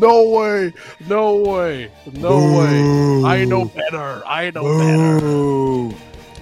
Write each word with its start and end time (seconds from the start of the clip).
No 0.00 0.30
way! 0.38 0.72
No 1.08 1.36
way! 1.42 1.90
No 2.14 2.36
way! 2.58 3.42
I 3.42 3.44
know 3.46 3.64
better! 3.64 4.22
I 4.26 4.50
know 4.50 4.78
better! 4.78 5.26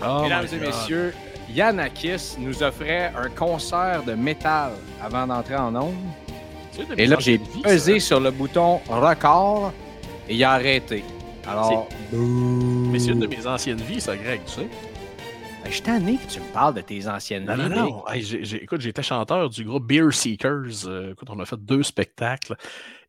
Oh 0.05 0.23
Mesdames 0.23 0.47
et 0.53 0.59
God. 0.59 0.67
messieurs, 0.67 1.15
Yanakis 1.55 2.37
nous 2.39 2.63
offrait 2.63 3.13
un 3.17 3.29
concert 3.31 4.03
de 4.07 4.13
métal 4.15 4.73
avant 5.03 5.27
d'entrer 5.27 5.57
en 5.57 5.75
onde. 5.75 5.95
C'est 6.73 6.83
une 6.83 6.89
de 6.91 6.95
mes 6.97 7.03
Et 7.03 7.07
là, 7.07 7.17
j'ai 7.19 7.39
pesé 7.63 7.99
ça. 8.01 8.07
sur 8.07 8.21
le 8.21 8.31
bouton 8.31 8.81
record 8.89 9.73
et 10.29 10.35
il 10.35 10.45
a 10.45 10.53
arrêté. 10.53 11.03
Alors, 11.49 11.89
Mais 12.13 12.99
c'est 12.99 13.13
une 13.13 13.21
de 13.21 13.27
mes 13.27 13.47
anciennes 13.47 13.81
vies, 13.81 14.01
ça, 14.01 14.17
Greg, 14.17 14.41
tu 14.47 14.53
sais. 14.53 14.69
Je 15.67 15.73
suis 15.73 15.83
tanné 15.83 16.17
que 16.17 16.27
tu 16.31 16.41
me 16.41 16.53
parles 16.53 16.75
de 16.75 16.81
tes 16.81 17.07
anciennes 17.09 17.45
Non, 17.45 17.57
non, 17.57 17.69
non. 17.69 18.09
Hey, 18.09 18.23
écoute, 18.57 18.81
j'étais 18.81 19.03
chanteur 19.03 19.51
du 19.51 19.65
groupe 19.65 19.87
Beer 19.87 20.13
Seekers. 20.13 20.87
Euh, 20.87 21.13
écoute, 21.13 21.29
on 21.31 21.39
a 21.41 21.45
fait 21.47 21.59
deux 21.59 21.83
spectacles. 21.83 22.57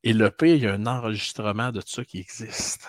Et 0.03 0.13
le 0.13 0.29
pire, 0.31 0.55
il 0.55 0.63
y 0.63 0.67
a 0.67 0.73
un 0.73 0.85
enregistrement 0.85 1.71
de 1.71 1.81
ça 1.85 2.03
qui 2.03 2.19
existe. 2.19 2.87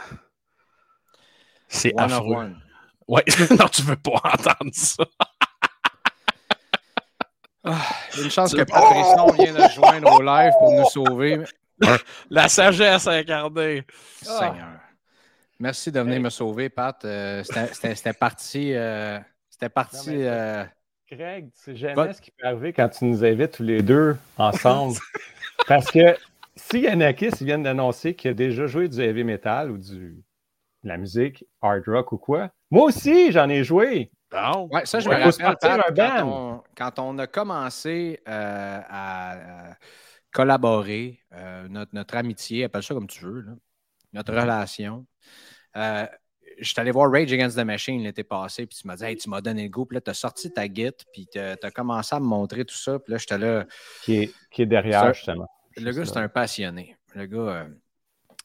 C'est 1.69 1.93
of 1.95 2.13
affreux. 2.13 2.35
one. 2.37 2.63
Ouais, 3.07 3.25
non, 3.59 3.69
tu 3.69 3.83
veux 3.83 3.97
pas 3.97 4.21
entendre 4.25 4.71
ça. 4.73 5.05
Une 8.23 8.31
chance 8.31 8.55
que 8.55 8.63
Patrice 8.63 9.37
vient 9.39 9.53
de 9.67 9.73
joindre 9.73 10.13
au 10.15 10.23
live 10.23 10.53
pour 10.59 10.73
nous 10.73 10.87
sauver. 10.87 11.45
La 12.31 12.49
sagesse 12.49 13.07
incarnée. 13.07 13.85
Seigneur. 14.23 14.81
Merci 15.61 15.91
de 15.91 16.01
venir 16.01 16.21
me 16.21 16.31
sauver, 16.31 16.69
Pat. 16.69 17.05
Euh, 17.05 17.43
c'était 17.73 18.13
parti. 18.13 18.73
euh, 18.75 19.19
C'était 19.59 19.69
parti. 19.71 19.97
Non, 20.11 20.17
mais- 20.17 20.29
euh, 20.29 20.65
Greg, 21.11 21.47
tu 21.53 21.61
sais 21.63 21.77
jamais 21.77 22.13
ce 22.13 22.21
qui 22.21 22.31
peut 22.31 22.47
arriver 22.47 22.73
quand 22.73 22.89
tu 22.91 23.05
nous 23.07 23.25
invites 23.25 23.53
tous 23.53 23.63
les 23.63 23.83
deux 23.83 24.17
ensemble. 24.37 24.95
Parce 25.67 25.91
que 25.91 26.17
si 26.55 26.81
Yanakis 26.81 27.31
viennent 27.41 27.63
d'annoncer 27.65 28.15
qu'il 28.15 28.31
a 28.31 28.35
déjà 28.35 28.67
joué 28.67 28.89
du 28.89 29.01
heavy 29.01 29.25
metal 29.25 29.71
ou 29.71 29.79
du, 29.79 30.23
de 30.85 30.89
la 30.89 30.97
musique 30.99 31.45
hard 31.63 31.83
rock 31.87 32.13
ou 32.13 32.19
quoi, 32.19 32.51
moi 32.71 32.85
aussi, 32.85 33.33
j'en 33.33 33.49
ai 33.49 33.65
joué. 33.65 34.11
Bon. 34.31 34.69
Ouais, 34.71 34.85
ça, 34.85 35.01
je 35.01 35.09
Ouais, 35.09 35.19
me 35.19 35.25
rappelle, 35.25 35.59
Pat, 35.59 35.65
un 35.65 35.95
quand, 35.95 36.27
band. 36.27 36.31
on, 36.31 36.63
quand 36.77 36.99
on 36.99 37.19
a 37.19 37.27
commencé 37.27 38.21
euh, 38.29 38.81
à, 38.89 39.71
à 39.71 39.77
collaborer, 40.31 41.19
euh, 41.33 41.67
notre, 41.69 41.95
notre 41.95 42.17
amitié, 42.17 42.65
appelle 42.65 42.83
ça 42.83 42.93
comme 42.95 43.07
tu 43.07 43.25
veux, 43.25 43.41
là, 43.41 43.53
notre 44.13 44.35
relation. 44.35 45.07
Euh, 45.77 46.07
je 46.61 46.69
suis 46.69 46.81
allé 46.81 46.91
voir 46.91 47.11
Rage 47.11 47.33
Against 47.33 47.57
the 47.57 47.65
Machine 47.65 48.03
l'été 48.03 48.25
passé, 48.25 48.67
puis 48.67 48.79
tu 48.79 48.87
m'as 48.87 48.97
dit, 48.97 49.05
hey, 49.05 49.17
tu 49.17 49.29
m'as 49.31 49.41
donné 49.41 49.65
le 49.65 49.69
goût, 49.69 49.85
puis 49.85 49.97
là, 49.97 50.01
tu 50.01 50.11
as 50.11 50.15
sorti 50.15 50.53
ta 50.53 50.67
guide, 50.69 50.95
puis 51.13 51.29
tu 51.31 51.39
as 51.39 51.71
commencé 51.71 52.15
à 52.15 52.21
me 52.21 52.27
montrer 52.27 52.65
tout 52.65 52.77
ça, 52.77 52.99
puis 52.99 53.13
là, 53.13 53.19
j'étais 53.19 53.39
là. 53.39 53.65
Qui 54.03 54.23
est, 54.23 54.33
qui 54.51 54.63
est 54.63 54.67
derrière, 54.67 55.13
justement. 55.15 55.49
Le 55.77 55.93
gars, 55.93 56.05
c'est 56.05 56.17
un 56.17 56.29
passionné. 56.29 56.97
Le 57.15 57.27
gars, 57.27 57.39
euh, 57.39 57.65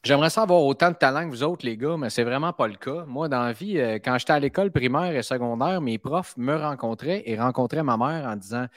j'aimerais 0.04 0.30
ça 0.30 0.44
avoir 0.44 0.62
autant 0.62 0.92
de 0.92 0.96
talent 0.96 1.26
que 1.26 1.30
vous 1.30 1.44
autres, 1.44 1.66
les 1.66 1.78
gars, 1.78 1.98
mais 1.98 2.10
c'est 2.10 2.24
vraiment 2.24 2.54
pas 2.54 2.68
le 2.68 2.76
cas. 2.76 3.06
Moi, 3.06 3.28
dans 3.28 3.44
la 3.44 3.54
vie, 3.54 3.80
euh, 3.80 3.96
quand 3.96 4.18
j'étais 4.18 4.34
à 4.34 4.40
l'école 4.40 4.72
primaire 4.72 5.16
et 5.16 5.24
secondaire, 5.24 5.82
mes 5.82 5.98
profs 5.98 6.38
me 6.38 6.56
rencontraient 6.56 7.24
et 7.26 7.40
rencontraient 7.40 7.84
ma 7.84 7.98
mère 7.98 8.26
en 8.28 8.36
disant 8.36 8.68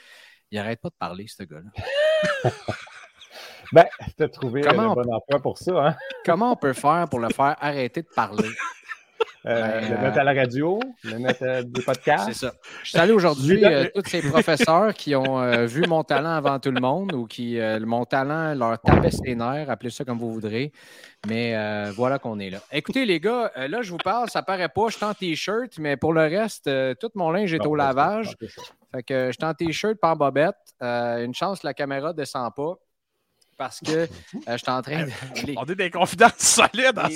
Il 0.51 0.57
arrête 0.57 0.81
pas 0.81 0.89
de 0.89 0.95
parler, 0.97 1.25
ce 1.27 1.43
gars-là. 1.43 2.51
Ben, 3.73 3.85
tu 4.15 4.23
as 4.23 4.29
trouvé 4.29 4.61
Comment 4.61 4.83
le 4.83 4.89
on 4.89 4.93
bon 4.93 5.13
emploi 5.13 5.39
pour 5.41 5.57
ça. 5.57 5.87
Hein? 5.87 5.95
Comment 6.25 6.53
on 6.53 6.55
peut 6.55 6.71
faire 6.71 7.05
pour 7.09 7.19
le 7.19 7.27
faire 7.29 7.55
arrêter 7.59 8.01
de 8.01 8.07
parler? 8.15 8.47
Euh, 9.47 9.79
le 9.79 9.95
euh, 9.95 10.01
mettre 10.01 10.19
à 10.19 10.23
la 10.25 10.33
radio, 10.33 10.79
le 11.03 11.19
mettre 11.19 11.43
à 11.47 11.63
des 11.63 11.81
podcasts. 11.81 12.25
C'est 12.27 12.47
ça. 12.47 12.53
Je 12.83 12.89
suis 12.89 12.97
allé 12.97 13.13
aujourd'hui, 13.13 13.63
euh, 13.63 13.85
tous 13.95 14.09
ces 14.09 14.21
professeurs 14.21 14.93
qui 14.93 15.15
ont 15.15 15.39
euh, 15.39 15.65
vu 15.65 15.83
mon 15.87 16.03
talent 16.03 16.31
avant 16.31 16.59
tout 16.59 16.71
le 16.71 16.81
monde 16.81 17.13
ou 17.13 17.27
qui, 17.27 17.57
euh, 17.57 17.79
mon 17.79 18.03
talent 18.03 18.53
leur 18.55 18.79
tapait 18.81 19.11
ses 19.11 19.35
nerfs, 19.35 19.69
appelez 19.69 19.89
ça 19.89 20.03
comme 20.03 20.17
vous 20.17 20.33
voudrez. 20.33 20.73
Mais 21.27 21.55
euh, 21.55 21.91
voilà 21.95 22.19
qu'on 22.19 22.39
est 22.39 22.49
là. 22.49 22.59
Écoutez, 22.71 23.05
les 23.05 23.19
gars, 23.19 23.51
euh, 23.57 23.67
là, 23.67 23.81
je 23.81 23.91
vous 23.91 23.97
parle, 23.97 24.29
ça 24.29 24.43
paraît 24.43 24.69
pas, 24.69 24.87
je 24.89 24.97
suis 24.97 25.05
en 25.05 25.13
t-shirt, 25.13 25.77
mais 25.79 25.97
pour 25.97 26.13
le 26.13 26.21
reste, 26.21 26.67
euh, 26.67 26.93
tout 26.93 27.09
mon 27.15 27.31
linge 27.31 27.53
est 27.53 27.65
au 27.65 27.71
ben, 27.71 27.85
lavage. 27.85 28.35
Fait 28.91 29.03
que 29.03 29.27
je 29.27 29.31
suis 29.31 29.45
en 29.45 29.53
t-shirt, 29.53 29.97
en 30.03 30.15
bobette. 30.15 30.55
Euh, 30.81 31.23
une 31.23 31.33
chance, 31.33 31.63
la 31.63 31.73
caméra 31.73 32.09
ne 32.09 32.13
descend 32.13 32.53
pas 32.55 32.75
parce 33.57 33.79
que 33.79 33.91
euh, 33.91 34.07
je 34.47 34.57
suis 34.57 34.69
en 34.69 34.81
train 34.81 35.05
de. 35.05 35.11
On 35.57 35.65
est 35.65 35.75
des 35.75 35.89
confidences 35.89 36.37
solides 36.37 36.97
à. 36.97 37.09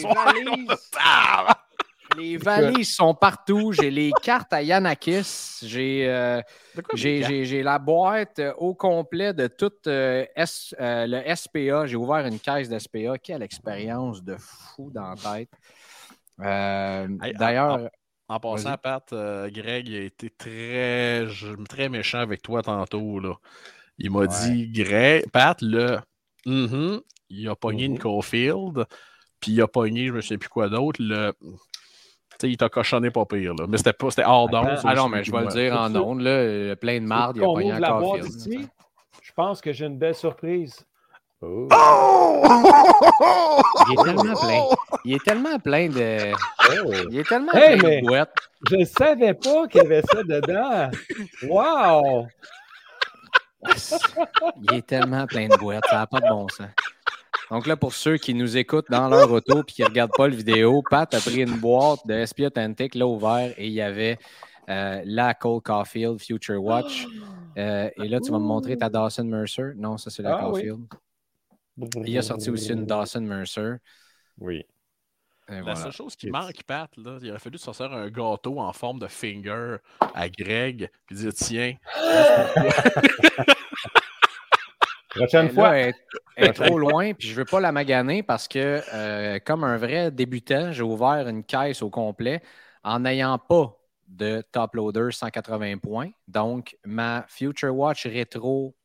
Ah! 1.00 1.58
Les 2.18 2.38
valises 2.38 2.94
sont 2.96 3.14
partout. 3.14 3.72
J'ai 3.72 3.90
les 3.92 4.12
cartes 4.24 4.52
à 4.54 4.62
Yanakis. 4.62 5.60
J'ai 5.64 6.08
euh, 6.10 6.42
j'ai- 6.94 7.64
la 7.64 7.80
boîte 7.80 8.40
euh, 8.40 8.54
au 8.58 8.74
complet 8.74 9.34
de 9.34 9.48
tout 9.48 9.72
euh, 9.88 10.26
S- 10.36 10.76
le 10.80 11.22
SPA. 11.36 11.86
J'ai 11.88 11.96
ouvert 11.96 12.26
une 12.26 12.40
caisse 12.40 12.70
de 12.70 12.78
SPA. 12.80 13.18
Quelle 13.18 13.44
expérience 13.44 14.24
de 14.24 14.36
fou 14.38 14.92
dans 14.94 15.10
la 15.10 15.16
tête. 15.16 15.50
Hey, 16.44 17.34
D'ailleurs, 17.34 17.90
En 18.28 18.40
passant. 18.40 18.78
Pat, 18.78 19.14
Greg 19.50 19.90
a 19.94 20.00
été 20.00 20.30
très, 20.30 21.28
très 21.70 21.90
méchant 21.90 22.20
avec 22.20 22.42
toi 22.42 22.62
tantôt. 22.62 23.20
Là. 23.20 23.34
Il 23.98 24.10
m'a 24.12 24.20
Ouais. 24.20 24.28
dit, 24.28 24.70
Greg, 24.72 25.30
Pat, 25.32 25.58
le, 25.62 26.00
mhm, 26.46 27.02
il 27.30 27.48
a 27.50 27.56
pogné 27.56 27.86
une 27.86 28.00
Caulfield, 28.00 28.86
puis 29.40 29.52
il 29.54 29.62
a 29.62 29.68
pogné, 29.68 30.08
je 30.08 30.14
ne 30.14 30.22
sais 30.22 30.38
plus 30.38 30.50
quoi 30.50 30.70
d'autre, 30.70 31.02
le. 31.04 31.34
Tu 32.42 32.48
sais, 32.48 32.52
il 32.54 32.58
t'a 32.58 32.70
cochonné 32.70 33.12
pas 33.12 33.24
pire, 33.26 33.54
là. 33.54 33.66
Mais 33.70 33.78
c'était 33.78 33.94
pas, 33.94 34.10
c'était 34.10 34.24
hors 34.26 34.50
d'onde. 34.50 34.80
Ah 34.84 34.96
non, 34.96 35.08
mais 35.10 35.24
je 35.24 35.32
vais 35.32 35.42
le 35.42 35.48
dire 35.48 35.80
en 35.80 35.96
ondes, 35.96 36.22
là, 36.22 36.32
euh, 36.32 36.76
plein 36.76 37.00
de 37.00 37.06
marde, 37.06 37.38
il 37.38 37.44
a 37.72 37.80
la 37.80 37.92
boîte 37.94 38.22
Caulfield. 38.22 38.36
ici. 38.36 38.68
Je 39.22 39.32
pense 39.34 39.62
que 39.62 39.72
j'ai 39.72 39.86
une 39.86 40.00
belle 40.00 40.16
surprise. 40.16 40.84
Oh. 41.44 41.68
Il 43.90 43.94
est 43.94 44.04
tellement 44.04 44.34
plein. 44.36 44.64
Il 45.06 45.14
est 45.16 45.24
tellement 45.24 45.60
plein 45.60 45.88
de. 45.90 46.32
Oh. 46.34 46.94
Il 47.12 47.20
est 47.20 47.28
tellement 47.30 47.52
Hey, 47.54 47.78
plein 47.78 47.90
mais- 47.90 48.02
de 48.02 48.08
boîtes. 48.08 48.34
Je 48.70 48.76
ne 48.78 48.86
savais 48.86 49.34
pas 49.36 49.68
qu'il 49.68 49.84
y 49.84 49.86
avait 49.86 50.02
ça 50.02 50.24
dedans. 50.24 50.90
Wow! 51.48 52.28
Il 54.64 54.74
est 54.78 54.86
tellement 54.88 55.26
plein 55.28 55.48
de 55.48 55.58
boîtes, 55.58 55.84
ça 55.90 55.98
n'a 55.98 56.08
pas 56.08 56.20
de 56.20 56.28
bon 56.28 56.48
sens. 56.50 56.68
Donc 57.52 57.68
là, 57.68 57.76
pour 57.76 57.94
ceux 57.94 58.16
qui 58.16 58.34
nous 58.34 58.56
écoutent 58.56 58.90
dans 58.90 59.10
leur 59.10 59.30
auto 59.30 59.60
et 59.60 59.64
qui 59.66 59.82
ne 59.82 59.88
regardent 59.88 60.14
pas 60.16 60.30
le 60.30 60.36
vidéo, 60.36 60.82
Pat 60.90 61.14
a 61.14 61.20
pris 61.20 61.42
une 61.42 61.60
boîte 61.60 62.00
de 62.08 62.24
SP 62.24 62.48
Authentic, 62.48 62.96
l'a 62.96 63.06
ouvert 63.06 63.54
et 63.58 63.68
il 63.68 63.74
y 63.74 63.82
avait 63.82 64.18
euh, 64.70 65.02
la 65.04 65.34
Cole 65.34 65.62
Caulfield 65.62 66.18
Future 66.22 66.64
Watch. 66.64 67.06
Euh, 67.58 67.90
et 68.02 68.08
là, 68.08 68.22
tu 68.22 68.32
vas 68.32 68.40
me 68.40 68.46
montrer 68.46 68.78
ta 68.78 68.90
Dawson 68.90 69.26
Mercer. 69.26 69.74
Non, 69.76 69.98
ça, 69.98 70.10
c'est 70.10 70.24
la 70.24 70.38
ah 70.38 70.44
Caulfield. 70.44 70.86
Il 72.06 72.18
a 72.18 72.22
sorti 72.22 72.50
aussi 72.50 72.72
une 72.72 72.86
Dawson 72.86 73.20
Mercer. 73.20 73.74
Oui. 74.40 74.64
La 75.50 75.76
seule 75.76 75.92
chose 75.92 76.16
qui 76.16 76.30
manque, 76.30 76.64
Pat, 76.66 76.90
là, 76.96 77.18
il 77.22 77.30
aurait 77.32 77.40
fallu 77.40 77.58
sortir 77.58 77.92
un 77.92 78.10
gâteau 78.10 78.62
en 78.62 78.72
forme 78.72 79.00
de 79.00 79.08
finger 79.08 79.76
à 80.16 80.30
Greg, 80.30 80.90
puis 81.06 81.18
dire 81.18 81.34
tiens. 81.34 81.76
Prochaine 85.16 85.48
là, 85.48 85.54
fois. 85.54 85.78
elle, 85.78 85.90
est- 85.90 85.96
elle 86.36 86.48
est 86.50 86.54
trop 86.54 86.78
loin, 86.80 87.14
puis 87.14 87.28
je 87.28 87.36
veux 87.36 87.46
pas 87.46 87.60
la 87.60 87.72
maganer 87.72 88.24
parce 88.24 88.48
que, 88.48 88.82
euh, 88.94 89.40
comme 89.46 89.64
un 89.64 89.78
vrai 89.78 90.12
débutant, 90.12 90.72
j'ai 90.72 90.84
ouvert 90.84 91.28
une 91.28 91.44
caisse 91.44 91.82
au 91.82 91.90
complet 91.90 92.42
en 92.84 93.00
n'ayant 93.00 93.38
pas 93.38 93.78
de 94.08 94.42
top 94.52 94.76
loader 94.76 95.10
180 95.12 95.78
points. 95.78 96.10
Donc, 96.28 96.78
ma 96.86 97.26
Future 97.28 97.76
Watch 97.76 98.06
rétro 98.06 98.76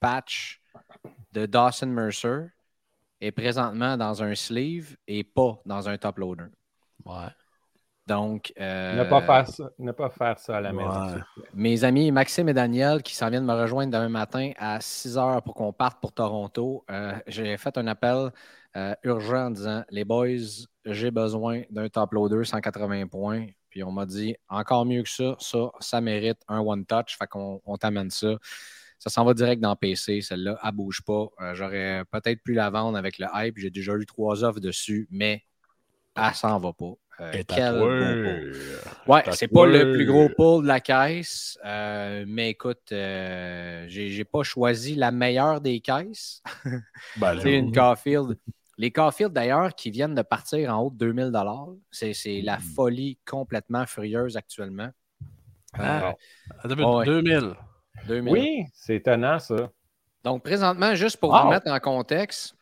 patch 0.00 0.60
de 1.32 1.46
Dawson 1.46 1.86
Mercer 1.86 2.46
est 3.20 3.32
présentement 3.32 3.96
dans 3.96 4.22
un 4.22 4.34
sleeve 4.34 4.96
et 5.06 5.24
pas 5.24 5.60
dans 5.66 5.88
un 5.88 5.98
top 5.98 6.18
loader. 6.18 6.46
Ouais. 7.04 7.28
Donc, 8.08 8.52
euh, 8.58 9.04
Ne 9.04 9.04
pas 9.08 9.20
faire 9.20 9.46
ça, 9.46 9.70
ne 9.78 9.92
pas 9.92 10.08
faire 10.08 10.38
ça 10.38 10.56
à 10.56 10.60
la 10.62 10.72
maison. 10.72 11.14
Ouais. 11.14 11.20
mes 11.52 11.84
amis 11.84 12.10
Maxime 12.10 12.48
et 12.48 12.54
Daniel 12.54 13.02
qui 13.02 13.14
s'en 13.14 13.28
viennent 13.28 13.44
me 13.44 13.52
rejoindre 13.54 13.92
demain 13.92 14.08
matin 14.08 14.52
à 14.56 14.80
6 14.80 15.18
heures 15.18 15.42
pour 15.42 15.54
qu'on 15.54 15.72
parte 15.74 16.00
pour 16.00 16.12
Toronto. 16.12 16.84
euh, 16.90 17.12
j'ai 17.26 17.56
fait 17.58 17.76
un 17.76 17.86
appel 17.86 18.30
euh, 18.76 18.94
urgent 19.04 19.46
en 19.46 19.50
disant 19.50 19.84
Les 19.90 20.04
boys, 20.04 20.66
j'ai 20.86 21.10
besoin 21.10 21.62
d'un 21.70 21.88
top 21.88 22.12
loader 22.14 22.44
180 22.44 23.06
points. 23.08 23.46
Puis 23.68 23.84
on 23.84 23.92
m'a 23.92 24.06
dit 24.06 24.34
encore 24.48 24.86
mieux 24.86 25.02
que 25.02 25.10
ça, 25.10 25.36
ça, 25.38 25.70
ça 25.78 26.00
mérite 26.00 26.38
un 26.48 26.60
one 26.60 26.86
touch. 26.86 27.18
Fait 27.18 27.26
qu'on 27.26 27.60
on 27.66 27.76
t'amène 27.76 28.10
ça. 28.10 28.36
Ça 28.98 29.10
s'en 29.10 29.24
va 29.24 29.34
direct 29.34 29.60
dans 29.60 29.76
PC, 29.76 30.22
celle-là. 30.22 30.58
Elle 30.64 30.72
bouge 30.72 31.02
pas. 31.06 31.26
Euh, 31.40 31.54
J'aurais 31.54 32.04
peut-être 32.10 32.42
pu 32.42 32.54
la 32.54 32.70
vendre 32.70 32.96
avec 32.96 33.18
le 33.18 33.26
hype. 33.34 33.58
J'ai 33.58 33.70
déjà 33.70 33.92
eu 33.94 34.06
trois 34.06 34.42
offres 34.44 34.60
dessus, 34.60 35.06
mais 35.10 35.44
elle 36.16 36.34
s'en 36.34 36.58
va 36.58 36.72
pas. 36.72 36.94
Euh, 37.20 37.32
quel 37.48 37.72
beau 37.78 37.88
tatoué. 37.88 38.52
Ouais, 39.06 39.24
c'est 39.32 39.48
pas 39.48 39.66
le 39.66 39.92
plus 39.92 40.06
gros 40.06 40.28
pull 40.28 40.62
de 40.62 40.68
la 40.68 40.80
caisse, 40.80 41.58
euh, 41.64 42.24
mais 42.28 42.50
écoute, 42.50 42.92
euh, 42.92 43.84
j'ai 43.88 44.24
pas 44.24 44.42
choisi 44.44 44.94
la 44.94 45.10
meilleure 45.10 45.60
des 45.60 45.80
caisses. 45.80 46.42
Ben, 47.16 47.38
C'est 47.42 47.58
une 47.58 47.72
Caulfield. 47.72 48.38
Les 48.76 48.92
Caulfield, 48.92 49.32
d'ailleurs, 49.32 49.74
qui 49.74 49.90
viennent 49.90 50.14
de 50.14 50.22
partir 50.22 50.72
en 50.72 50.82
haut 50.82 50.90
de 50.90 50.96
2000 50.96 51.32
c'est 51.90 52.12
c'est 52.14 52.40
la 52.42 52.58
folie 52.58 53.18
complètement 53.26 53.84
furieuse 53.86 54.36
actuellement. 54.36 54.90
Ah, 55.74 56.10
Euh, 56.10 56.12
attends, 56.62 56.98
ouais. 56.98 57.04
2000. 57.04 57.54
2000. 58.06 58.32
Oui, 58.32 58.64
c'est 58.72 58.94
étonnant, 58.96 59.40
ça. 59.40 59.70
Donc, 60.22 60.44
présentement, 60.44 60.94
juste 60.94 61.16
pour 61.16 61.30
Wow. 61.30 61.42
vous 61.44 61.50
mettre 61.50 61.68
en 61.68 61.80
contexte, 61.80 62.54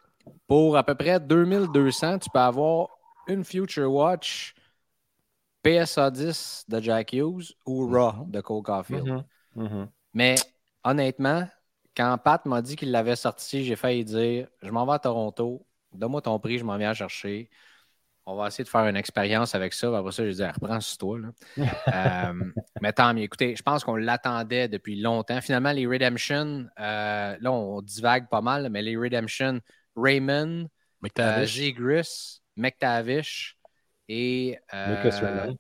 pour 0.49 0.77
à 0.77 0.83
peu 0.85 0.95
près 0.95 1.21
2200, 1.21 2.19
tu 2.21 2.31
peux 2.31 2.39
avoir 2.39 2.89
une 3.29 3.45
Future 3.45 3.93
Watch 3.93 4.55
PSA 5.63 6.11
10 6.11 6.65
de 6.69 6.81
Jack 6.81 7.13
Hughes 7.13 7.53
ou 7.67 7.89
Raw 7.89 8.25
de 8.27 8.41
Cole 8.41 8.63
Caulfield. 8.63 9.07
Mhm. 9.07 9.25
Mhm. 9.57 9.89
Mais 10.15 10.37
honnêtement, 10.85 11.49
quand 11.97 12.17
Pat 12.19 12.45
m'a 12.47 12.63
dit 12.63 12.77
qu'il 12.77 12.91
l'avait 12.91 13.17
sorti, 13.17 13.65
j'ai 13.65 13.77
failli 13.77 14.05
dire 14.05 14.49
Je 14.63 14.71
m'en 14.71 14.87
vais 14.87 14.93
à 14.93 14.99
Toronto, 14.99 15.67
donne-moi 15.93 16.23
ton 16.23 16.39
prix, 16.39 16.59
je 16.59 16.65
m'en 16.65 16.77
viens 16.77 16.95
chercher. 16.95 17.51
On 18.29 18.35
va 18.35 18.49
essayer 18.49 18.65
de 18.65 18.69
faire 18.69 18.87
une 18.87 18.97
expérience 18.97 19.55
avec 19.55 19.73
ça. 19.73 19.97
Après 19.97 20.11
ça, 20.11 20.25
j'ai 20.25 20.33
dit 20.35 20.45
reprends 20.45 20.81
sur 20.81 20.99
toi. 20.99 21.19
là. 21.19 21.29
Euh, 22.29 22.45
mais 22.81 22.93
tant 22.93 23.15
mieux. 23.15 23.23
Écoutez, 23.23 23.55
je 23.55 23.63
pense 23.63 23.85
qu'on 23.85 23.95
l'attendait 23.95 24.69
depuis 24.69 25.01
longtemps. 25.01 25.41
Finalement, 25.41 25.71
les 25.71 25.87
Redemption, 25.87 26.67
euh, 26.81 27.37
là, 27.41 27.53
on 27.53 27.81
divague 27.83 28.29
pas 28.29 28.41
mal, 28.41 28.69
mais 28.69 28.83
les 28.83 28.97
Redemption, 28.97 29.61
Raymond, 29.95 30.63
euh, 30.65 30.67
McTavish. 31.01 31.55
Zegris, 31.57 32.41
McTavish 32.57 33.57
et. 34.09 34.59
euh, 34.75 34.97
Lucas 35.03 35.19
Raymond. 35.21 35.57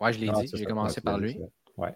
Ouais, 0.00 0.12
je 0.12 0.18
l'ai 0.20 0.26
Non, 0.26 0.40
dit. 0.40 0.50
J'ai 0.52 0.64
commencé 0.64 1.00
par 1.00 1.18
lui. 1.18 1.38
Ouais. 1.76 1.94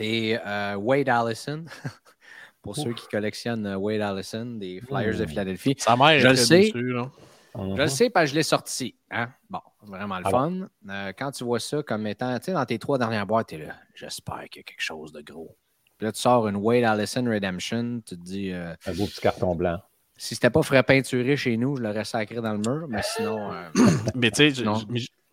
Et 0.00 0.38
euh, 0.46 0.74
Wade 0.76 1.08
Allison, 1.08 1.64
pour 2.62 2.76
ceux 2.76 2.92
qui 2.94 3.06
collectionnent 3.08 3.66
euh, 3.66 3.76
Wade 3.76 4.00
Allison 4.00 4.46
des 4.46 4.80
Flyers 4.80 5.18
de 5.18 5.24
Mmh. 5.24 5.28
Philadelphie. 5.28 5.74
Sa 5.78 5.96
mère 5.96 6.18
Je 6.18 6.26
est 6.26 6.30
le 6.30 6.36
sais. 6.36 6.72
là. 6.74 7.10
Mhm. 7.54 7.76
Je 7.76 7.82
le 7.82 7.88
sais 7.88 8.08
parce 8.10 8.24
que 8.26 8.30
je 8.30 8.34
l'ai 8.36 8.42
sorti. 8.42 8.96
Hein? 9.10 9.28
Bon, 9.50 9.60
vraiment 9.82 10.18
le 10.18 10.24
Ah 10.26 10.30
fun. 10.30 10.68
Euh, 10.88 11.12
quand 11.18 11.32
tu 11.32 11.44
vois 11.44 11.60
ça 11.60 11.82
comme 11.82 12.06
étant, 12.06 12.38
tu 12.38 12.46
sais, 12.46 12.52
dans 12.52 12.64
tes 12.64 12.78
trois 12.78 12.96
dernières 12.96 13.26
boîtes, 13.26 13.48
tu 13.48 13.56
es 13.56 13.66
là, 13.66 13.74
j'espère 13.94 14.44
qu'il 14.48 14.60
y 14.60 14.60
a 14.60 14.62
quelque 14.62 14.80
chose 14.80 15.12
de 15.12 15.20
gros. 15.20 15.54
Puis 15.98 16.06
là, 16.06 16.12
tu 16.12 16.20
sors 16.20 16.48
une 16.48 16.56
Wade 16.56 16.84
Allison 16.84 17.24
Redemption, 17.26 18.00
tu 18.06 18.16
te 18.16 18.22
dis, 18.22 18.50
euh, 18.52 18.74
Un 18.86 18.92
beau 18.94 19.04
petit 19.04 19.20
carton 19.20 19.54
blanc. 19.54 19.78
Si 20.22 20.36
c'était 20.36 20.50
pas 20.50 20.62
frais 20.62 20.84
peinturé 20.84 21.36
chez 21.36 21.56
nous, 21.56 21.76
je 21.76 21.82
l'aurais 21.82 22.04
sacré 22.04 22.36
dans 22.36 22.52
le 22.52 22.58
mur, 22.58 22.86
mais 22.88 23.02
sinon, 23.02 23.52
euh, 23.52 23.68
Mais 24.14 24.30
tu 24.30 24.54
sais, 24.54 24.64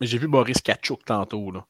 j'ai- 0.02 0.18
vu 0.18 0.28
Boris 0.28 0.64
Kachuk 0.64 1.06
tantôt. 1.06 1.52
Là. 1.52 1.64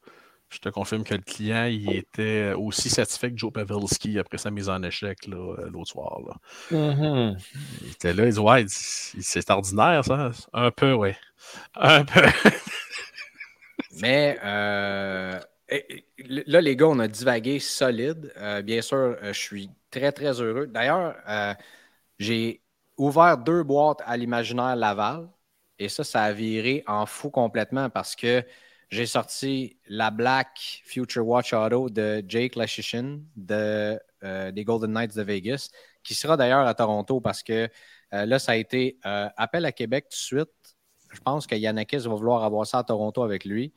Je 0.48 0.58
te 0.58 0.70
confirme 0.70 1.04
que 1.04 1.12
le 1.12 1.20
client 1.20 1.66
il 1.66 1.92
était 1.92 2.54
aussi 2.56 2.88
satisfait 2.88 3.30
que 3.30 3.36
Joe 3.36 3.52
Pavelski 3.52 4.18
après 4.18 4.38
sa 4.38 4.50
mise 4.50 4.70
en 4.70 4.82
échec 4.82 5.26
là, 5.26 5.36
euh, 5.36 5.68
l'autre 5.68 5.90
soir. 5.90 6.18
Là. 6.26 6.34
Mhm. 6.74 7.36
Il 7.82 7.90
était 7.90 8.14
là, 8.14 8.24
il 8.24 8.32
dit 8.32 8.38
Ouais, 8.38 8.64
c'est 8.66 9.50
ordinaire 9.50 10.02
ça. 10.02 10.30
Un 10.54 10.70
peu, 10.70 10.94
ouais. 10.94 11.16
Un 11.74 12.06
peu. 12.06 12.22
Mais 14.00 14.38
euh, 14.42 15.38
là, 16.46 16.60
les 16.62 16.74
gars, 16.74 16.86
on 16.86 16.98
a 17.00 17.06
divagué 17.08 17.58
solide. 17.58 18.32
Euh, 18.38 18.62
bien 18.62 18.80
sûr, 18.80 19.18
je 19.22 19.32
suis 19.32 19.68
très, 19.90 20.10
très 20.10 20.40
heureux. 20.40 20.66
D'ailleurs, 20.66 21.16
euh, 21.28 21.52
j'ai 22.18 22.62
ouvert 23.00 23.38
deux 23.38 23.62
boîtes 23.62 24.00
à 24.04 24.16
l'imaginaire 24.16 24.76
Laval 24.76 25.28
et 25.78 25.88
ça, 25.88 26.04
ça 26.04 26.22
a 26.22 26.32
viré 26.32 26.84
en 26.86 27.06
fou 27.06 27.30
complètement 27.30 27.88
parce 27.88 28.14
que 28.14 28.44
j'ai 28.90 29.06
sorti 29.06 29.78
la 29.88 30.10
Black 30.10 30.82
Future 30.84 31.26
Watch 31.26 31.54
Auto 31.54 31.88
de 31.88 32.22
Jake 32.28 32.56
Lachichin 32.56 33.20
de, 33.36 33.98
euh, 34.22 34.50
des 34.50 34.64
Golden 34.64 34.92
Knights 34.92 35.16
de 35.16 35.22
Vegas, 35.22 35.70
qui 36.02 36.14
sera 36.14 36.36
d'ailleurs 36.36 36.66
à 36.66 36.74
Toronto 36.74 37.20
parce 37.20 37.42
que 37.42 37.70
euh, 38.12 38.26
là, 38.26 38.38
ça 38.38 38.52
a 38.52 38.56
été 38.56 38.98
euh, 39.06 39.28
appel 39.36 39.64
à 39.64 39.72
Québec 39.72 40.06
tout 40.10 40.16
de 40.16 40.40
suite. 40.40 40.50
Je 41.10 41.20
pense 41.20 41.46
que 41.46 41.54
Yanakis 41.54 41.98
va 41.98 42.14
vouloir 42.14 42.44
avoir 42.44 42.66
ça 42.66 42.78
à 42.78 42.84
Toronto 42.84 43.22
avec 43.22 43.44
lui. 43.44 43.72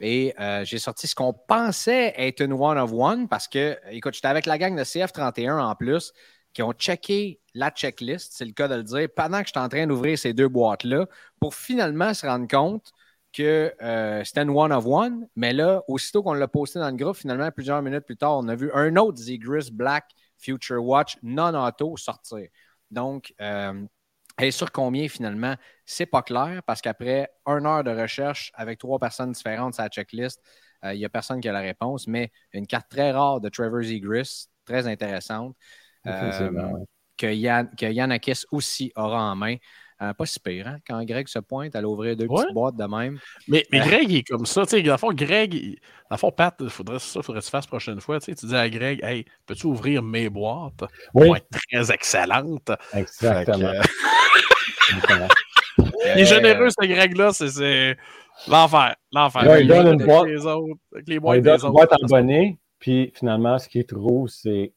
Et 0.00 0.34
j'ai 0.64 0.78
sorti 0.78 1.06
ce 1.06 1.14
qu'on 1.14 1.32
pensait 1.32 2.12
être 2.18 2.42
une 2.42 2.52
one 2.52 2.76
of 2.76 2.92
one 2.92 3.28
parce 3.28 3.48
que, 3.48 3.78
écoute, 3.90 4.12
j'étais 4.12 4.28
avec 4.28 4.44
la 4.44 4.58
gang 4.58 4.76
de 4.76 4.84
CF31 4.84 5.58
en 5.58 5.74
plus 5.74 6.12
qui 6.56 6.62
ont 6.62 6.72
checké 6.72 7.38
la 7.52 7.70
checklist, 7.70 8.32
c'est 8.32 8.46
le 8.46 8.52
cas 8.52 8.66
de 8.66 8.76
le 8.76 8.82
dire, 8.82 9.08
pendant 9.14 9.42
que 9.42 9.46
j'étais 9.48 9.60
en 9.60 9.68
train 9.68 9.86
d'ouvrir 9.86 10.18
ces 10.18 10.32
deux 10.32 10.48
boîtes-là 10.48 11.06
pour 11.38 11.54
finalement 11.54 12.14
se 12.14 12.26
rendre 12.26 12.48
compte 12.48 12.92
que 13.34 13.74
euh, 13.82 14.24
c'était 14.24 14.40
une 14.40 14.48
one 14.48 14.72
of 14.72 14.86
one. 14.86 15.28
Mais 15.36 15.52
là, 15.52 15.82
aussitôt 15.86 16.22
qu'on 16.22 16.32
l'a 16.32 16.48
posté 16.48 16.78
dans 16.78 16.88
le 16.88 16.96
groupe, 16.96 17.16
finalement, 17.16 17.50
plusieurs 17.50 17.82
minutes 17.82 18.06
plus 18.06 18.16
tard, 18.16 18.38
on 18.38 18.48
a 18.48 18.54
vu 18.54 18.70
un 18.72 18.96
autre 18.96 19.18
Zegris 19.18 19.68
Black 19.70 20.06
Future 20.38 20.82
Watch 20.82 21.18
non-auto 21.22 21.98
sortir. 21.98 22.48
Donc, 22.90 23.34
euh, 23.42 23.84
et 24.40 24.50
sur 24.50 24.72
combien 24.72 25.08
finalement, 25.08 25.56
c'est 25.84 26.06
pas 26.06 26.22
clair 26.22 26.62
parce 26.66 26.80
qu'après 26.80 27.28
une 27.44 27.66
heure 27.66 27.84
de 27.84 27.90
recherche 27.90 28.50
avec 28.54 28.78
trois 28.78 28.98
personnes 28.98 29.32
différentes 29.32 29.74
sur 29.74 29.82
la 29.82 29.90
checklist, 29.90 30.40
euh, 30.86 30.94
il 30.94 31.00
n'y 31.00 31.04
a 31.04 31.10
personne 31.10 31.38
qui 31.38 31.50
a 31.50 31.52
la 31.52 31.60
réponse, 31.60 32.06
mais 32.06 32.32
une 32.54 32.66
carte 32.66 32.88
très 32.88 33.12
rare 33.12 33.42
de 33.42 33.50
Trevor 33.50 33.82
Zegris, 33.82 34.46
très 34.64 34.86
intéressante. 34.86 35.54
Que, 37.18 37.26
Yann, 37.32 37.68
que 38.20 38.32
aussi 38.54 38.92
aura 38.96 39.22
en 39.32 39.36
main. 39.36 39.56
Euh, 40.02 40.12
pas 40.12 40.26
si 40.26 40.38
pire, 40.38 40.68
hein? 40.68 40.76
Quand 40.86 41.02
Greg 41.06 41.26
se 41.26 41.38
pointe, 41.38 41.74
elle 41.74 41.86
ouvrir 41.86 42.14
deux 42.18 42.26
Ouais. 42.26 42.42
petites 42.42 42.52
boîtes 42.52 42.76
de 42.76 42.84
même. 42.84 43.18
Mais, 43.48 43.64
mais 43.72 43.80
Euh. 43.80 43.84
Greg, 43.84 44.10
il 44.10 44.16
est 44.18 44.22
comme 44.24 44.44
ça. 44.44 44.64
Tu 44.66 44.72
sais, 44.76 44.82
dans 44.82 44.92
le 44.92 44.98
fond, 44.98 45.10
Greg, 45.14 45.54
il- 45.54 45.76
dans 46.10 46.16
le 46.16 46.16
fond, 46.18 46.30
Pat, 46.30 46.54
il 46.60 46.68
faudrait 46.68 46.98
ça, 46.98 47.22
faudrait 47.22 47.40
que 47.40 47.46
tu 47.46 47.50
fasses 47.50 47.64
la 47.64 47.68
prochaine 47.68 47.98
fois. 48.02 48.20
Tu, 48.20 48.26
sais, 48.26 48.34
tu 48.34 48.44
dis 48.44 48.54
à 48.54 48.68
Greg, 48.68 49.00
hey, 49.02 49.24
peux-tu 49.46 49.64
ouvrir 49.66 50.02
mes 50.02 50.28
boîtes? 50.28 50.84
Oui, 51.14 51.30
être 51.34 51.46
très 51.50 51.90
excellentes. 51.94 52.70
exactement. 52.92 53.72
Que. 53.72 53.78
Il 56.14 56.20
est 56.20 56.24
généreux, 56.26 56.68
ce 56.70 56.86
Greg-là, 56.86 57.32
c'est- 57.32 57.48
c'est 57.48 57.96
l'enfer. 58.48 58.94
L'enfer. 59.12 59.60
Il 59.60 59.66
donne 59.68 59.98
une 59.98 60.04
boîte. 60.06 60.26
les 60.26 60.44
autres, 60.44 60.74
avec 60.94 61.08
les 61.08 61.18
On 61.18 61.20
boîtes 61.22 61.36
lui 61.36 61.42
donne 61.42 61.56
des 61.56 61.60
une 61.62 61.66
autres. 61.68 61.72
boîte 61.72 61.92
en 62.02 62.06
bonnet, 62.06 62.58
puis 62.78 63.12
finalement, 63.14 63.58
ce 63.58 63.66
qu'il 63.68 63.86
trouve, 63.86 64.28
c'est. 64.28 64.72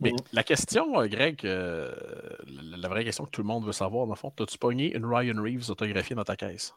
Mais 0.00 0.14
Mhm. 0.14 0.24
la 0.32 0.42
question, 0.44 1.00
euh, 1.00 1.06
Greg, 1.08 1.40
euh, 1.44 1.92
la, 2.46 2.76
la 2.76 2.88
vraie 2.88 3.04
question 3.04 3.24
que 3.24 3.30
tout 3.30 3.42
le 3.42 3.46
monde 3.48 3.64
veut 3.64 3.72
savoir, 3.72 4.06
dans 4.06 4.12
le 4.14 4.18
fond, 4.18 4.32
as-tu 4.40 4.58
pogné 4.58 4.94
une 4.96 5.06
Ryan 5.06 5.40
Reeves 5.42 5.70
autographiée 5.70 6.16
dans 6.16 6.24
ta 6.24 6.36
caisse? 6.36 6.74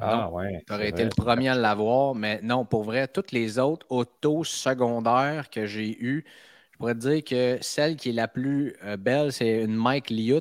Ah, 0.00 0.30
ouais. 0.30 0.64
Tu 0.66 0.72
aurais 0.72 0.88
c'est 0.88 0.88
été 0.88 1.04
vrai. 1.04 1.04
le 1.04 1.12
premier 1.12 1.48
à 1.48 1.54
l'avoir, 1.54 2.14
mais 2.14 2.40
non, 2.42 2.64
pour 2.64 2.84
vrai, 2.84 3.06
toutes 3.08 3.32
les 3.32 3.58
autres 3.58 3.86
autos 3.90 4.44
secondaires 4.44 5.50
que 5.50 5.66
j'ai 5.66 6.02
eues, 6.02 6.24
je 6.72 6.78
pourrais 6.78 6.94
te 6.94 7.00
dire 7.00 7.22
que 7.24 7.58
celle 7.62 7.96
qui 7.96 8.10
est 8.10 8.12
la 8.12 8.28
plus 8.28 8.74
euh, 8.82 8.96
belle, 8.96 9.32
c'est 9.32 9.62
une 9.62 9.74
Mike 9.76 10.10
Liut. 10.10 10.40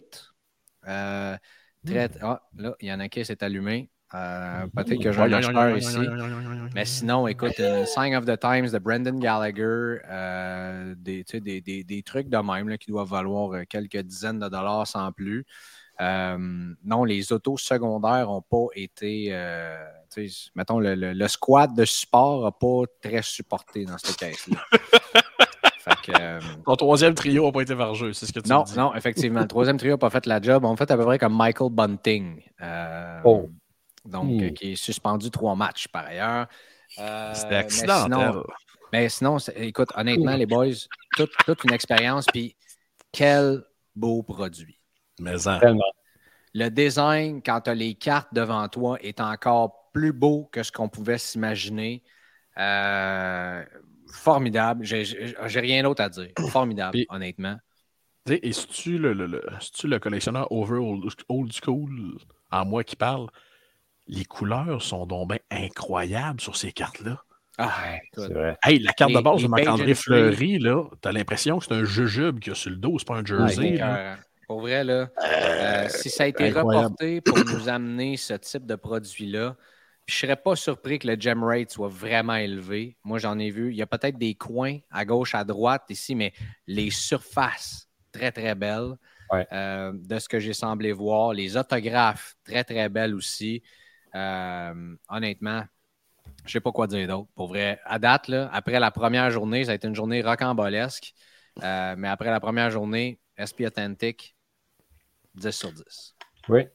Euh, 0.88 1.38
très... 1.86 2.12
Ah, 2.22 2.44
là, 2.58 2.76
il 2.82 2.90
y 2.90 2.94
en 2.94 3.02
a 3.02 3.10
qui 3.10 3.26
s'est 3.26 3.44
allumé. 3.44 3.92
Euh, 4.16 4.68
Peut-être 4.76 5.02
que 5.02 5.12
j'ai 5.12 5.20
un 5.22 5.34
acheteur 5.34 5.78
ici. 5.78 5.98
Mais 6.76 6.86
sinon, 6.86 7.28
écoute, 7.28 7.58
une 7.60 7.86
Sign 7.86 8.16
of 8.16 8.26
the 8.26 8.40
Times 8.40 8.70
de 8.70 8.78
Brendan 8.78 9.20
Gallagher, 9.20 9.98
euh, 10.10 10.94
des, 10.98 11.24
tu 11.24 11.32
sais, 11.38 11.40
des, 11.40 11.62
des- 11.62 11.84
des 11.84 12.04
trucs 12.04 12.30
de 12.30 12.38
même 12.38 12.70
là, 12.70 12.78
qui 12.78 12.92
doivent 12.92 13.10
valoir 13.10 13.54
euh, 13.54 13.64
quelques 13.68 13.98
dizaines 13.98 14.40
de 14.40 14.48
dollars 14.50 14.86
sans 14.88 15.12
plus. 15.12 15.46
Euh, 16.02 16.38
non, 16.84 17.04
les 17.06 17.32
autos 17.34 17.58
secondaires 17.58 18.28
n'ont 18.28 18.42
pas 18.42 18.66
été. 18.76 19.28
euh, 19.32 19.78
mettons, 20.56 20.80
le, 20.80 20.96
le- 20.96 21.14
le 21.14 21.28
squad 21.28 21.76
de 21.76 21.86
support 21.86 22.44
n'a 22.44 22.52
pas 22.52 22.84
très 23.02 23.22
supporté 23.24 23.86
dans 23.86 23.98
cette 23.98 24.18
caisse-là. 24.18 24.60
euh, 26.20 26.40
Ton 26.66 26.76
troisième 26.76 27.14
trio 27.14 27.46
n'a 27.46 27.52
pas 27.52 27.62
été 27.62 27.74
vargeux, 27.74 28.14
c'est 28.14 28.26
ce 28.26 28.34
que 28.34 28.40
tu 28.40 28.50
non, 28.50 28.64
dis. 28.64 28.78
non, 28.78 28.94
effectivement. 28.96 29.42
Le 29.42 29.48
troisième 29.48 29.78
trio 29.78 29.92
n'a 29.94 29.98
pas 29.98 30.10
fait 30.10 30.26
la 30.26 30.42
job. 30.42 30.66
On 30.66 30.76
fait 30.76 30.90
à 30.90 30.98
peu 30.98 31.04
près 31.06 31.20
comme 31.20 31.36
Michael 31.36 31.70
Bunting. 31.72 32.42
euh, 32.62 33.20
Oh. 33.24 33.50
Donc, 34.06 34.42
euh, 34.42 34.50
qui 34.50 34.74
est 34.74 34.76
suspendu 34.76 35.30
trois 35.32 35.56
matchs 35.56 35.88
par 35.88 36.06
ailleurs. 36.06 36.48
Euh, 37.00 37.34
C'était 37.34 37.50
mais 37.52 37.56
accidentel. 37.58 38.04
sinon- 38.32 38.44
Mais 38.92 39.10
sinon, 39.10 39.40
c'est- 39.40 39.60
écoute, 39.66 39.90
honnêtement, 39.96 40.36
les 40.36 40.46
boys, 40.46 40.68
toute, 41.16 41.32
toute 41.46 41.64
une 41.64 41.74
expérience. 41.74 42.26
Puis 42.32 42.56
quel 43.12 43.64
beau 43.96 44.22
produit. 44.24 44.78
Mais 45.20 45.48
en. 45.48 45.60
Tellement. 45.60 45.84
Le 46.54 46.70
design, 46.70 47.42
quand 47.42 47.62
tu 47.62 47.70
as 47.72 47.76
les 47.76 47.96
cartes 47.96 48.32
devant 48.34 48.68
toi, 48.68 48.98
est 49.02 49.20
encore 49.22 49.90
plus 49.94 50.12
beau 50.14 50.48
que 50.52 50.62
ce 50.62 50.72
qu'on 50.72 50.90
pouvait 50.90 51.18
s'imaginer. 51.18 52.04
Euh, 52.60 53.64
formidable. 54.12 54.86
J'ai 54.86 55.60
rien 55.60 55.84
d'autre 55.84 56.04
à 56.04 56.10
dire. 56.10 56.30
Formidable, 56.52 56.92
Puis- 56.92 57.08
honnêtement. 57.10 57.58
Et 58.30 58.54
si 58.54 58.68
tu 58.68 58.98
le, 58.98 59.12
le, 59.14 59.26
le- 59.28 59.44
le 59.84 60.00
collectionneur 60.00 60.50
over 60.52 60.78
old, 60.78 61.04
old 61.28 61.52
school, 61.52 62.18
en 62.52 62.64
moi 62.66 62.84
qui 62.86 62.96
parle, 62.96 63.28
les 64.08 64.26
couleurs 64.26 64.82
sont 64.82 65.06
donc 65.06 65.30
bien 65.30 65.40
incroyables 65.52 66.42
sur 66.42 66.56
ces 66.56 66.72
cartes-là. 66.72 67.22
Ah. 67.58 67.72
C'est 68.16 68.34
vrai. 68.34 68.58
Hey, 68.64 68.80
la 68.80 68.94
carte 68.94 69.12
Les- 69.12 69.18
de 69.18 69.22
base 69.22 69.44
de 69.44 69.48
Marc-André. 69.48 69.94
Fleury, 69.94 70.60
là, 70.60 70.84
t'as 71.02 71.12
l'impression 71.12 71.60
que 71.60 71.66
c'est 71.66 71.74
un 71.74 71.84
jujube 71.84 72.40
qu'il 72.40 72.52
y 72.52 72.54
a 72.54 72.56
sur 72.56 72.72
le 72.72 72.78
dos, 72.78 72.98
c'est 72.98 73.08
pas 73.08 73.18
un 73.18 73.26
jersey. 73.26 73.60
Ouais, 73.60 73.78
là. 73.78 73.92
écœurant. 73.92 74.16
Pour 74.48 74.62
vrai, 74.62 74.84
là, 74.84 75.10
euh, 75.24 75.88
si 75.90 76.10
ça 76.10 76.24
a 76.24 76.28
été 76.28 76.48
incroyable. 76.50 76.86
reporté 76.86 77.22
pour 77.22 77.38
nous 77.38 77.70
amener 77.70 78.18
ce 78.18 78.34
type 78.34 78.66
de 78.66 78.76
produit-là, 78.76 79.56
je 80.06 80.16
serais 80.16 80.36
pas 80.36 80.56
surpris 80.56 81.00
que 81.00 81.08
le 81.08 81.16
gem 81.18 81.44
rate 81.44 81.72
soit 81.72 81.88
vraiment 81.88 82.36
élevé. 82.36 82.98
Moi, 83.06 83.20
j'en 83.20 83.40
ai 83.40 83.52
vu. 83.52 83.72
Il 83.72 83.78
y 83.78 83.82
a 83.82 83.88
peut-être 83.88 84.18
des 84.18 84.36
coins 84.36 84.80
à 84.92 85.06
gauche, 85.06 85.34
à 85.34 85.46
droite 85.46 85.84
ici, 85.90 86.14
mais 86.14 86.34
les 86.68 86.90
surfaces, 86.90 87.88
très, 88.12 88.32
très 88.32 88.54
belles. 88.56 88.96
Ouais. 89.32 89.48
Euh, 89.54 89.94
de 89.96 90.20
ce 90.20 90.28
que 90.28 90.40
j'ai 90.40 90.54
semblé 90.54 90.92
voir. 90.92 91.34
Les 91.34 91.56
autographes, 91.56 92.36
très, 92.44 92.64
très 92.64 92.90
belles 92.90 93.16
aussi. 93.16 93.64
Euh, 94.16 94.96
honnêtement, 95.10 95.64
je 96.46 96.52
sais 96.52 96.60
pas 96.60 96.72
quoi 96.72 96.88
dire 96.88 97.08
d'autre. 97.08 97.30
Pour 97.36 97.48
vrai, 97.48 97.80
à 97.86 98.00
date, 98.00 98.28
là, 98.28 98.50
après 98.54 98.80
la 98.80 98.92
première 98.92 99.30
journée, 99.32 99.66
ça 99.66 99.72
a 99.72 99.76
été 99.76 99.88
une 99.88 99.96
journée 99.96 100.22
rocambolesque. 100.22 101.14
Euh, 101.64 101.96
mais 101.98 102.08
après 102.08 102.30
la 102.32 102.40
première 102.40 102.70
journée, 102.72 103.20
SP 103.38 103.62
Authentic, 103.66 104.36
10 105.36 105.52
sur 105.52 105.72
10. 105.72 106.16
Oui. 106.50 106.68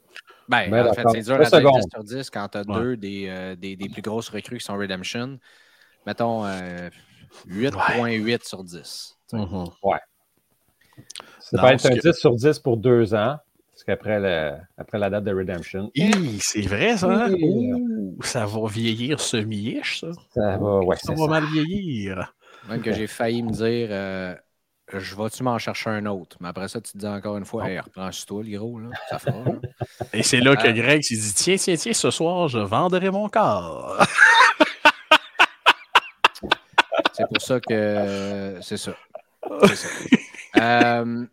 Ben, 0.48 0.70
Ben, 0.70 0.86
en 0.86 0.92
fait, 0.94 1.04
c'est 1.12 1.20
dur 1.22 1.34
à 1.34 1.38
dire 1.38 1.48
secondes. 1.48 1.80
10 1.82 1.86
sur 1.92 2.04
10 2.04 2.30
quand 2.30 2.48
tu 2.48 2.58
as 2.58 2.62
Ouais. 2.62 2.74
deux 2.80 2.96
des, 2.96 3.26
euh, 3.28 3.54
des, 3.56 3.76
des 3.76 3.88
plus 3.88 4.02
grosses 4.02 4.28
recrues 4.30 4.58
qui 4.58 4.64
sont 4.64 4.76
Redemption. 4.76 5.38
Mettons 6.06 6.44
euh, 6.46 6.88
8.8 7.46 8.44
sur 8.46 8.64
10. 8.64 9.16
Mhm. 9.32 9.64
Ça 11.40 11.56
Non, 11.56 11.62
peut 11.62 11.68
être 11.74 11.80
ce 11.80 11.88
un 11.88 11.96
que- 11.96 12.00
10 12.00 12.18
sur 12.18 12.34
10 12.34 12.58
pour 12.58 12.76
deux 12.76 13.14
ans, 13.14 13.36
après 13.88 14.18
la 14.20 15.10
date 15.10 15.24
de 15.24 15.34
Redemption, 15.34 15.90
c'est 16.40 16.62
vrai, 16.62 16.96
ça. 16.96 17.08
hein? 17.08 17.32
Ouh, 17.42 18.16
ça 18.22 18.46
va 18.46 18.66
vieillir 18.68 19.20
semi-ish, 19.20 20.00
ça. 20.00 20.08
ça 20.34 20.56
va, 20.58 20.78
ouais, 20.80 20.96
Ça 20.96 21.12
va 21.12 21.18
ça. 21.18 21.26
mal 21.26 21.44
vieillir. 21.46 22.32
Même 22.68 22.82
que 22.82 22.92
j'ai 22.92 23.06
failli 23.06 23.42
me 23.42 23.50
dire 23.50 23.88
euh, 23.90 24.34
je 24.92 25.14
vais-tu 25.16 25.42
m'en 25.42 25.58
chercher 25.58 25.90
un 25.90 26.06
autre? 26.06 26.36
Mais 26.40 26.48
après 26.48 26.68
ça, 26.68 26.80
tu 26.80 26.92
te 26.92 26.98
dis 26.98 27.06
encore 27.06 27.36
une 27.38 27.44
fois, 27.44 27.68
hey, 27.70 27.78
reprends 27.78 28.10
sur 28.12 28.26
toi, 28.26 28.42
le 28.42 28.56
gros, 28.58 28.78
là? 28.78 28.88
ça 29.08 29.18
fera. 29.18 29.44
là. 29.44 29.52
Et 30.12 30.22
c'est 30.22 30.40
là 30.40 30.56
que 30.56 30.66
Ah. 30.68 30.72
Greg 30.72 31.02
s'est 31.02 31.14
dit 31.16 31.34
Tiens, 31.34 31.56
tiens, 31.56 31.76
tiens, 31.76 31.92
ce 31.92 32.10
soir, 32.10 32.48
je 32.48 32.58
vendrai 32.58 33.10
mon 33.10 33.28
corps. 33.28 33.96
C'est 37.12 37.26
pour 37.26 37.40
ça 37.42 37.58
que 37.60 38.58
c'est 38.60 38.76
ça. 38.76 38.92
C'est 39.66 39.74
ça. 39.76 39.88
Euh, 40.56 41.26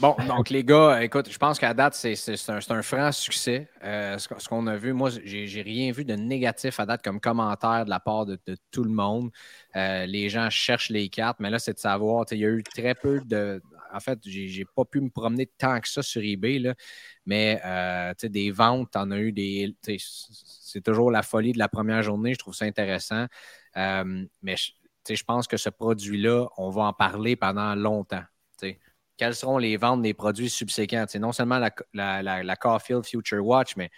bon, 0.00 0.16
donc 0.28 0.50
les 0.50 0.64
gars, 0.64 1.02
écoute, 1.02 1.30
je 1.30 1.38
pense 1.38 1.58
qu'à 1.58 1.74
date, 1.74 1.94
c'est 1.94 2.14
un, 2.48 2.58
un 2.70 2.82
franc 2.82 3.12
succès. 3.12 3.68
Euh, 3.84 4.18
ce 4.18 4.48
qu'on- 4.48 4.66
a 4.66 4.76
vu, 4.76 4.92
moi, 4.92 5.10
j'ai 5.24 5.46
j'ai 5.46 5.62
rien 5.62 5.92
vu 5.92 6.04
de 6.04 6.14
négatif 6.14 6.80
à 6.80 6.86
date 6.86 7.02
comme 7.02 7.20
commentaire 7.20 7.84
de 7.84 7.90
la 7.90 8.00
part 8.00 8.26
de, 8.26 8.38
tout 8.70 8.84
le 8.84 8.90
monde. 8.90 9.30
Euh, 9.76 10.06
les 10.06 10.28
gens 10.28 10.50
cherchent 10.50 10.90
les 10.90 11.08
cartes, 11.08 11.38
mais 11.40 11.50
là, 11.50 11.58
c'est 11.58 11.74
de 11.74 11.78
savoir. 11.78 12.24
Il 12.32 12.38
y 12.38 12.44
a 12.44 12.48
eu 12.48 12.62
très 12.62 12.94
peu 12.94 13.20
de. 13.24 13.62
En 13.94 14.00
fait, 14.00 14.18
j'ai 14.24 14.48
j'ai 14.48 14.64
pas 14.64 14.84
pu 14.84 15.00
me 15.00 15.10
promener 15.10 15.46
tant 15.58 15.78
que 15.80 15.88
ça 15.88 16.02
sur 16.02 16.22
eBay, 16.22 16.58
là, 16.58 16.74
mais 17.26 17.60
euh, 17.64 18.14
des 18.22 18.50
ventes, 18.50 18.90
t'en 18.92 19.10
as 19.10 19.18
eu 19.18 19.32
des. 19.32 19.76
C'est 19.98 20.82
toujours 20.82 21.10
la 21.10 21.22
folie 21.22 21.52
de 21.52 21.58
la 21.58 21.68
première 21.68 22.02
journée. 22.02 22.34
Je 22.34 22.38
trouve 22.38 22.54
ça 22.54 22.64
intéressant. 22.64 23.26
Mais 23.76 24.56
je- 24.56 25.24
pense 25.24 25.46
que 25.46 25.56
ce 25.56 25.68
produit-là, 25.68 26.48
on 26.56 26.70
va 26.70 26.82
en 26.84 26.92
parler 26.92 27.36
pendant 27.36 27.74
longtemps. 27.74 28.22
Quelles 29.22 29.36
seront 29.36 29.58
les 29.58 29.76
ventes 29.76 30.02
des 30.02 30.14
produits 30.14 30.50
subséquents? 30.50 31.04
Sais, 31.06 31.20
non 31.20 31.30
seulement 31.30 31.60
la, 31.60 31.70
la, 31.94 32.22
la, 32.24 32.42
la 32.42 32.56
Caulfield 32.56 33.06
Future 33.06 33.46
Watch, 33.46 33.76
mais 33.76 33.88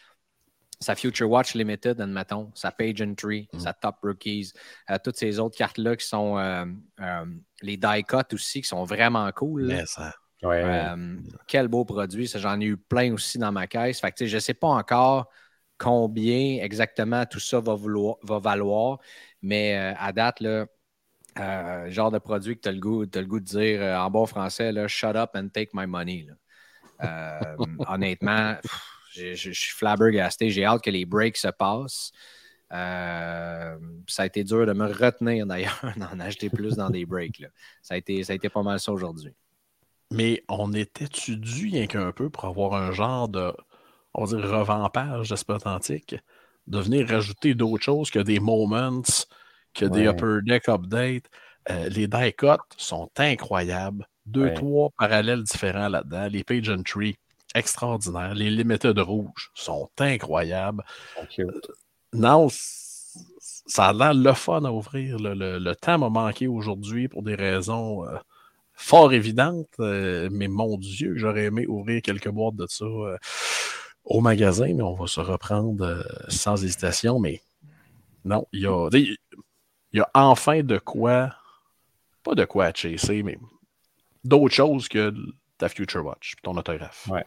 sa 0.81 0.95
Future 0.95 1.31
Watch 1.31 1.55
Limited, 1.55 1.99
admettons, 1.99 2.51
sa 2.55 2.71
Page 2.71 3.01
Entry, 3.01 3.49
Mm. 3.55 3.59
sa 3.59 3.73
Top 3.73 3.97
Rookies, 4.03 4.53
euh, 4.91 4.99
toutes 5.03 5.17
ces 5.17 5.39
autres 5.39 5.57
cartes-là 5.57 5.97
qui 5.97 6.07
sont 6.07 6.37
euh, 6.37 6.67
euh, 7.01 7.25
les 7.63 7.79
die 7.79 8.05
cut 8.07 8.35
aussi, 8.35 8.61
qui 8.61 8.69
sont 8.69 8.85
vraiment 8.85 9.33
cool. 9.33 9.63
là. 9.63 9.77
Mais 9.77 9.87
ça. 9.87 10.13
Ouais, 10.43 10.63
ouais. 10.63 10.85
Euh, 10.93 11.17
quel 11.47 11.69
beau 11.69 11.87
produit. 11.87 12.27
J'en 12.27 12.61
ai 12.61 12.67
eu 12.67 12.77
plein 12.77 13.15
aussi 13.15 13.39
dans 13.39 13.51
ma 13.51 13.67
caisse. 13.67 14.01
Fait 14.03 14.13
que, 14.13 14.27
je 14.27 14.35
ne 14.35 14.41
sais 14.41 14.53
pas 14.53 14.69
encore 14.69 15.31
combien 15.79 16.63
exactement 16.63 17.25
tout 17.25 17.41
ça 17.41 17.61
va, 17.61 17.75
vouloir- 17.75 18.19
va 18.23 18.41
valoir, 18.41 18.99
mais 19.41 19.75
euh, 19.75 19.95
à 19.99 20.13
date, 20.13 20.41
là, 20.41 20.67
euh, 21.39 21.91
genre 21.91 22.11
de 22.11 22.19
produit 22.19 22.57
que 22.57 22.63
tu 22.63 22.69
as, 22.69 22.73
le 22.73 22.81
goût 22.81 23.03
le 23.03 23.25
goût 23.25 23.41
de 23.41 23.45
dire 23.45 23.83
euh, 23.83 23.97
en 23.97 24.11
bon 24.11 24.27
français, 24.27 24.73
là, 24.73 24.87
shut 24.87 25.17
up 25.17 25.31
and 25.35 25.49
take 25.49 25.71
my 25.75 25.87
money. 25.87 26.27
là. 26.29 26.35
Euh, 27.03 27.57
honnêtement, 27.89 28.57
je 29.11 29.35
suis 29.35 29.73
flabbergasté. 29.75 30.51
J'ai 30.51 30.65
hâte 30.65 30.83
que 30.83 30.91
les 30.91 31.05
breaks 31.05 31.37
se 31.37 31.49
passent. 31.49 32.13
Ça 32.71 34.23
a 34.23 34.27
été 34.27 34.43
dur 34.45 34.67
de 34.67 34.73
me 34.73 34.87
retenir 34.87 35.47
d'ailleurs 35.47 35.81
d'en 35.97 36.19
acheter 36.21 36.51
plus 36.51 36.77
dans 36.77 36.91
des 36.91 37.07
breaks. 37.07 37.41
là. 37.41 37.49
Ça, 37.83 37.95
a 37.95 37.97
été, 37.97 38.23
ça 38.25 38.33
a 38.33 38.37
été 38.37 38.49
pas 38.49 38.63
mal 38.63 38.81
ça 38.81 38.93
aujourd'hui. 38.93 39.35
Mais 40.11 40.45
on 40.49 40.73
était-tu 40.73 41.37
dû 41.37 41.71
rien 41.71 41.87
qu'un 41.87 42.13
peu 42.13 42.31
pour 42.31 42.45
avoir 42.45 42.75
un 42.75 42.93
genre 42.93 43.29
de, 43.29 43.53
on 44.15 44.25
va 44.25 44.37
dire, 44.37 44.49
revampage 44.49 45.31
d'Esprit 45.31 45.55
Authentique, 45.55 46.17
de 46.67 46.79
venir 46.79 47.09
rajouter 47.09 47.55
d'autres 47.55 47.83
choses 47.83 48.11
que 48.11 48.21
des 48.21 48.41
moments, 48.41 49.03
que 49.75 49.85
des 49.87 50.09
Ouais. 50.09 50.15
upper 50.15 50.39
deck 50.45 50.69
updates. 50.69 51.27
Euh, 51.71 51.89
les 51.89 52.07
die 52.07 52.33
cuts 52.37 52.47
sont 52.77 53.11
incroyables. 53.19 54.07
Deux, 54.27 54.45
Ouais. 54.45 54.55
trois 54.55 54.91
parallèles 54.99 55.43
différents 55.43 55.89
là-dedans. 55.89 56.29
Les 56.31 56.45
page 56.45 56.69
entry, 56.69 57.17
extraordinaires. 57.55 58.35
Les 58.35 58.51
limited 58.51 58.99
rouges 58.99 59.51
sont 59.55 59.89
incroyables. 59.99 60.83
Cute. 61.31 61.71
Non, 62.13 62.49
ça 62.51 63.87
a 63.89 63.93
l'air 63.93 64.15
le 64.15 64.33
fun 64.35 64.65
à 64.65 64.71
ouvrir. 64.73 65.19
Le, 65.19 65.35
le- 65.35 65.59
le 65.59 65.75
temps 65.77 65.99
m'a 65.99 66.09
manqué 66.11 66.47
aujourd'hui 66.47 67.09
pour 67.09 67.23
des 67.23 67.35
raisons 67.35 68.05
euh, 68.07 68.17
fort 68.75 69.13
évidentes, 69.13 69.69
euh, 69.81 70.29
mais 70.33 70.49
mon 70.49 70.77
Dieu, 70.79 71.15
j'aurais 71.17 71.45
aimé 71.45 71.67
ouvrir 71.67 72.03
quelques 72.03 72.29
boîtes 72.29 72.57
de 72.57 72.67
ça 72.69 72.85
euh, 72.85 73.17
au 74.05 74.21
magasin, 74.21 74.73
mais 74.75 74.83
on 74.83 74.95
va 74.95 75.07
se 75.07 75.21
reprendre 75.21 75.85
euh, 75.85 76.03
sans 76.29 76.63
hésitation. 76.63 77.19
Mais 77.21 77.41
non, 78.25 78.47
il 78.53 78.61
y 78.63 78.67
a, 78.67 78.89
il 79.95 79.99
y 79.99 80.01
a 80.01 80.11
enfin 80.13 80.63
de 80.63 80.79
quoi, 80.79 81.33
pas 82.25 82.35
de 82.35 82.45
quoi 82.45 82.67
à 82.67 82.75
chasser, 82.75 83.23
mais 83.23 83.39
d'autres 84.25 84.53
choses 84.53 84.89
que 84.89 85.15
ta 85.57 85.69
Future 85.69 86.05
Watch, 86.05 86.35
ton 86.43 86.57
autographe. 86.57 87.07
Ouais. 87.07 87.25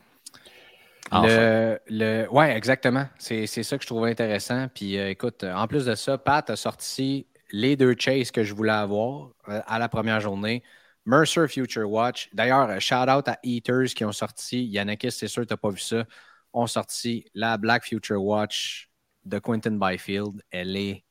Enfin. 1.10 1.28
Le, 1.28 1.80
le, 1.88 2.28
ouais, 2.30 2.58
exactement. 2.58 3.08
C'est 3.18 3.48
ça 3.48 3.78
que 3.78 3.84
je 3.84 3.88
trouvais 3.88 4.12
intéressant. 4.12 4.68
Puis 4.68 4.98
euh, 4.98 5.10
écoute, 5.10 5.46
euh, 5.46 5.54
en 5.54 5.66
plus 5.66 5.86
de 5.86 5.96
ça, 5.96 6.18
Pat 6.18 6.50
a 6.50 6.58
sorti 6.58 7.26
les 7.54 7.78
deux 7.78 7.96
chases 7.98 8.32
que 8.32 8.44
je 8.44 8.54
voulais 8.54 8.74
avoir 8.74 9.30
euh, 9.48 9.62
à 9.66 9.80
la 9.80 9.88
première 9.88 10.20
journée. 10.20 10.62
Mercer 11.06 11.48
Future 11.48 11.90
Watch. 11.90 12.28
D'ailleurs, 12.34 12.82
shout 12.82 13.10
out 13.10 13.30
à 13.30 13.40
Eaters 13.44 13.94
qui 13.96 14.04
ont 14.04 14.12
sorti. 14.12 14.66
Yannakis, 14.66 15.12
c'est 15.12 15.30
sûr 15.30 15.48
tu 15.48 15.54
n'as 15.54 15.58
pas 15.58 15.70
vu 15.70 15.80
ça. 15.80 16.04
Ont 16.52 16.68
sorti 16.68 17.24
la 17.34 17.56
Black 17.58 17.86
Future 17.86 18.22
Watch 18.22 18.90
de 19.24 19.40
Quentin 19.40 19.78
Byfield. 19.80 20.42
Elle 20.52 20.76
est 20.76 21.06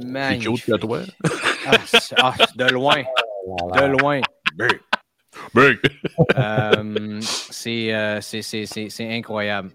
C'est 0.00 0.06
magnifique. 0.06 0.64
cute 0.64 0.74
que 0.74 0.78
toi? 0.80 1.00
Ah, 1.66 1.78
c'est- 1.86 2.14
ah, 2.18 2.34
de 2.56 2.64
loin. 2.72 3.02
De 3.46 3.86
loin. 4.00 4.20
Big. 5.54 5.78
Euh, 6.38 7.20
c'est, 7.22 7.92
euh, 7.92 8.20
c'est, 8.20 8.42
c'est- 8.42 8.66
c'est- 8.66 8.88
c'est 8.90 9.12
incroyable. 9.12 9.70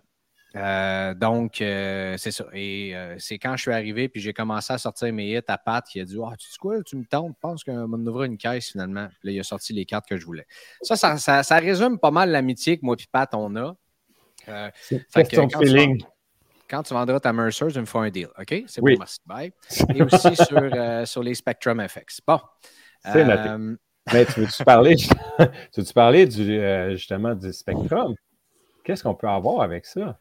Euh, 0.56 1.14
donc, 1.14 1.62
euh, 1.62 2.16
c'est 2.18 2.32
ça. 2.32 2.46
Et 2.54 2.96
euh, 2.96 3.16
c'est 3.20 3.38
quand 3.38 3.56
je 3.56 3.62
suis 3.64 3.72
arrivé 3.72 4.10
puis 4.10 4.20
j'ai 4.20 4.34
commencé 4.34 4.74
à 4.74 4.78
sortir 4.80 5.14
mes 5.14 5.32
hits 5.38 5.42
à 5.48 5.58
Pat 5.60 5.86
qui 5.86 6.00
a 6.00 6.06
dit 6.06 6.18
Ah, 6.26 6.34
tu 6.40 6.50
sais 6.50 6.58
quoi, 6.60 6.82
tu 6.84 6.96
me 6.96 7.06
tentes, 7.06 7.34
je 7.36 7.40
pense 7.40 7.64
qu'on 7.64 7.88
m'ouvrir 7.88 8.24
une 8.24 8.38
caisse 8.38 8.72
finalement. 8.72 9.08
Puis 9.20 9.30
là, 9.30 9.32
il 9.34 9.40
a 9.40 9.44
sorti 9.44 9.74
les 9.74 9.86
cartes 9.86 10.08
que 10.08 10.18
je 10.18 10.26
voulais. 10.26 10.48
Ça, 10.82 10.96
ça, 10.96 11.18
ça- 11.18 11.44
ça 11.44 11.58
résume 11.60 12.00
pas 12.00 12.10
mal 12.12 12.32
l'amitié 12.32 12.80
que 12.80 12.86
moi 12.86 12.96
et 13.00 13.04
Pat, 13.12 13.30
on 13.34 13.56
a. 13.58 13.76
Euh, 14.48 14.70
C'est 14.82 15.00
Fait 15.12 15.24
que 15.24 15.30
question 15.30 15.46
de 15.46 16.04
quand 16.70 16.84
tu 16.84 16.94
vendras 16.94 17.20
ta 17.20 17.34
Mercer, 17.34 17.68
tu 17.72 17.80
me 17.80 17.86
fais 17.86 17.98
un 17.98 18.10
deal. 18.10 18.28
OK? 18.38 18.64
C'est 18.68 18.82
Oui. 18.82 18.94
bon, 18.94 19.00
merci. 19.00 19.20
Bye. 19.26 19.52
Et 19.96 20.04
aussi 20.04 20.36
sur, 20.36 20.58
euh, 20.58 21.06
sur 21.06 21.24
les 21.24 21.34
Spectrum 21.36 21.86
FX. 21.88 22.22
Bon. 22.28 22.40
C'est 23.04 23.24
noté. 23.24 23.50
Euh, 23.50 23.76
Mais 24.14 24.26
tu 24.26 24.42
veux-tu 24.42 24.64
parler, 24.64 24.96
tu 25.74 25.82
veux 25.82 25.94
parler 25.94 26.26
du, 26.28 26.60
euh, 26.60 26.92
justement 26.96 27.34
du 27.36 27.52
Spectrum? 27.54 28.14
Qu'est-ce 28.84 29.04
qu'on 29.04 29.16
peut 29.16 29.28
avoir 29.30 29.62
avec 29.62 29.86
ça? 29.86 30.20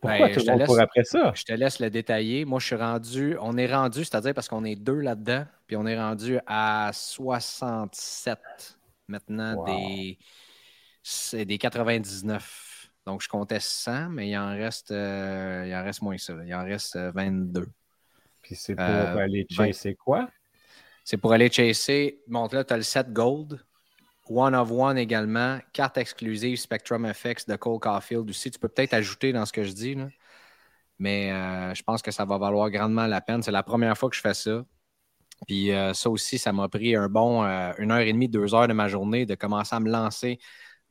Pourquoi 0.00 0.26
Ben, 0.26 0.34
tout 0.34 0.40
je 0.40 0.40
le 0.40 0.44
te 0.46 0.50
monde 0.50 0.58
laisse- 0.60 0.66
court 0.68 0.80
après 0.80 1.04
ça? 1.04 1.32
Je 1.34 1.44
te 1.44 1.52
laisse 1.52 1.78
le 1.78 1.88
détailler. 1.90 2.44
Moi, 2.44 2.58
je 2.58 2.66
suis 2.66 2.74
rendu, 2.76 3.36
on 3.40 3.56
est 3.56 3.72
rendu, 3.72 4.00
c'est-à-dire 4.04 4.34
parce 4.34 4.48
qu'on 4.48 4.64
est 4.64 4.74
deux 4.74 4.98
là-dedans, 4.98 5.44
puis 5.68 5.76
on 5.76 5.86
est 5.86 5.96
rendu 5.98 6.38
à 6.46 6.90
67 6.92 8.38
maintenant 9.08 9.54
Wow. 9.56 9.66
des, 9.66 10.18
c'est 11.02 11.44
des 11.44 11.58
99. 11.58 12.71
Donc, 13.06 13.22
je 13.22 13.28
comptais 13.28 13.60
100, 13.60 14.10
mais 14.10 14.28
il 14.28 14.36
en 14.36 14.50
reste, 14.50 14.90
euh, 14.92 15.64
il 15.66 15.74
en 15.74 15.82
reste 15.82 16.02
moins 16.02 16.16
que 16.16 16.22
ça. 16.22 16.34
là. 16.34 16.44
Il 16.46 16.54
en 16.54 16.64
reste 16.64 16.96
euh, 16.96 17.10
22. 17.12 17.66
Puis 18.42 18.54
c'est 18.54 18.74
pour 18.76 18.84
Euh, 18.84 19.16
aller 19.16 19.46
chasser 19.50 19.94
quoi? 19.94 20.28
C'est 21.04 21.16
pour 21.16 21.32
aller 21.32 21.50
chasser. 21.50 22.20
Bon, 22.28 22.48
là, 22.52 22.64
tu 22.64 22.72
as 22.72 22.76
le 22.76 22.82
set 22.84 23.12
Gold. 23.12 23.60
One 24.28 24.54
of 24.54 24.70
One 24.70 24.98
également. 24.98 25.58
Carte 25.72 25.98
exclusive 25.98 26.56
Spectrum 26.56 27.12
FX 27.12 27.46
de 27.46 27.56
Cole 27.56 27.80
Caulfield 27.80 28.30
aussi. 28.30 28.50
Tu 28.50 28.58
peux 28.58 28.68
peut-être 28.68 28.94
ajouter 28.94 29.32
dans 29.32 29.44
ce 29.44 29.52
que 29.52 29.64
je 29.64 29.72
dis. 29.72 29.94
là. 29.96 30.08
Mais 30.98 31.32
euh, 31.32 31.74
je 31.74 31.82
pense 31.82 32.02
que 32.02 32.12
ça 32.12 32.24
va 32.24 32.38
valoir 32.38 32.70
grandement 32.70 33.06
la 33.08 33.20
peine. 33.20 33.42
C'est 33.42 33.50
la 33.50 33.64
première 33.64 33.98
fois 33.98 34.08
que 34.08 34.14
je 34.16 34.20
fais 34.20 34.34
ça. 34.34 34.64
Puis 35.48 35.72
euh, 35.72 35.92
ça 35.92 36.08
aussi, 36.08 36.38
ça 36.38 36.52
m'a 36.52 36.68
pris 36.68 36.94
un 36.94 37.08
bon 37.08 37.42
euh, 37.44 37.72
une 37.78 37.90
heure 37.90 37.98
et 37.98 38.12
demie, 38.12 38.28
deux 38.28 38.54
heures 38.54 38.68
de 38.68 38.72
ma 38.72 38.86
journée 38.86 39.26
de 39.26 39.34
commencer 39.34 39.74
à 39.74 39.80
me 39.80 39.90
lancer 39.90 40.38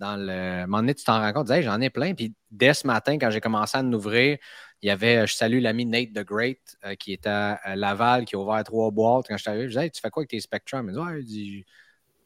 dans 0.01 0.17
le. 0.17 0.31
À 0.31 0.63
un 0.63 0.67
moment 0.67 0.79
donné, 0.79 0.96
tu 0.96 1.05
t'en 1.05 1.20
rends 1.22 1.31
compte, 1.31 1.48
tu 1.48 1.53
dis, 1.53 1.60
Hey, 1.60 1.63
j'en 1.63 1.79
ai 1.79 1.89
plein. 1.89 2.13
Puis 2.13 2.34
dès 2.50 2.74
ce 2.74 2.86
matin, 2.86 3.17
quand 3.17 3.29
j'ai 3.29 3.39
commencé 3.39 3.77
à 3.77 3.81
en 3.81 3.93
ouvrir, 3.93 4.38
il 4.81 4.88
y 4.88 4.89
avait, 4.89 5.25
je 5.27 5.34
salue 5.34 5.62
l'ami 5.62 5.86
Nate 5.86 6.12
the 6.13 6.25
Great, 6.25 6.60
euh, 6.84 6.96
qui 6.96 7.13
était 7.13 7.29
à 7.29 7.75
Laval, 7.75 8.25
qui 8.25 8.36
a 8.36 8.39
ouvert 8.39 8.63
trois 8.63 8.89
boîtes. 8.91 9.27
Quand 9.27 9.38
je 9.38 9.43
suis 9.43 9.50
arrivé, 9.50 9.65
je 9.65 9.70
disais, 9.70 9.84
Hey, 9.86 9.91
tu 9.91 10.01
fais 10.01 10.10
quoi 10.10 10.22
avec 10.22 10.31
tes 10.31 10.39
Spectrum? 10.39 10.89
Il 10.89 10.91
me 10.91 10.91
dit, 10.93 11.00
ouais, 11.00 11.20
il 11.22 11.25
dit, 11.25 11.65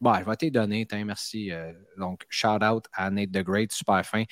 Bon, 0.02 0.14
je 0.16 0.24
vais 0.24 0.36
te 0.36 0.46
les 0.46 0.52
donner, 0.52 0.88
merci. 1.06 1.52
Euh, 1.52 1.72
donc, 1.98 2.26
shout 2.30 2.64
out 2.64 2.86
à 2.94 3.10
Nate 3.12 3.32
the 3.32 3.44
Great, 3.44 3.72
super 3.72 4.06
fin. 4.06 4.24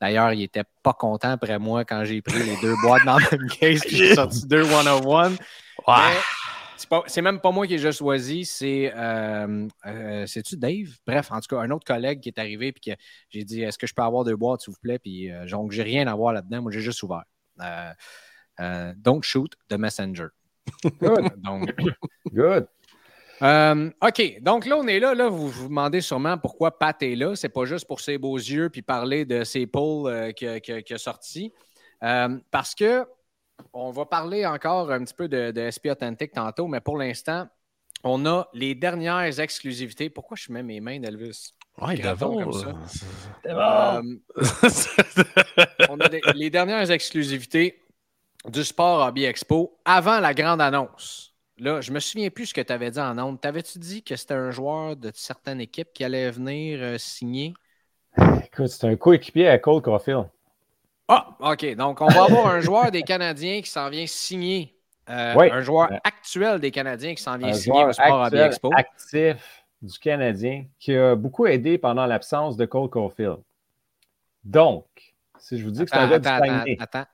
D'ailleurs, 0.00 0.32
il 0.32 0.42
était 0.42 0.64
pas 0.82 0.94
content 0.94 1.30
après 1.30 1.60
moi 1.60 1.84
quand 1.84 2.04
j'ai 2.04 2.22
pris 2.22 2.42
les 2.42 2.56
deux 2.60 2.74
boîtes 2.82 3.04
dans 3.04 3.18
le 3.18 3.38
même 3.38 3.48
case, 3.48 3.82
puis 3.82 3.96
j'ai 3.96 4.14
sorti 4.14 4.46
deux 4.46 4.62
one-on-one. 4.62 5.36
Ouais. 5.86 5.94
Mais 5.96 6.16
c'est 6.76 6.88
c'est 7.06 7.22
même 7.22 7.40
pas 7.40 7.50
moi 7.50 7.66
qui 7.66 7.74
ai 7.74 7.92
choisi, 7.92 8.44
c'est 8.44 8.92
euh, 8.94 9.66
euh, 9.86 10.26
c'est-tu 10.26 10.56
Dave? 10.56 10.96
Bref, 11.06 11.30
en 11.30 11.40
tout 11.40 11.54
cas, 11.54 11.60
un 11.62 11.70
autre 11.70 11.84
collègue 11.84 12.20
qui 12.20 12.28
est 12.28 12.38
arrivé 12.38 12.72
puis 12.72 12.92
que 12.92 12.96
j'ai 13.30 13.44
dit 13.44 13.62
Est-ce 13.62 13.78
que 13.78 13.86
je 13.86 13.94
peux 13.94 14.02
avoir 14.02 14.24
deux 14.24 14.36
boîtes, 14.36 14.62
s'il 14.62 14.72
vous 14.72 14.80
plaît? 14.80 14.98
Puis 14.98 15.30
euh, 15.30 15.46
donc, 15.46 15.72
j'ai 15.72 15.82
rien 15.82 16.06
à 16.06 16.14
voir 16.14 16.32
là-dedans, 16.32 16.62
moi 16.62 16.72
j'ai 16.72 16.80
juste 16.80 17.02
ouvert. 17.02 17.24
Don't 18.96 19.22
shoot 19.22 19.52
the 19.68 19.74
messenger. 19.78 20.28
Good, 21.00 21.32
Donc, 21.42 21.68
good. 22.32 22.66
euh, 23.42 23.90
OK, 24.00 24.38
donc 24.40 24.66
là, 24.66 24.76
on 24.76 24.86
est 24.86 25.00
là. 25.00 25.14
là 25.14 25.28
vous 25.28 25.48
vous 25.48 25.68
demandez 25.68 26.00
sûrement 26.00 26.38
pourquoi 26.38 26.78
Pat 26.78 27.00
est 27.02 27.16
là. 27.16 27.34
C'est 27.34 27.48
pas 27.48 27.64
juste 27.64 27.86
pour 27.86 28.00
ses 28.00 28.18
beaux 28.18 28.36
yeux 28.36 28.70
puis 28.70 28.82
parler 28.82 29.24
de 29.24 29.42
ses 29.44 29.66
polls 29.66 30.06
euh, 30.06 30.32
qui, 30.32 30.46
a- 30.46 30.60
qui 30.60 30.72
a- 30.72 30.82
qui 30.82 30.94
a 30.94 30.98
sorti. 30.98 31.52
Euh, 32.04 32.38
parce 32.50 32.74
que 32.74 33.04
on 33.72 33.90
va 33.90 34.06
parler 34.06 34.46
encore 34.46 34.90
un 34.90 35.04
petit 35.04 35.14
peu 35.14 35.28
de, 35.28 35.50
de 35.50 35.60
SP 35.62 35.90
Authentic 35.90 36.32
tantôt, 36.32 36.66
mais 36.68 36.80
pour 36.80 36.98
l'instant, 36.98 37.48
on 38.04 38.26
a 38.26 38.48
les 38.54 38.74
dernières 38.74 39.40
exclusivités. 39.40 40.10
Pourquoi 40.10 40.36
je 40.36 40.52
mets 40.52 40.62
mes 40.62 40.80
mains 40.80 41.00
d'Elvis? 41.00 41.54
Ouais, 41.80 41.96
Graton 41.96 42.28
d'abord, 42.28 42.36
comme 42.36 42.52
ça? 42.52 42.74
euh, 43.46 43.46
Euh, 43.46 44.02
on 45.88 46.00
a 46.00 46.08
des- 46.08 46.26
les 46.32 46.50
dernières 46.50 46.90
exclusivités 46.90 47.80
du 48.48 48.64
Sport 48.64 49.06
Hobby 49.06 49.24
Expo 49.24 49.78
avant 49.84 50.20
la 50.20 50.34
grande 50.34 50.60
annonce. 50.60 51.34
Là, 51.58 51.80
je 51.80 51.92
me 51.92 52.00
souviens 52.00 52.30
plus 52.30 52.46
ce 52.46 52.54
que 52.54 52.60
tu 52.60 52.72
avais 52.72 52.90
dit 52.90 53.00
en 53.00 53.18
ondes. 53.18 53.40
T'avais-tu 53.40 53.78
dit 53.78 54.02
que 54.02 54.16
c'était 54.16 54.34
un 54.34 54.50
joueur 54.50 54.96
de 54.96 55.12
certaines 55.14 55.60
équipes 55.60 55.92
qui 55.94 56.04
allait 56.04 56.30
venir 56.30 56.80
euh, 56.82 56.98
signer? 56.98 57.54
Écoute, 58.44 58.68
c'est 58.68 58.86
un 58.86 58.96
coéquipier 58.96 59.48
à 59.48 59.58
Cole 59.58 59.82
Caulfield. 59.82 60.26
Ah, 61.14 61.52
OK. 61.52 61.74
Donc, 61.74 62.00
on 62.00 62.06
va 62.06 62.24
avoir 62.24 62.46
un 62.48 62.60
joueur 62.60 62.90
des 62.90 63.02
Canadiens 63.02 63.60
qui 63.60 63.70
s'en 63.70 63.88
vient 63.90 64.06
signer. 64.06 64.74
euh, 65.10 65.34
Oui. 65.36 65.50
Un 65.50 65.60
joueur 65.60 65.90
actuel 66.04 66.60
des 66.60 66.70
Canadiens 66.70 67.14
qui 67.14 67.22
s'en 67.22 67.36
vient 67.36 67.48
un 67.48 67.52
signer 67.54 67.84
au 67.84 67.92
Sport 67.92 68.22
actuel, 68.24 68.46
Expo. 68.46 68.70
actif 68.74 69.64
du 69.82 69.98
Canadien 69.98 70.64
qui 70.78 70.96
a 70.96 71.14
beaucoup 71.16 71.46
aidé 71.46 71.76
pendant 71.76 72.06
l'absence 72.06 72.56
de 72.56 72.64
Cole 72.64 72.88
Caulfield. 72.88 73.38
Donc, 74.44 74.86
si 75.38 75.58
je 75.58 75.64
vous 75.64 75.70
dis 75.70 75.84
que 75.84 75.90
c'est 75.90 75.96
un 75.96 76.08
gars 76.08 76.18
du 76.18 76.28
attends, 76.28 76.44
Saguenay, 76.46 76.76
attends, 76.80 76.98
attends. 77.00 77.08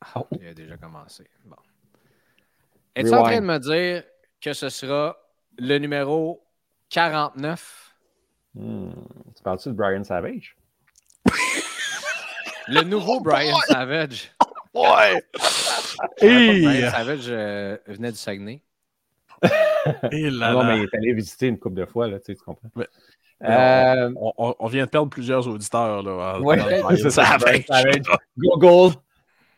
Ah, 0.00 0.20
Oh. 0.20 0.26
il 0.40 0.48
a 0.48 0.54
déjà 0.54 0.76
commencé. 0.76 1.28
Bon. 1.44 1.56
Es-tu 2.94 3.14
en 3.14 3.22
train 3.22 3.40
de 3.40 3.46
me 3.46 3.58
dire 3.58 4.04
que 4.40 4.52
ce 4.52 4.68
sera 4.68 5.16
le 5.58 5.78
numéro 5.78 6.42
49? 6.90 7.94
hmm, 8.54 8.90
tu 9.36 9.42
parles-tu 9.42 9.68
de 9.70 9.74
Brian 9.74 10.04
Savage? 10.04 10.56
Le 12.68 12.82
nouveau 12.82 13.20
Brian 13.20 13.58
Savage. 13.66 14.32
Ouais! 14.74 15.22
Pas 15.32 16.08
que 16.20 16.26
Et, 16.26 16.62
Brian 16.62 16.90
Savage 16.90 17.24
euh, 17.28 17.78
venait 17.86 18.12
du 18.12 18.18
Saguenay. 18.18 18.60
et 20.12 20.28
là, 20.28 20.52
non, 20.52 20.60
là. 20.60 20.74
mais 20.74 20.78
il 20.80 20.84
est 20.84 20.94
allé 20.94 21.14
visiter 21.14 21.46
une 21.46 21.58
couple 21.58 21.76
de 21.76 21.86
fois, 21.86 22.08
là, 22.08 22.18
tu, 22.18 22.26
sais, 22.26 22.34
tu 22.34 22.42
comprends? 22.44 22.68
Ouais. 22.76 22.86
Euh, 23.42 24.12
On, 24.16 24.32
on- 24.36 24.54
on 24.58 24.66
vient 24.66 24.84
de 24.84 24.90
perdre 24.90 25.08
plusieurs 25.08 25.48
auditeurs. 25.48 26.02
Là, 26.02 26.40
ouais, 26.40 26.58
ça, 27.10 27.38
Ça. 27.38 27.38
Google, 28.36 28.96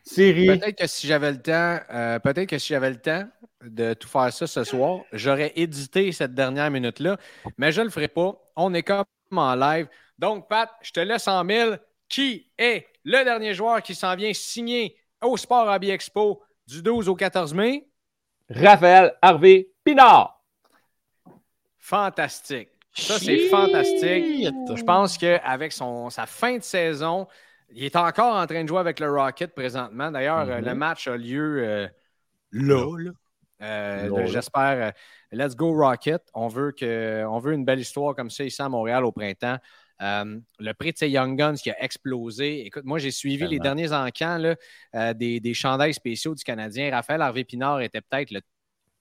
Siri. 0.05 0.47
Peut-être 0.47 0.79
que 0.79 0.87
si 0.87 1.09
j'avais 1.09 1.33
le 1.33 1.43
temps, 1.43 1.81
euh, 1.93 2.21
peut-être 2.21 2.49
que 2.51 2.59
si 2.59 2.69
j'avais 2.69 2.91
le 2.91 3.01
temps 3.01 3.25
de 3.65 3.95
tout 3.95 4.09
faire 4.09 4.33
ça 4.33 4.47
ce 4.47 4.63
soir, 4.63 5.01
j'aurais 5.13 5.53
édité 5.57 6.13
cette 6.13 6.35
dernière 6.35 6.71
minute-là, 6.71 7.17
mais 7.57 7.73
je 7.73 7.81
ne 7.81 7.87
le 7.87 7.91
ferai 7.91 8.07
pas. 8.07 8.37
On 8.55 8.73
est 8.73 8.85
comme 8.85 9.05
en 9.33 9.55
live. 9.57 9.89
Donc, 10.17 10.49
Pat, 10.49 10.71
je 10.83 10.93
te 10.93 11.01
laisse 11.01 11.27
en 11.27 11.43
mille. 11.43 11.81
Qui 12.09 12.47
est 12.57 12.87
le 13.11 13.25
dernier 13.25 13.55
joueur 13.55 13.83
qui 13.83 13.95
s'en 13.95 14.15
vient 14.15 14.33
signer 14.35 14.95
au 15.23 15.37
Sport 15.37 15.67
Hobby 15.69 15.91
Expo 15.91 16.43
du 16.67 16.83
12 16.83 17.09
au 17.09 17.15
14 17.17 17.55
mai? 17.55 17.89
Raphaël 18.51 19.15
Harvey 19.23 19.69
Pinard. 19.83 20.43
Fantastique. 21.79 22.69
Ça, 22.93 23.19
c'est 23.19 23.49
fantastique. 23.49 24.25
Je 24.75 24.83
pense 24.83 25.17
qu'avec 25.17 25.73
sa 25.73 26.27
fin 26.27 26.57
de 26.59 26.63
saison, 26.63 27.27
il 27.71 27.85
est 27.85 27.97
encore 27.97 28.35
en 28.35 28.47
train 28.47 28.63
de 28.65 28.69
jouer 28.69 28.81
avec 28.81 28.99
le 29.01 29.11
Rocket 29.11 29.55
présentement. 29.55 30.11
D'ailleurs, 30.11 30.49
euh, 30.49 30.59
Mhm. 30.59 30.65
le 30.65 30.75
match 30.75 31.07
a 31.09 31.17
lieu 31.17 31.63
euh, 31.65 31.89
là. 32.53 32.97
là. 32.99 33.11
Euh, 33.61 34.09
Là. 34.19 34.27
J'espère. 34.27 34.87
euh, 34.89 34.91
let's 35.33 35.55
go 35.57 35.73
Rocket. 35.73 36.23
On 36.35 36.49
veut, 36.49 36.73
que, 36.73 37.25
on 37.27 37.39
veut 37.39 37.53
une 37.53 37.65
belle 37.65 37.81
histoire 37.81 38.15
comme 38.15 38.31
ça 38.31 38.45
ici 38.45 38.61
à 38.63 38.69
Montréal 38.69 39.05
au 39.05 39.13
printemps. 39.13 39.59
Euh, 40.01 40.39
le 40.61 40.73
prix 40.75 40.93
de 40.93 40.99
ces 40.99 41.09
Young 41.11 41.37
Guns 41.39 41.55
qui 41.57 41.71
a 41.71 41.83
explosé. 41.83 42.65
Écoute, 42.67 42.85
moi, 42.85 42.99
j'ai 42.99 43.11
suivi 43.11 43.47
les 43.49 43.59
derniers 43.59 43.93
encans 43.93 44.39
là, 44.39 44.55
euh, 44.95 45.13
des, 45.15 45.41
des 45.41 45.55
chandails 45.55 45.95
spéciaux 45.95 46.35
du 46.35 46.45
Canadien. 46.45 46.91
Raphaël 46.93 47.21
Harvey 47.23 47.45
Pinard 47.45 47.81
était 47.81 48.01
peut-être 48.01 48.31
le- 48.31 48.41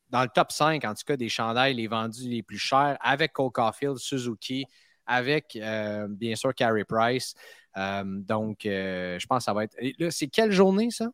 dans 0.09 0.23
le 0.23 0.29
top 0.29 0.51
5, 0.51 0.83
en 0.85 0.93
tout 0.93 1.03
cas, 1.05 1.17
des 1.17 1.29
chandails 1.29 1.73
les 1.75 1.87
vendus 1.87 2.27
les 2.29 2.41
plus 2.43 2.57
chers 2.57 2.97
avec 3.01 3.33
Cole 3.33 3.51
Caulfield, 3.51 3.97
Suzuki, 3.97 4.65
avec, 5.05 5.55
euh, 5.57 6.07
bien 6.09 6.35
sûr, 6.35 6.53
Carey 6.55 6.83
Price. 6.85 7.35
Donc, 7.75 8.59
je 8.63 9.25
pense 9.27 9.39
que 9.39 9.43
ça 9.45 9.53
va 9.53 9.65
être. 9.65 9.75
là, 9.99 10.09
C'est 10.11 10.27
quelle 10.27 10.51
journée, 10.51 10.89
ça? 10.91 11.09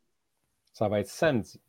Ça 0.72 0.88
va 0.88 1.00
être 1.02 1.10
samedi. 1.10 1.60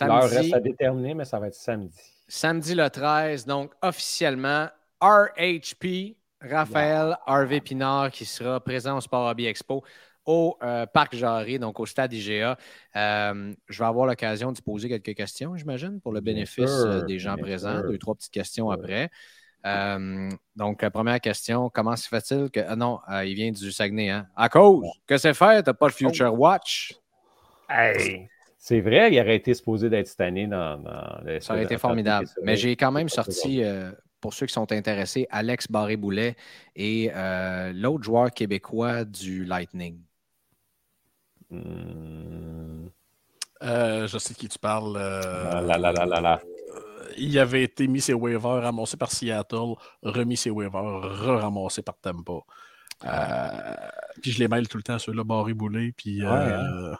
L'heure 0.00 0.28
Samedi, 0.28 0.34
reste 0.36 0.52
à 0.54 0.60
déterminer, 0.60 1.14
mais 1.14 1.24
ça 1.24 1.38
va 1.38 1.48
être 1.48 1.54
samedi. 1.54 1.98
samedi 2.28 2.74
le 2.74 2.88
13. 2.90 3.46
Donc, 3.46 3.72
officiellement, 3.82 4.68
RHP, 5.00 6.16
Raphaël 6.40 7.16
Harvey 7.26 7.60
Pinard, 7.60 8.10
qui 8.10 8.24
sera 8.24 8.60
présent 8.60 8.96
au 8.96 9.00
Sport 9.00 9.30
Hobby 9.30 9.46
Expo 9.46 9.82
au 10.26 10.56
euh, 10.62 10.86
Parc 10.86 11.14
Jarry, 11.14 11.58
donc 11.58 11.78
au 11.78 11.86
stade 11.86 12.12
IGA. 12.12 12.58
Euh, 12.96 13.54
je 13.68 13.78
vais 13.78 13.84
avoir 13.84 14.06
l'occasion 14.06 14.52
de 14.52 14.60
poser 14.60 14.88
quelques 14.88 15.16
questions, 15.16 15.56
j'imagine, 15.56 16.00
pour 16.00 16.12
le 16.12 16.20
bénéfice 16.20 16.68
euh, 16.68 17.02
des 17.02 17.18
gens 17.18 17.36
présents. 17.36 17.80
sûr. 17.80 17.90
Deux, 17.90 17.98
trois 17.98 18.14
petites 18.16 18.32
questions 18.32 18.70
après. 18.70 19.08
Euh, 19.64 20.28
donc, 20.54 20.82
la 20.82 20.90
première 20.90 21.20
question, 21.20 21.70
comment 21.70 21.96
se 21.96 22.08
fait-il 22.08 22.50
que. 22.50 22.60
Ah 22.66 22.76
non, 22.76 23.00
euh, 23.10 23.24
il 23.24 23.34
vient 23.34 23.50
du 23.50 23.72
Saguenay, 23.72 24.10
hein? 24.10 24.26
À 24.36 24.48
cause 24.48 24.84
que 25.06 25.16
c'est 25.16 25.34
fait, 25.34 25.62
t'as 25.62 25.72
pas 25.72 25.86
le 25.86 25.92
Future 25.92 26.32
Oh. 26.32 26.36
Watch? 26.36 26.94
Hey! 27.68 28.28
C'est 28.58 28.80
vrai, 28.80 29.12
il 29.12 29.20
aurait 29.20 29.36
été 29.36 29.54
supposé 29.54 29.88
d'être 29.88 30.08
cette 30.08 30.20
année 30.20 30.46
dans, 30.46 30.78
dans 30.78 31.20
le 31.24 31.40
Ça 31.40 31.54
aurait 31.54 31.64
été 31.64 31.78
formidable. 31.78 32.26
Mais 32.42 32.56
j'ai 32.56 32.74
quand 32.74 32.90
même 32.90 33.08
sorti, 33.08 33.62
euh, 33.62 33.92
pour 34.20 34.34
ceux 34.34 34.46
qui 34.46 34.52
sont 34.54 34.70
intéressés, 34.72 35.26
Alex 35.30 35.70
Barré-Boulet 35.70 36.36
et 36.74 37.10
euh, 37.14 37.72
l'autre 37.74 38.04
joueur 38.04 38.30
québécois 38.32 39.04
du 39.04 39.44
Lightning. 39.44 40.00
Euh, 43.62 44.06
je 44.06 44.18
sais 44.18 44.34
de 44.34 44.38
qui 44.38 44.48
tu 44.48 44.58
parles. 44.58 44.96
euh, 44.96 45.50
Ah 45.52 45.60
là 45.62 45.78
là 45.78 45.92
là 45.92 46.04
là 46.06 46.20
là. 46.20 46.40
il 47.16 47.38
avait 47.38 47.62
été 47.62 47.86
mis 47.86 48.00
ses 48.00 48.12
waivers, 48.14 48.62
ramassé 48.62 48.96
par 48.96 49.10
Seattle, 49.10 49.74
remis 50.02 50.36
ses 50.36 50.50
waivers, 50.50 50.82
re-ramassé 50.82 51.82
par 51.82 51.96
Tampa. 51.98 52.40
Euh, 53.04 53.74
puis 54.22 54.32
je 54.32 54.38
les 54.38 54.48
mêle 54.48 54.68
tout 54.68 54.76
le 54.78 54.82
temps, 54.82 54.98
ceux-là, 54.98 55.24
barré 55.24 55.54
boulé. 55.54 55.92
Puis 55.92 56.22
Ouais, 56.22 56.28
euh, 56.30 56.94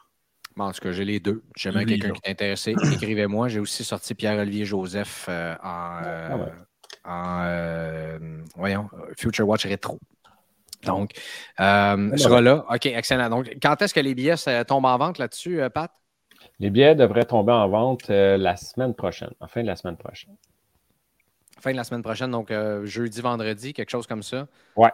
Bon, 0.57 0.65
en 0.65 0.73
tout 0.73 0.81
cas, 0.81 0.93
j'ai 0.93 1.05
les 1.05 1.21
deux. 1.21 1.43
Si 1.55 1.65
jamais 1.65 1.85
Lui, 1.85 1.99
quelqu'un 1.99 2.15
qui 2.15 2.21
est 2.25 2.31
intéressé, 2.31 2.75
écrivez-moi. 2.93 3.49
J'ai 3.49 3.61
aussi 3.61 3.85
sorti 3.85 4.15
Pierre-Olivier 4.15 4.65
Joseph 4.65 5.27
euh, 5.29 5.55
en, 5.63 5.99
euh, 6.03 6.29
Ah 6.31 6.37
ouais. 6.39 6.53
En 7.05 8.19
voyons, 8.57 8.89
Future 9.19 9.47
Watch 9.47 9.67
Retro. 9.67 9.99
Donc, 10.85 11.13
euh, 11.61 12.17
sera 12.17 12.41
là. 12.41 12.65
OK, 12.71 12.87
excellent. 12.87 13.29
Donc, 13.29 13.57
quand 13.61 13.81
est-ce 13.83 13.93
que 13.95 14.01
les 14.01 14.15
billets 14.15 14.37
tombent 14.65 14.85
en 14.85 14.99
vente 14.99 15.19
là-dessus, 15.19 15.61
Pat? 15.75 15.91
Les 16.59 16.71
billets 16.71 16.95
devraient 16.95 17.25
tomber 17.25 17.53
en 17.53 17.69
vente 17.69 18.09
la 18.09 18.57
semaine 18.57 18.95
prochaine, 18.95 19.31
en 19.41 19.49
fin 19.49 19.63
de 19.63 19.67
la 19.67 19.77
semaine 19.77 19.97
prochaine. 19.97 20.37
Fin 21.61 21.73
de 21.73 21.77
la 21.77 21.85
semaine 21.85 22.03
prochaine, 22.03 22.31
donc 22.31 22.53
jeudi, 22.85 23.21
vendredi, 23.21 23.73
quelque 23.73 23.91
chose 23.91 24.07
comme 24.07 24.23
ça? 24.23 24.47
Ouais. 24.77 24.91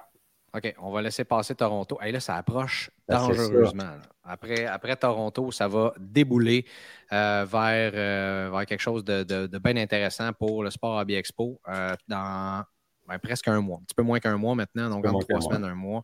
OK, 0.54 0.74
on 0.78 0.90
va 0.90 1.00
laisser 1.00 1.24
passer 1.24 1.54
Toronto. 1.54 1.98
Et 2.02 2.12
là, 2.12 2.20
ça 2.20 2.36
approche 2.36 2.90
ben, 3.08 3.16
dangereusement. 3.16 3.96
Après, 4.22 4.66
après 4.66 4.96
Toronto, 4.96 5.50
ça 5.50 5.66
va 5.66 5.94
débouler 5.98 6.66
euh, 7.12 7.46
vers, 7.48 7.92
euh, 7.94 8.50
vers, 8.52 8.66
quelque 8.66 8.80
chose 8.80 9.02
de, 9.02 9.58
bien 9.58 9.76
intéressant 9.78 10.32
pour 10.34 10.62
le 10.62 10.70
Sport 10.70 10.98
Hobby 10.98 11.14
Expo 11.14 11.58
euh, 11.68 11.94
dans 12.06 12.64
ben, 13.08 13.18
presque 13.18 13.48
un 13.48 13.62
mois. 13.62 13.78
Un 13.78 13.84
petit 13.84 13.94
peu 13.94 14.02
moins 14.02 14.20
qu'un 14.20 14.36
mois 14.36 14.54
maintenant, 14.54 14.90
donc 14.90 15.06
en 15.06 15.18
trois 15.20 15.40
semaines, 15.40 15.64
un 15.64 15.74
mois. 15.74 16.02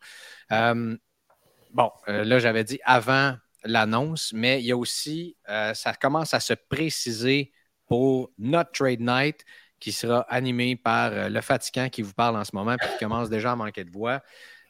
bon, 0.51 1.91
là, 2.07 2.39
j'avais 2.39 2.65
dit 2.65 2.81
avant 2.85 3.37
l'annonce, 3.65 4.33
mais 4.33 4.61
il 4.61 4.67
y 4.67 4.73
a 4.73 4.77
aussi, 4.79 5.37
ça 5.47 5.93
commence 6.01 6.33
à 6.33 6.41
se 6.41 6.55
préciser 6.55 7.53
pour 7.87 8.31
notre 8.39 8.73
Trade 8.73 9.01
Night 9.01 9.45
qui 9.81 9.93
sera 9.93 10.21
animé 10.29 10.77
par 10.77 11.13
euh, 11.13 11.29
le 11.29 11.41
fatigant 11.41 11.89
qui 11.89 12.03
vous 12.03 12.13
parle 12.13 12.37
en 12.37 12.45
ce 12.45 12.51
moment 12.55 12.75
et 12.75 12.79
qui 12.79 12.99
commence 12.99 13.31
déjà 13.31 13.53
à 13.53 13.57
manquer 13.57 13.85
de 13.85 13.91
voix. 13.91 14.21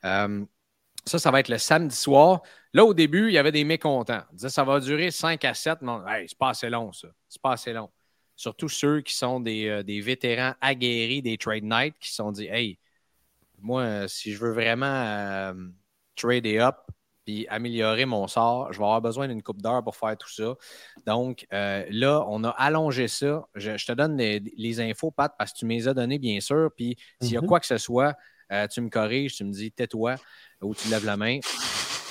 Euh, 0.04 0.44
ça, 1.04 1.18
ça 1.18 1.30
va 1.30 1.40
être 1.40 1.48
le 1.48 1.58
samedi 1.58 1.96
soir. 1.96 2.42
Là, 2.74 2.84
au 2.84 2.94
début, 2.94 3.28
il 3.28 3.32
y 3.32 3.38
avait 3.38 3.52
des 3.52 3.64
mécontents. 3.64 4.22
On 4.30 4.34
disait 4.34 4.50
ça 4.50 4.64
va 4.64 4.80
durer 4.80 5.10
5 5.10 5.44
à 5.44 5.54
7. 5.54 5.82
Non, 5.82 6.04
c'est 6.26 6.38
pas 6.38 6.50
assez 6.50 6.68
long, 6.68 6.92
ça. 6.92 7.08
C'est 7.28 7.40
pas 7.40 7.52
assez 7.52 7.72
long. 7.72 7.90
Surtout 8.36 8.68
ceux 8.68 9.00
qui 9.00 9.14
sont 9.14 9.40
des, 9.40 9.68
euh, 9.68 10.02
vétérans 10.02 10.54
aguerris 10.60 11.22
des 11.22 11.38
trade 11.38 11.64
night 11.64 11.94
qui 11.98 12.10
se 12.10 12.16
sont 12.16 12.30
dit 12.30 12.46
Hey, 12.46 12.78
moi, 13.60 14.06
si 14.06 14.32
je 14.32 14.38
veux 14.38 14.52
vraiment 14.52 15.52
trader 16.14 16.58
up, 16.58 16.76
améliorer 17.48 18.06
mon 18.06 18.26
sort. 18.26 18.72
Je 18.72 18.78
vais 18.78 18.84
avoir 18.84 19.00
besoin 19.00 19.28
d'une 19.28 19.42
coupe 19.42 19.62
d'heure 19.62 19.82
pour 19.82 19.96
faire 19.96 20.16
tout 20.16 20.30
ça. 20.30 20.54
Donc, 21.06 21.46
euh, 21.52 21.84
là, 21.90 22.24
on 22.28 22.44
a 22.44 22.50
allongé 22.50 23.08
ça. 23.08 23.46
Je, 23.54 23.84
te 23.84 23.92
donne 23.92 24.16
les, 24.16 24.80
infos, 24.80 25.10
Pat, 25.10 25.32
parce 25.38 25.52
que 25.52 25.58
tu 25.58 25.66
me 25.66 25.74
les 25.74 25.88
as 25.88 25.94
données, 25.94 26.18
bien 26.18 26.40
sûr. 26.40 26.70
Puis, 26.76 26.96
s'il 27.20 27.32
y 27.32 27.36
a 27.36 27.40
mhm. 27.40 27.46
quoi 27.46 27.60
que 27.60 27.66
ce 27.66 27.78
soit, 27.78 28.14
euh, 28.52 28.66
tu 28.66 28.80
me 28.80 28.88
corriges, 28.88 29.36
tu 29.36 29.44
me 29.44 29.52
dis 29.52 29.70
tais-toi 29.70 30.16
ou 30.62 30.74
tu 30.74 30.88
lèves 30.88 31.04
la 31.04 31.16
main 31.16 31.38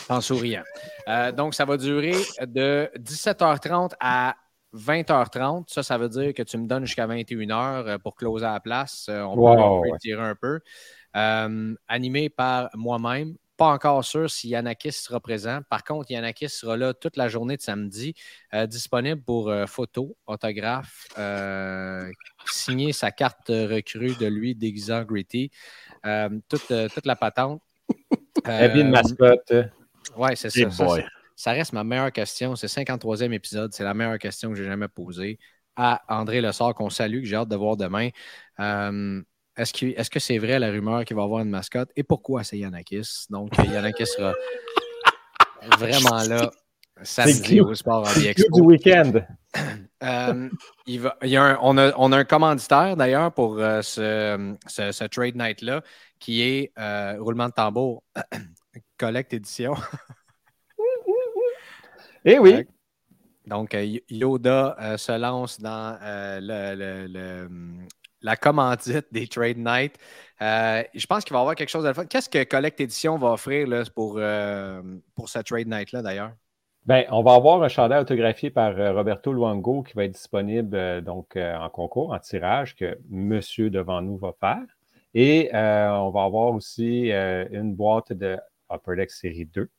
en 0.10 0.22
souriant. 0.22 0.64
Euh, 1.08 1.32
donc, 1.32 1.54
ça 1.54 1.66
va 1.66 1.78
durer 1.78 2.16
de 2.42 2.90
17h30 2.98 3.94
à 4.00 4.36
20h30. 4.76 5.66
Ça, 5.68 5.82
ça 5.82 5.98
veut 5.98 6.10
dire 6.10 6.34
que 6.34 6.44
tu 6.44 6.58
me 6.58 6.68
donnes 6.68 6.86
jusqu'à 6.86 7.08
21h 7.08 7.98
pour 8.00 8.16
closer 8.16 8.46
à 8.46 8.54
la 8.54 8.60
place. 8.60 9.10
on 9.10 9.36
peut, 9.36 9.98
tirer 10.00 10.22
un 10.22 10.36
peu. 10.36 10.60
animé 11.14 12.30
par 12.30 12.70
moi-même, 12.76 13.36
pas 13.58 13.68
encore 13.68 14.06
sûr 14.06 14.30
si 14.30 14.50
Yanakis 14.50 14.92
sera 14.92 15.20
présent. 15.20 15.62
Par 15.70 15.84
contre, 15.84 16.12
Yanakis 16.12 16.50
sera 16.50 16.78
là 16.78 16.94
toute 16.94 17.18
la 17.18 17.28
journée 17.28 17.58
de 17.58 17.62
samedi, 17.62 18.14
euh, 18.54 18.68
disponible 18.68 19.22
pour 19.22 19.50
euh, 19.50 19.66
photo, 19.66 20.16
autographe, 20.28 21.08
euh, 21.18 22.10
signer 22.46 22.94
sa 22.94 23.12
carte 23.12 23.50
recrue 23.50 24.16
de 24.16 24.28
lui 24.28 24.56
déguisant 24.56 25.04
Gritty, 25.04 25.52
toute, 26.48 26.72
toute, 26.94 27.06
la 27.06 27.16
patente. 27.16 27.62
Habit 28.46 28.84
de 28.84 28.90
mascotte. 28.90 29.54
Oui, 30.16 30.30
c'est 30.36 30.50
ça, 30.50 30.70
ça, 31.36 31.52
reste 31.52 31.74
ma 31.74 31.84
meilleure 31.84 32.12
question. 32.12 32.56
C'est 32.56 32.68
le 32.80 32.86
53e 32.86 33.34
épisode. 33.34 33.74
C'est 33.74 33.84
la 33.84 33.94
meilleure 33.94 34.20
question 34.20 34.50
que 34.50 34.56
j'ai 34.56 34.66
jamais 34.66 34.88
posée 34.88 35.40
à 35.76 36.02
André 36.08 36.42
Lessard, 36.42 36.74
qu'on 36.74 36.90
salue, 36.90 37.22
que 37.22 37.26
j'ai 37.26 37.36
hâte 37.36 37.50
de 37.50 37.56
voir 37.56 37.76
demain. 37.76 38.10
Est-ce 39.58 40.10
que 40.10 40.20
c'est 40.20 40.38
vrai 40.38 40.60
la 40.60 40.70
rumeur 40.70 41.04
qu'il 41.04 41.16
va 41.16 41.24
avoir 41.24 41.42
une 41.42 41.50
mascotte 41.50 41.90
et 41.96 42.04
pourquoi 42.04 42.44
c'est 42.44 42.58
Yanakis? 42.58 43.26
Donc, 43.30 43.52
Yanakis 43.58 44.06
sera 44.06 44.34
vraiment 45.80 46.24
là 46.24 46.52
samedi 47.04 47.62
au 47.62 47.74
Sport 47.74 48.08
en 48.08 48.22
Expo. 48.22 48.56
du 48.56 48.62
week-end. 48.62 49.14
Euh, 50.04 50.48
il 50.86 51.02
va, 51.02 51.18
il 51.24 51.30
y 51.30 51.38
a 51.38 51.42
un, 51.42 51.58
on, 51.60 51.76
a, 51.76 51.92
on, 51.98 52.12
a, 52.12 52.18
un 52.18 52.24
commanditaire 52.24 52.96
d'ailleurs 52.96 53.34
pour 53.34 53.58
euh, 53.58 53.82
ce, 53.82 54.56
ce, 54.68 55.04
trade 55.06 55.36
night-là 55.36 55.82
qui 56.20 56.44
est 56.44 56.72
euh, 56.78 57.16
Roulement 57.20 57.48
de 57.48 57.54
tambour, 57.54 58.04
Collect 59.00 59.34
Édition. 59.34 59.74
Eh 62.26 62.38
oui. 62.38 62.68
Donc, 63.48 63.76
Yoda 64.08 64.98
se 64.98 65.18
lance 65.18 65.60
dans 65.60 65.98
le, 66.00 67.08
le, 67.08 67.50
la 68.28 68.36
commandite 68.36 69.08
des 69.12 69.26
Trade 69.28 69.58
Night. 69.58 69.98
Euh, 70.42 70.84
je 70.94 71.06
pense 71.08 71.24
qu'il 71.24 71.34
va 71.34 71.40
y 71.40 71.42
avoir 71.42 71.56
quelque 71.56 71.70
chose 71.70 71.86
de 71.86 71.94
fun. 71.94 72.06
Qu'est-ce 72.06 72.30
que 72.30 72.44
Collect 72.44 72.80
Edition 72.82 73.18
va 73.18 73.32
offrir 73.32 73.68
là, 73.68 73.84
pour, 73.96 74.16
euh, 74.18 74.82
pour 75.16 75.30
ce 75.30 75.40
Trade 75.40 75.68
Night-là, 75.68 76.02
d'ailleurs? 76.02 76.34
Bien, 76.86 77.06
on 77.10 77.24
va 77.24 77.36
avoir 77.36 77.64
un 77.64 77.70
chandail 77.70 78.02
autographié 78.02 78.50
par 78.50 78.78
euh, 78.78 78.94
Roberto 78.94 79.32
Luango 79.32 79.82
qui 79.82 79.94
va 79.94 80.04
être 80.04 80.12
disponible 80.12 81.02
donc 81.02 81.38
en 81.38 81.70
concours, 81.70 82.12
en 82.14 82.20
tirage, 82.20 82.76
que 82.76 82.98
monsieur 83.10 83.70
devant 83.70 84.02
nous 84.02 84.18
va 84.18 84.34
faire. 84.40 84.64
Et 85.14 85.50
on 85.54 86.12
va 86.12 86.24
avoir 86.24 86.54
aussi 86.54 87.10
une 87.10 87.74
boîte 87.74 88.14
de 88.14 88.38
Upper 88.70 88.96
Deck 88.98 89.10
série 89.10 89.46
2 89.46 89.70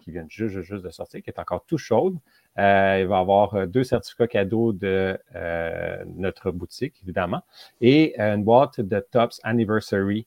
qui 0.00 0.10
vient 0.10 0.24
juste, 0.28 0.60
juste 0.62 0.82
de 0.84 0.90
sortir, 0.90 1.22
qui 1.22 1.30
est 1.30 1.38
encore 1.38 1.64
tout 1.66 1.78
chaude. 1.78 2.18
Euh, 2.58 2.98
il 3.00 3.06
va 3.06 3.18
y 3.18 3.20
avoir 3.20 3.54
euh, 3.54 3.66
deux 3.66 3.84
certificats 3.84 4.26
cadeaux 4.26 4.72
de 4.72 5.16
euh, 5.36 6.04
notre 6.16 6.50
boutique, 6.50 6.94
évidemment, 7.04 7.42
et 7.80 8.18
une 8.20 8.42
boîte 8.42 8.80
de 8.80 8.98
Tops 8.98 9.40
Anniversary 9.44 10.26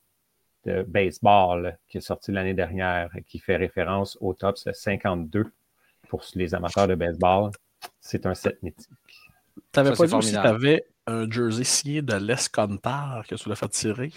de 0.64 0.82
baseball 0.82 1.76
qui 1.88 1.98
est 1.98 2.02
sortie 2.02 2.32
l'année 2.32 2.54
dernière, 2.54 3.10
qui 3.26 3.38
fait 3.38 3.56
référence 3.56 4.16
au 4.20 4.32
Tops 4.32 4.68
52 4.72 5.44
pour 6.08 6.22
les 6.34 6.54
amateurs 6.54 6.88
de 6.88 6.94
baseball. 6.94 7.50
C'est 8.00 8.24
un 8.26 8.34
set 8.34 8.62
mythique. 8.62 8.88
Tu 9.72 9.80
n'avais 9.80 9.94
pas 9.94 10.06
dit 10.06 10.14
aussi 10.14 10.32
que 10.32 10.40
tu 10.40 10.46
avais 10.46 10.86
un 11.06 11.30
jersey 11.30 11.64
signé 11.64 12.00
de 12.00 12.14
Les 12.14 12.48
Contar 12.50 13.26
que 13.26 13.34
tu 13.34 13.48
l'as 13.48 13.56
fait 13.56 13.68
tirer? 13.68 14.12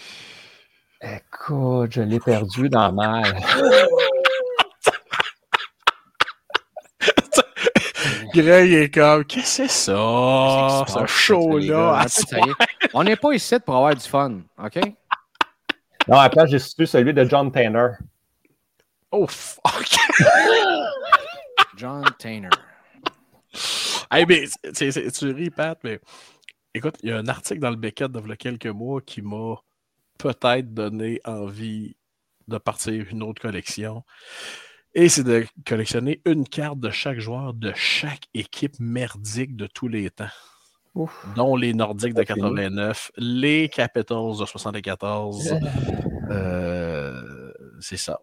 Écoute, 1.02 1.92
je 1.92 2.02
l'ai 2.02 2.20
perdu 2.20 2.70
dans 2.70 2.92
mal. 2.92 3.36
Greg 8.42 8.72
est 8.72 8.94
comme, 8.94 9.24
qu'est-ce 9.24 9.62
que 9.62 9.68
c'est 9.68 9.92
ça? 9.92 10.84
Ce 10.86 11.06
show-là. 11.06 12.06
On 12.92 13.02
n'est 13.02 13.16
pas 13.16 13.32
ici 13.32 13.56
pour 13.64 13.76
avoir 13.76 13.94
du 13.94 14.06
fun, 14.06 14.40
OK? 14.58 14.78
Non, 16.08 16.18
après, 16.18 16.46
j'ai 16.46 16.58
su 16.58 16.86
celui 16.86 17.12
de 17.12 17.24
John 17.24 17.50
Tanner. 17.50 17.88
Oh, 19.10 19.26
fuck! 19.26 19.96
John 21.76 22.04
Tanner. 22.18 22.50
Hey, 24.10 24.24
mais, 24.26 24.44
tu 24.72 25.32
ris, 25.32 25.50
Pat, 25.50 25.78
mais 25.82 25.98
écoute, 26.74 26.96
il 27.02 27.10
y 27.10 27.12
a 27.12 27.16
un 27.16 27.28
article 27.28 27.60
dans 27.60 27.70
le 27.70 27.76
Beckett 27.76 28.12
de 28.12 28.34
quelques 28.34 28.66
mois 28.66 29.00
qui 29.00 29.22
m'a 29.22 29.56
peut-être 30.18 30.72
donné 30.72 31.20
envie 31.24 31.96
de 32.48 32.58
partir 32.58 33.04
une 33.10 33.22
autre 33.22 33.42
collection. 33.42 34.04
Et 34.98 35.10
c'est 35.10 35.24
de 35.24 35.44
collectionner 35.66 36.22
une 36.24 36.48
carte 36.48 36.80
de 36.80 36.88
chaque 36.88 37.18
joueur 37.18 37.52
de 37.52 37.70
chaque 37.74 38.28
équipe 38.32 38.80
merdique 38.80 39.54
de 39.54 39.66
tous 39.66 39.88
les 39.88 40.08
temps. 40.08 40.24
Dont 41.36 41.54
les 41.54 41.74
Nordiques 41.74 42.14
de 42.14 42.22
89, 42.22 43.12
les 43.18 43.68
Capitals 43.68 44.38
de 44.40 44.46
74. 44.46 45.54
Euh, 46.30 47.52
c'est 47.78 47.98
ça. 47.98 48.20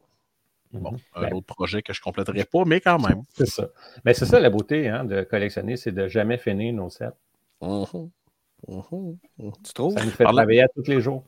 Bon, 0.71 0.93
mhm. 0.93 0.97
un 1.13 1.21
ben 1.21 1.33
autre 1.35 1.45
projet 1.45 1.83
que 1.83 1.93
je 1.93 2.01
ne 2.01 2.03
compléterai 2.03 2.43
pas, 2.45 2.65
mais 2.65 2.81
quand 2.81 2.97
même. 2.97 3.21
C'est 3.35 3.45
ça. 3.45 3.69
Mais 4.03 4.15
c'est 4.15 4.25
ça 4.25 4.39
la 4.39 4.49
beauté 4.49 4.89
hein, 4.89 5.05
de 5.05 5.21
collectionner, 5.21 5.77
c'est 5.77 5.91
de 5.91 6.07
jamais 6.07 6.39
finir 6.39 6.73
nos 6.73 6.89
sets. 6.89 7.05
Mhm. 7.61 8.09
Mhm. 8.67 9.17
Tu 9.63 9.73
trouves? 9.73 9.93
Ça 9.93 10.03
nous 10.03 10.09
fait 10.09 10.23
travailler 10.23 10.63
à 10.63 10.67
tous 10.69 10.87
les 10.87 11.01
jours. 11.01 11.23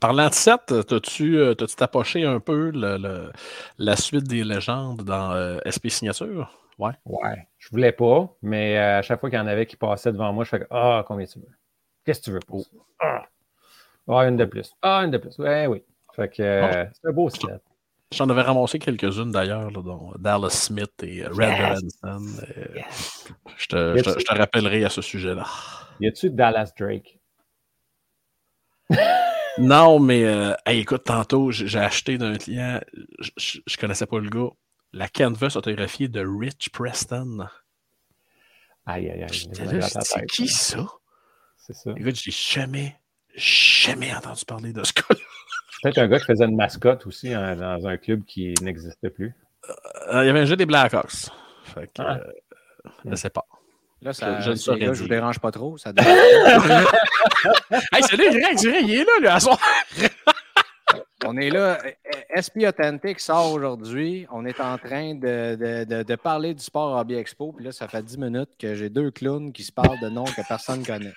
Parlant 0.00 0.28
de 0.28 0.34
7, 0.34 0.86
t'as-tu 0.86 1.38
euh, 1.38 1.54
tapoché 1.54 2.24
un 2.24 2.38
peu 2.38 2.70
la 3.78 3.96
suite 3.96 4.24
des 4.24 4.44
légendes 4.44 5.02
dans 5.02 5.32
euh, 5.32 5.58
SP 5.64 5.88
Signature? 5.88 6.52
Ouais. 6.78 6.92
Ouais. 7.06 7.48
Je 7.56 7.70
voulais 7.70 7.92
pas, 7.92 8.28
mais 8.42 8.76
euh, 8.76 8.98
à 8.98 9.02
chaque 9.02 9.20
fois 9.20 9.30
qu'il 9.30 9.38
y 9.38 9.42
en 9.42 9.46
avait 9.46 9.64
qui 9.64 9.76
passaient 9.76 10.12
devant 10.12 10.32
moi, 10.34 10.44
je 10.44 10.50
fais 10.50 10.66
Ah, 10.70 11.02
combien 11.06 11.24
tu 11.24 11.38
veux? 11.38 11.48
Qu'est-ce 12.04 12.20
que 12.20 12.24
tu 12.26 12.30
veux 12.32 12.40
pour 12.40 12.60
ça? 12.60 12.70
Ah. 13.00 13.26
ah, 14.08 14.28
une 14.28 14.36
de 14.36 14.44
plus. 14.44 14.74
Ah, 14.82 14.98
une 14.98 15.10
de 15.10 15.18
plus. 15.18 15.38
Ouais, 15.38 15.66
oui. 15.66 15.82
Fait 16.14 16.28
que 16.28 16.42
c'est 16.92 17.08
un 17.08 17.12
beau 17.12 17.30
set. 17.30 17.62
J'en 18.12 18.28
avais 18.28 18.42
ramassé 18.42 18.78
quelques-unes 18.78 19.32
d'ailleurs, 19.32 19.72
dont 19.72 20.12
Dallas 20.18 20.50
Smith 20.50 20.92
et 21.02 21.24
Red 21.26 21.56
Branson. 21.58 22.24
Je, 23.56 23.66
te, 23.66 23.96
je, 23.96 24.24
te, 24.24 24.34
rappellerai 24.34 24.84
à 24.84 24.90
ce 24.90 25.00
sujet-là. 25.00 25.44
Y 26.00 26.08
a-tu 26.08 26.30
Dallas 26.30 26.72
Drake? 26.78 27.18
Non, 29.58 29.98
mais 29.98 30.24
euh, 30.24 30.52
écoute, 30.66 31.04
tantôt, 31.04 31.50
j'ai 31.50 31.78
acheté 31.78 32.18
d'un 32.18 32.36
client, 32.36 32.80
je, 33.36 33.58
ne 33.58 33.76
connaissais 33.80 34.06
pas 34.06 34.18
le 34.18 34.28
gars, 34.28 34.50
la 34.92 35.08
canvas 35.08 35.56
autographiée 35.56 36.08
de 36.08 36.24
Rich 36.24 36.70
Preston. 36.70 37.46
Aïe, 38.84 39.10
aïe, 39.10 39.22
aïe. 39.22 39.48
C'est 40.02 40.26
qui 40.26 40.48
ça? 40.48 40.86
C'est 41.56 41.74
ça. 41.74 41.90
Écoute, 41.96 42.16
j'ai 42.16 42.30
jamais, 42.30 42.96
jamais 43.34 44.14
entendu 44.14 44.44
parler 44.44 44.72
de 44.72 44.84
ce 44.84 44.92
gars-là. 44.92 45.16
Peut-être 45.82 45.98
un 45.98 46.08
gars 46.08 46.18
qui 46.20 46.26
faisait 46.26 46.44
une 46.44 46.56
mascotte 46.56 47.06
aussi 47.06 47.32
hein, 47.34 47.56
dans 47.56 47.86
un 47.86 47.96
club 47.96 48.24
qui 48.24 48.54
n'existait 48.62 49.10
plus. 49.10 49.34
Euh, 50.12 50.22
il 50.22 50.26
y 50.26 50.30
avait 50.30 50.40
un 50.40 50.44
jeu 50.44 50.56
des 50.56 50.66
Blackhawks. 50.66 51.30
Fait 51.64 51.86
que, 51.88 52.02
Ah. 52.02 52.18
euh, 52.18 52.90
je 53.10 53.14
sais 53.16 53.30
pas. 53.30 53.44
Là, 54.06 54.12
ça, 54.12 54.40
Je- 54.40 54.52
je 54.52 54.70
gars, 54.78 54.92
je 54.92 55.02
vous 55.02 55.08
dérange 55.08 55.40
pas 55.40 55.50
trop. 55.50 55.76
Ça 55.78 55.90
hey, 57.92 58.02
salut 58.04 58.30
Greg, 58.30 58.56
Greg, 58.56 58.86
il 58.88 58.94
est 59.00 59.04
là, 59.04 59.10
lui, 59.20 59.26
à 59.26 59.40
soir. 59.40 59.58
On 61.24 61.36
est 61.36 61.50
là. 61.50 61.76
SP 62.38 62.62
Authentic 62.68 63.18
sort 63.18 63.50
aujourd'hui. 63.52 64.28
On 64.30 64.46
est 64.46 64.60
en 64.60 64.78
train 64.78 65.16
de, 65.16 65.56
de- 65.56 65.84
de- 65.84 66.02
de 66.04 66.14
parler 66.14 66.54
du 66.54 66.62
sport 66.62 66.96
Hobby 66.96 67.16
Expo. 67.16 67.50
Puis 67.52 67.64
là, 67.64 67.72
ça 67.72 67.88
fait 67.88 68.00
10 68.04 68.16
minutes 68.18 68.50
que 68.60 68.76
j'ai 68.76 68.90
deux 68.90 69.10
clowns 69.10 69.52
qui 69.52 69.64
se 69.64 69.72
parlent 69.72 69.98
de 70.00 70.08
noms 70.08 70.24
que 70.24 70.46
personne 70.46 70.80
ne 70.82 70.84
connaît. 70.86 71.14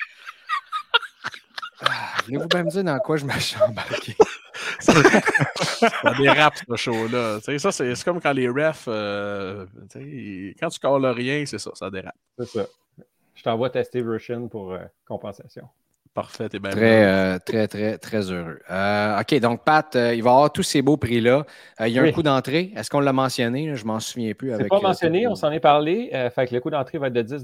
Ah, 1.86 1.89
Voulez-vous 2.25 2.47
bien 2.47 2.63
me 2.63 2.71
dire 2.71 2.84
dans 2.84 2.97
quoi 2.99 3.17
je 3.17 3.25
me 3.25 3.39
suis 3.39 3.62
embarqué? 3.62 4.15
Ça 5.79 6.13
dérape, 6.17 6.55
ce 6.69 6.75
show-là. 6.75 7.37
Tu 7.39 7.43
sais, 7.45 7.59
ça, 7.59 7.71
c'est 7.71 7.95
c'est 7.95 8.03
comme 8.05 8.19
quand 8.21 8.33
les 8.33 8.47
refs, 8.49 8.85
euh, 8.87 9.65
quand 10.59 10.69
tu 10.69 10.79
calls 10.79 11.05
rien, 11.07 11.45
c'est 11.45 11.59
ça, 11.59 11.71
ça 11.73 11.89
dérape. 11.89 12.15
C'est 12.37 12.47
ça. 12.47 12.65
Je 13.35 13.43
t'envoie 13.43 13.69
tester 13.69 14.01
Russian 14.01 14.47
pour 14.47 14.73
euh, 14.73 14.79
compensation. 15.07 15.67
Parfait, 16.13 16.49
t'es 16.49 16.59
bien 16.59 16.71
Très, 16.71 17.05
euh, 17.05 17.37
très, 17.39 17.67
très, 17.67 17.97
très 17.97 18.31
heureux. 18.31 18.59
Euh, 18.69 19.21
OK, 19.21 19.39
donc 19.39 19.63
Pat, 19.63 19.95
euh, 19.95 20.13
il 20.15 20.23
va 20.23 20.31
avoir 20.31 20.51
tous 20.51 20.63
ces 20.63 20.81
beaux 20.81 20.97
prix-là. 20.97 21.45
Euh, 21.79 21.87
il 21.87 21.93
y 21.93 21.99
a 21.99 22.01
un 22.01 22.11
coût 22.11 22.23
d'entrée. 22.23 22.73
Est-ce 22.75 22.89
qu'on 22.89 22.99
l'a 22.99 23.13
mentionné? 23.13 23.75
Je 23.75 23.85
m'en 23.85 23.99
souviens 23.99 24.33
plus. 24.33 24.51
C'est 24.57 24.67
pas 24.67 24.81
mentionné, 24.81 25.27
on 25.27 25.35
s'en 25.35 25.51
est 25.51 25.59
parlé. 25.59 26.09
Euh, 26.13 26.29
fait 26.31 26.47
que 26.47 26.55
le 26.55 26.61
coût 26.61 26.71
d'entrée 26.71 26.97
va 26.97 27.07
être 27.07 27.13
de 27.13 27.21
10 27.21 27.43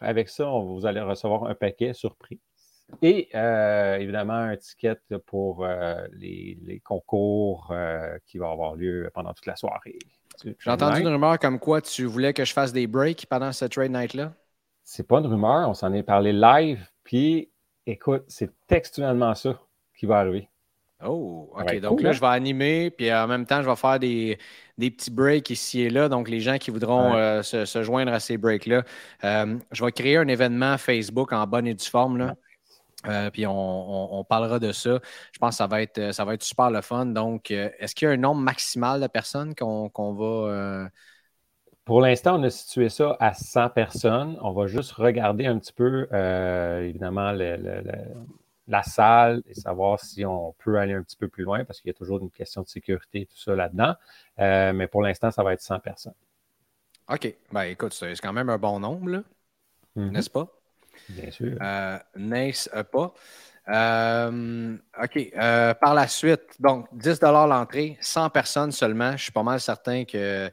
Avec 0.00 0.28
ça, 0.30 0.48
on- 0.48 0.74
vous 0.74 0.86
allez 0.86 1.00
recevoir 1.00 1.44
un 1.44 1.54
paquet 1.54 1.92
surprise. 1.92 2.38
Et 3.02 3.28
euh, 3.34 3.96
évidemment, 3.96 4.34
un 4.34 4.56
ticket 4.56 4.96
pour 5.26 5.64
euh, 5.64 6.06
les, 6.12 6.56
les 6.62 6.80
concours 6.80 7.68
euh, 7.72 8.16
qui 8.26 8.38
vont 8.38 8.50
avoir 8.50 8.76
lieu 8.76 9.10
pendant 9.12 9.32
toute 9.34 9.46
la 9.46 9.56
soirée. 9.56 9.98
J'ai 10.44 10.70
entendu 10.70 11.00
une 11.00 11.08
rumeur 11.08 11.38
comme 11.38 11.58
quoi 11.58 11.80
tu 11.80 12.04
voulais 12.04 12.32
que 12.32 12.44
je 12.44 12.52
fasse 12.52 12.72
des 12.72 12.86
breaks 12.86 13.26
pendant 13.28 13.52
ce 13.52 13.64
trade 13.64 13.90
night-là. 13.90 14.32
C'est 14.84 15.06
pas 15.06 15.18
une 15.18 15.26
rumeur, 15.26 15.68
on 15.68 15.74
s'en 15.74 15.92
est 15.92 16.02
parlé 16.02 16.32
live. 16.32 16.86
Puis, 17.02 17.50
écoute, 17.86 18.24
c'est 18.28 18.50
textuellement 18.66 19.34
ça 19.34 19.58
qui 19.98 20.06
va 20.06 20.18
arriver. 20.18 20.48
Oh, 21.04 21.50
OK. 21.54 21.64
Ouais, 21.66 21.80
donc 21.80 21.96
cool, 21.96 22.04
là, 22.04 22.10
hein? 22.10 22.12
je 22.12 22.20
vais 22.20 22.26
animer, 22.28 22.90
puis 22.90 23.12
en 23.12 23.26
même 23.26 23.44
temps, 23.46 23.62
je 23.62 23.68
vais 23.68 23.76
faire 23.76 23.98
des, 23.98 24.38
des 24.78 24.90
petits 24.90 25.10
breaks 25.10 25.50
ici 25.50 25.82
et 25.82 25.90
là. 25.90 26.08
Donc, 26.08 26.28
les 26.28 26.40
gens 26.40 26.56
qui 26.56 26.70
voudront 26.70 27.12
Ouais. 27.12 27.18
euh, 27.18 27.42
se, 27.42 27.64
se 27.64 27.82
joindre 27.82 28.12
à 28.12 28.20
ces 28.20 28.38
breaks-là, 28.38 28.82
euh, 29.24 29.58
je 29.72 29.84
vais 29.84 29.92
créer 29.92 30.16
un 30.18 30.28
événement 30.28 30.78
Facebook 30.78 31.32
en 31.32 31.46
bonne 31.46 31.66
et 31.66 31.74
due 31.74 31.84
forme. 31.84 32.16
Là. 32.18 32.34
Euh, 33.08 33.30
puis 33.30 33.46
on, 33.46 33.52
on- 33.52 34.18
on 34.20 34.24
parlera 34.24 34.58
de 34.58 34.72
ça. 34.72 35.00
Je 35.32 35.38
pense 35.38 35.50
que 35.50 35.56
ça 35.58 35.66
va 35.66 35.82
être, 35.82 35.98
euh, 35.98 36.12
ça 36.12 36.24
va 36.24 36.34
être 36.34 36.42
super 36.42 36.70
le 36.70 36.80
fun. 36.82 37.06
Donc, 37.06 37.50
euh, 37.50 37.70
est-ce 37.78 37.94
qu'il 37.94 38.06
y 38.06 38.10
a 38.10 38.14
un 38.14 38.16
nombre 38.16 38.40
maximal 38.40 39.00
de 39.00 39.06
personnes 39.06 39.54
qu'on 39.54 39.90
va. 40.14 40.24
euh, 40.52 40.88
Pour 41.84 42.00
l'instant, 42.00 42.38
on 42.38 42.42
a 42.42 42.50
situé 42.50 42.88
ça 42.88 43.16
à 43.20 43.32
100 43.34 43.70
personnes. 43.70 44.36
On 44.42 44.52
va 44.52 44.66
juste 44.66 44.92
regarder 44.92 45.46
un 45.46 45.58
petit 45.58 45.72
peu, 45.72 46.08
euh, 46.12 46.82
évidemment, 46.82 47.30
le- 47.32 47.56
le- 47.56 47.80
le- 47.82 48.14
la 48.68 48.82
salle 48.82 49.42
et 49.46 49.54
savoir 49.54 50.00
si 50.00 50.24
on 50.24 50.52
peut 50.58 50.78
aller 50.78 50.94
un 50.94 51.02
petit 51.02 51.16
peu 51.16 51.28
plus 51.28 51.44
loin 51.44 51.64
parce 51.64 51.80
qu'il 51.80 51.88
y 51.88 51.90
a 51.90 51.94
toujours 51.94 52.18
une 52.20 52.30
question 52.30 52.62
de 52.62 52.66
sécurité 52.68 53.20
et 53.22 53.26
tout 53.26 53.38
ça 53.38 53.54
là-dedans. 53.54 53.94
Mais 54.38 54.88
pour 54.88 55.02
l'instant, 55.02 55.30
ça 55.30 55.42
va 55.44 55.52
être 55.52 55.60
100 55.62 55.78
personnes. 55.78 56.14
OK. 57.08 57.34
Ben, 57.52 57.62
écoute, 57.64 57.92
c'est 57.94 58.14
quand 58.20 58.32
même 58.32 58.48
un 58.50 58.58
bon 58.58 58.78
nombre, 58.80 59.22
Mhm. 59.96 60.10
n'est-ce 60.12 60.30
pas? 60.30 60.48
Bien 61.08 61.30
sûr. 61.30 61.56
Euh, 61.60 61.98
n'est-ce 62.16 62.68
pas? 62.82 63.14
Euh, 63.68 64.76
OK. 65.02 65.18
euh, 65.36 65.74
par 65.74 65.94
la 65.94 66.06
suite, 66.08 66.42
donc 66.60 66.88
10 66.92 67.20
l'entrée, 67.22 67.96
100 68.00 68.30
personnes 68.30 68.72
seulement. 68.72 69.12
Je 69.16 69.24
suis 69.24 69.32
pas 69.32 69.42
mal 69.42 69.60
certain 69.60 70.04
que 70.04 70.16
euh, 70.16 70.50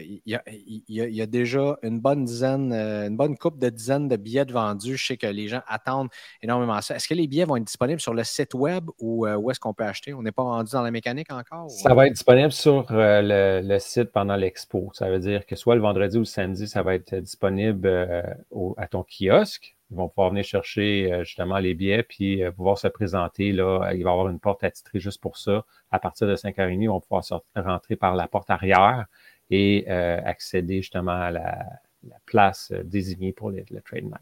il 0.00 0.20
y, 0.26 0.34
a, 0.34 0.42
il 0.46 0.82
y 0.88 1.00
a- 1.02 1.06
il 1.06 1.14
y 1.14 1.20
a 1.22 1.26
déjà 1.26 1.76
une 1.82 2.00
bonne 2.00 2.24
dizaine, 2.24 2.72
euh, 2.72 3.08
une 3.08 3.16
bonne 3.16 3.36
coupe 3.36 3.58
de 3.58 3.68
dizaines 3.68 4.08
de 4.08 4.16
billets 4.16 4.44
de 4.46 4.52
vendus. 4.52 4.96
Je 4.96 5.06
sais 5.06 5.16
que 5.16 5.26
les 5.26 5.48
gens 5.48 5.60
attendent 5.66 6.08
énormément 6.42 6.80
ça. 6.80 6.96
Est-ce 6.96 7.06
que 7.08 7.14
les 7.14 7.26
billets 7.26 7.44
vont 7.44 7.56
être 7.56 7.64
disponibles 7.64 8.00
sur 8.00 8.14
le 8.14 8.24
site 8.24 8.54
web 8.54 8.88
ou 8.98 9.26
euh, 9.26 9.36
où 9.36 9.50
est-ce 9.50 9.60
qu'on 9.60 9.74
peut 9.74 9.84
acheter? 9.84 10.14
On 10.14 10.22
n'est 10.22 10.32
pas 10.32 10.42
rendu 10.42 10.70
dans 10.72 10.82
la 10.82 10.90
mécanique 10.90 11.30
encore? 11.32 11.66
ou- 11.66 11.68
Ça 11.68 11.92
va 11.94 12.06
être 12.06 12.14
disponible 12.14 12.52
sur 12.52 12.86
euh, 12.90 13.60
le, 13.60 13.68
le 13.68 13.78
site 13.78 14.12
pendant 14.12 14.36
l'expo. 14.36 14.90
Ça 14.94 15.10
veut 15.10 15.18
dire 15.20 15.44
que 15.46 15.56
soit 15.56 15.74
le 15.74 15.82
vendredi 15.82 16.16
ou 16.16 16.20
le 16.20 16.24
samedi, 16.24 16.66
ça 16.66 16.82
va 16.82 16.94
être 16.94 17.14
disponible 17.16 17.86
euh, 17.86 18.22
au- 18.50 18.74
à 18.78 18.86
ton 18.86 19.04
kiosque. 19.04 19.76
Ils 19.90 19.96
vont 19.98 20.08
pouvoir 20.08 20.30
venir 20.30 20.44
chercher 20.44 21.12
euh, 21.12 21.24
justement 21.24 21.58
les 21.58 21.74
billets 21.74 22.02
puis 22.02 22.42
euh, 22.42 22.50
pouvoir 22.50 22.78
se 22.78 22.88
présenter. 22.88 23.52
Là. 23.52 23.90
Il 23.92 24.02
va 24.02 24.10
y 24.10 24.12
avoir 24.12 24.28
une 24.28 24.40
porte 24.40 24.64
attitrée 24.64 24.98
juste 24.98 25.20
pour 25.20 25.36
ça. 25.36 25.64
À 25.90 25.98
partir 25.98 26.26
de 26.26 26.34
5h30, 26.34 26.82
ils 26.82 26.86
vont 26.88 27.00
pouvoir 27.00 27.22
sortir- 27.22 27.46
rentrer 27.54 27.94
par 27.94 28.16
la 28.16 28.26
porte 28.26 28.48
arrière 28.50 29.04
et 29.50 29.86
euh, 29.88 30.20
accéder 30.24 30.76
justement 30.78 31.12
à 31.12 31.30
la, 31.30 31.64
la 32.02 32.16
place 32.26 32.70
euh, 32.72 32.82
désignée 32.82 33.32
pour 33.32 33.50
le, 33.50 33.64
le 33.70 33.80
trade 33.82 34.04
night. 34.04 34.14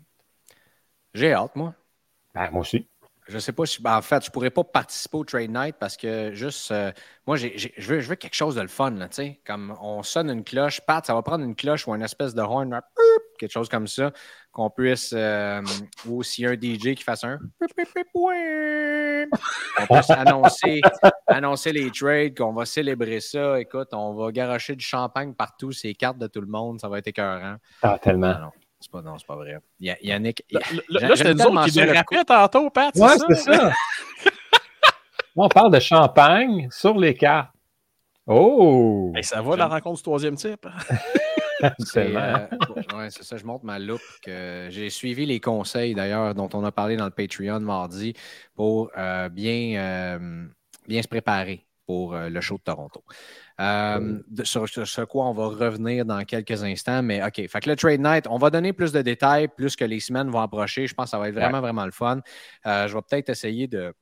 J'ai 1.15 1.33
hâte, 1.33 1.57
moi. 1.57 1.75
Ben, 2.35 2.51
moi 2.51 2.61
aussi. 2.61 2.87
Je 3.29 3.39
sais 3.39 3.53
pas 3.53 3.65
si. 3.67 3.81
ben, 3.81 3.97
en 3.97 4.03
fait, 4.03 4.25
je 4.25 4.31
pourrais 4.31 4.51
pas 4.51 4.65
participer 4.65 5.17
au 5.17 5.25
trade 5.25 5.51
night 5.51 5.77
parce 5.79 5.97
que 5.97 6.33
juste. 6.35 6.71
euh, 6.73 6.91
moi, 7.27 7.37
j'ai- 7.37 7.57
j'ai- 7.57 7.73
je 7.77 7.89
veux, 7.95 8.01
je 8.01 8.09
veux 8.09 8.17
quelque 8.17 8.35
chose 8.35 8.57
de 8.57 8.61
le 8.63 8.69
fun, 8.69 8.91
là, 8.91 9.09
tu 9.09 9.15
sais. 9.15 9.41
Comme 9.47 9.77
on 9.81 10.03
sonne 10.03 10.29
une 10.29 10.43
cloche. 10.43 10.81
Pat, 10.81 11.07
ça 11.07 11.15
va 11.15 11.23
prendre 11.23 11.45
une 11.45 11.55
cloche 11.55 11.87
ou 11.87 11.95
une 11.95 12.03
espèce 12.03 12.35
de 12.35 12.41
horn, 12.43 12.81
quelque 13.39 13.53
chose 13.53 13.69
comme 13.69 13.87
ça, 13.87 14.11
qu'on 14.51 14.71
puisse. 14.71 15.13
euh, 15.17 15.63
ou 16.07 16.23
s'il 16.25 16.45
y 16.45 16.47
a 16.49 16.51
un 16.51 16.55
DJ 16.57 16.97
qui 16.97 17.05
fasse 17.05 17.23
un. 17.23 17.39
On 19.79 19.87
puisse 19.87 20.11
annoncer, 20.11 20.81
annoncer 21.29 21.73
les 21.73 21.91
trades, 21.91 22.37
qu'on 22.37 22.53
va 22.53 22.65
célébrer 22.67 23.21
ça. 23.21 23.61
Écoute, 23.61 23.89
on 23.93 24.15
va 24.15 24.33
garocher 24.33 24.75
du 24.77 24.85
champagne 24.85 25.33
partout, 25.35 25.73
ces 25.73 25.95
cartes 25.95 26.19
de 26.19 26.27
tout 26.27 26.41
le 26.41 26.47
monde. 26.49 26.81
Ça 26.81 26.89
va 26.89 26.99
être 26.99 27.07
écœurant. 27.07 27.57
Ah, 27.83 27.99
tellement. 28.01 28.53
C'est 28.83 28.91
pas, 28.91 29.01
non, 29.03 29.17
c'est 29.19 29.27
pas 29.27 29.37
vrai. 29.37 29.57
Ya- 29.81 29.97
Yannick. 30.03 30.45
Là, 30.51 30.61
J'aime 30.69 30.81
là, 30.89 31.09
là, 31.09 31.17
c'était 31.17 31.35
nous 31.35 31.43
autres 31.43 31.65
qui 31.65 31.71
dérapaient 31.73 32.25
tantôt, 32.25 32.71
Pat, 32.71 32.95
Ouais, 32.97 33.09
c'est 33.29 33.35
ça? 33.37 33.73
on 35.37 35.49
parle 35.49 35.73
de 35.73 35.81
champagne 35.81 36.69
sur 36.71 36.99
les 36.99 37.15
cartes. 37.15 37.51
Oh! 38.27 39.13
Hey, 39.17 39.25
ça 39.25 39.41
va, 39.43 39.57
la 39.57 39.67
rencontre 39.67 39.97
du 39.97 40.03
troisième 40.03 40.37
type? 40.37 40.67
C'est 41.79 41.93
Tellement. 42.07 42.19
euh, 42.19 42.47
ouais, 42.97 43.11
c'est 43.11 43.23
ça, 43.23 43.37
je 43.37 43.45
montre 43.45 43.65
ma 43.65 43.79
loupe. 43.79 44.01
que 44.25 44.67
J'ai 44.71 44.91
suivi 44.91 45.27
les 45.27 45.39
conseils 45.39 45.95
d'ailleurs 45.95 46.35
dont 46.35 46.49
on 46.55 46.65
a 46.65 46.73
parlé 46.73 46.97
dans 46.97 47.05
le 47.05 47.13
Patreon 47.13 47.61
mardi 47.61 48.15
pour 48.57 48.91
euh, 48.99 49.29
bien, 49.29 49.77
euh, 49.81 50.45
bien 50.89 51.01
se 51.03 51.07
préparer 51.07 51.65
pour 51.87 52.15
euh, 52.17 52.29
le 52.29 52.41
show 52.41 52.57
de 52.57 52.63
Toronto. 52.63 53.05
Euh, 53.61 54.19
de- 54.29 54.45
sur, 54.45 54.67
quoi 55.09 55.27
on 55.27 55.33
va 55.33 55.47
revenir 55.47 56.05
dans 56.05 56.25
quelques 56.25 56.63
instants, 56.63 57.03
mais 57.03 57.23
OK. 57.23 57.47
Fait 57.49 57.61
que 57.61 57.69
le 57.69 57.77
Trade 57.77 58.01
Night, 58.01 58.27
on 58.29 58.39
va 58.39 58.51
donner 58.51 58.73
plus 58.73 58.93
de 58.93 59.03
détails 59.03 59.49
plus 59.49 59.77
que 59.77 59.85
les 59.85 60.01
semaines 60.01 60.31
vont 60.31 60.41
approcher. 60.41 60.87
Je 60.87 60.95
pense 60.95 61.07
que 61.07 61.11
ça 61.11 61.19
va 61.19 61.29
être 61.29 61.35
vraiment, 61.35 61.61
vraiment 61.61 61.85
le 61.85 61.93
fun. 61.93 62.21
Euh, 62.67 62.89
je 62.89 62.95
vais 62.95 63.03
peut-être 63.03 63.29
essayer 63.29 63.67
de, 63.69 63.95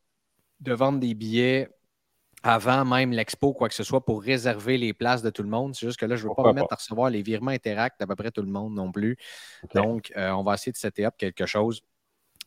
de 0.61 0.73
vendre 0.73 1.01
des 1.01 1.15
billets 1.15 1.69
avant 2.43 2.85
même 2.85 3.13
l'expo, 3.13 3.53
quoi 3.53 3.69
que 3.69 3.75
ce 3.75 3.83
soit, 3.83 4.05
pour 4.05 4.23
réserver 4.23 4.79
les 4.79 4.95
places 4.95 5.23
de 5.23 5.31
tout 5.31 5.43
le 5.43 5.49
monde. 5.49 5.75
C'est 5.75 5.87
juste 5.87 5.99
que 6.01 6.07
là, 6.07 6.17
je 6.17 6.25
ne 6.25 6.29
veux 6.31 6.35
pas 6.35 6.45
me 6.45 6.55
mettre 6.55 6.69
pas? 6.69 6.75
à 6.75 6.79
recevoir 6.79 7.11
les 7.11 7.23
virements 7.23 7.51
Interact 7.51 8.01
d'à 8.01 8.07
peu 8.07 8.17
près 8.17 8.31
tout 8.31 8.43
le 8.43 8.49
monde 8.49 8.75
non 8.75 8.91
plus. 8.91 9.17
Donc, 9.75 10.13
euh, 10.17 10.31
on 10.31 10.43
va 10.43 10.55
essayer 10.55 10.73
de 10.73 10.79
setter 10.79 11.05
up 11.05 11.15
quelque 11.19 11.45
chose. 11.45 11.83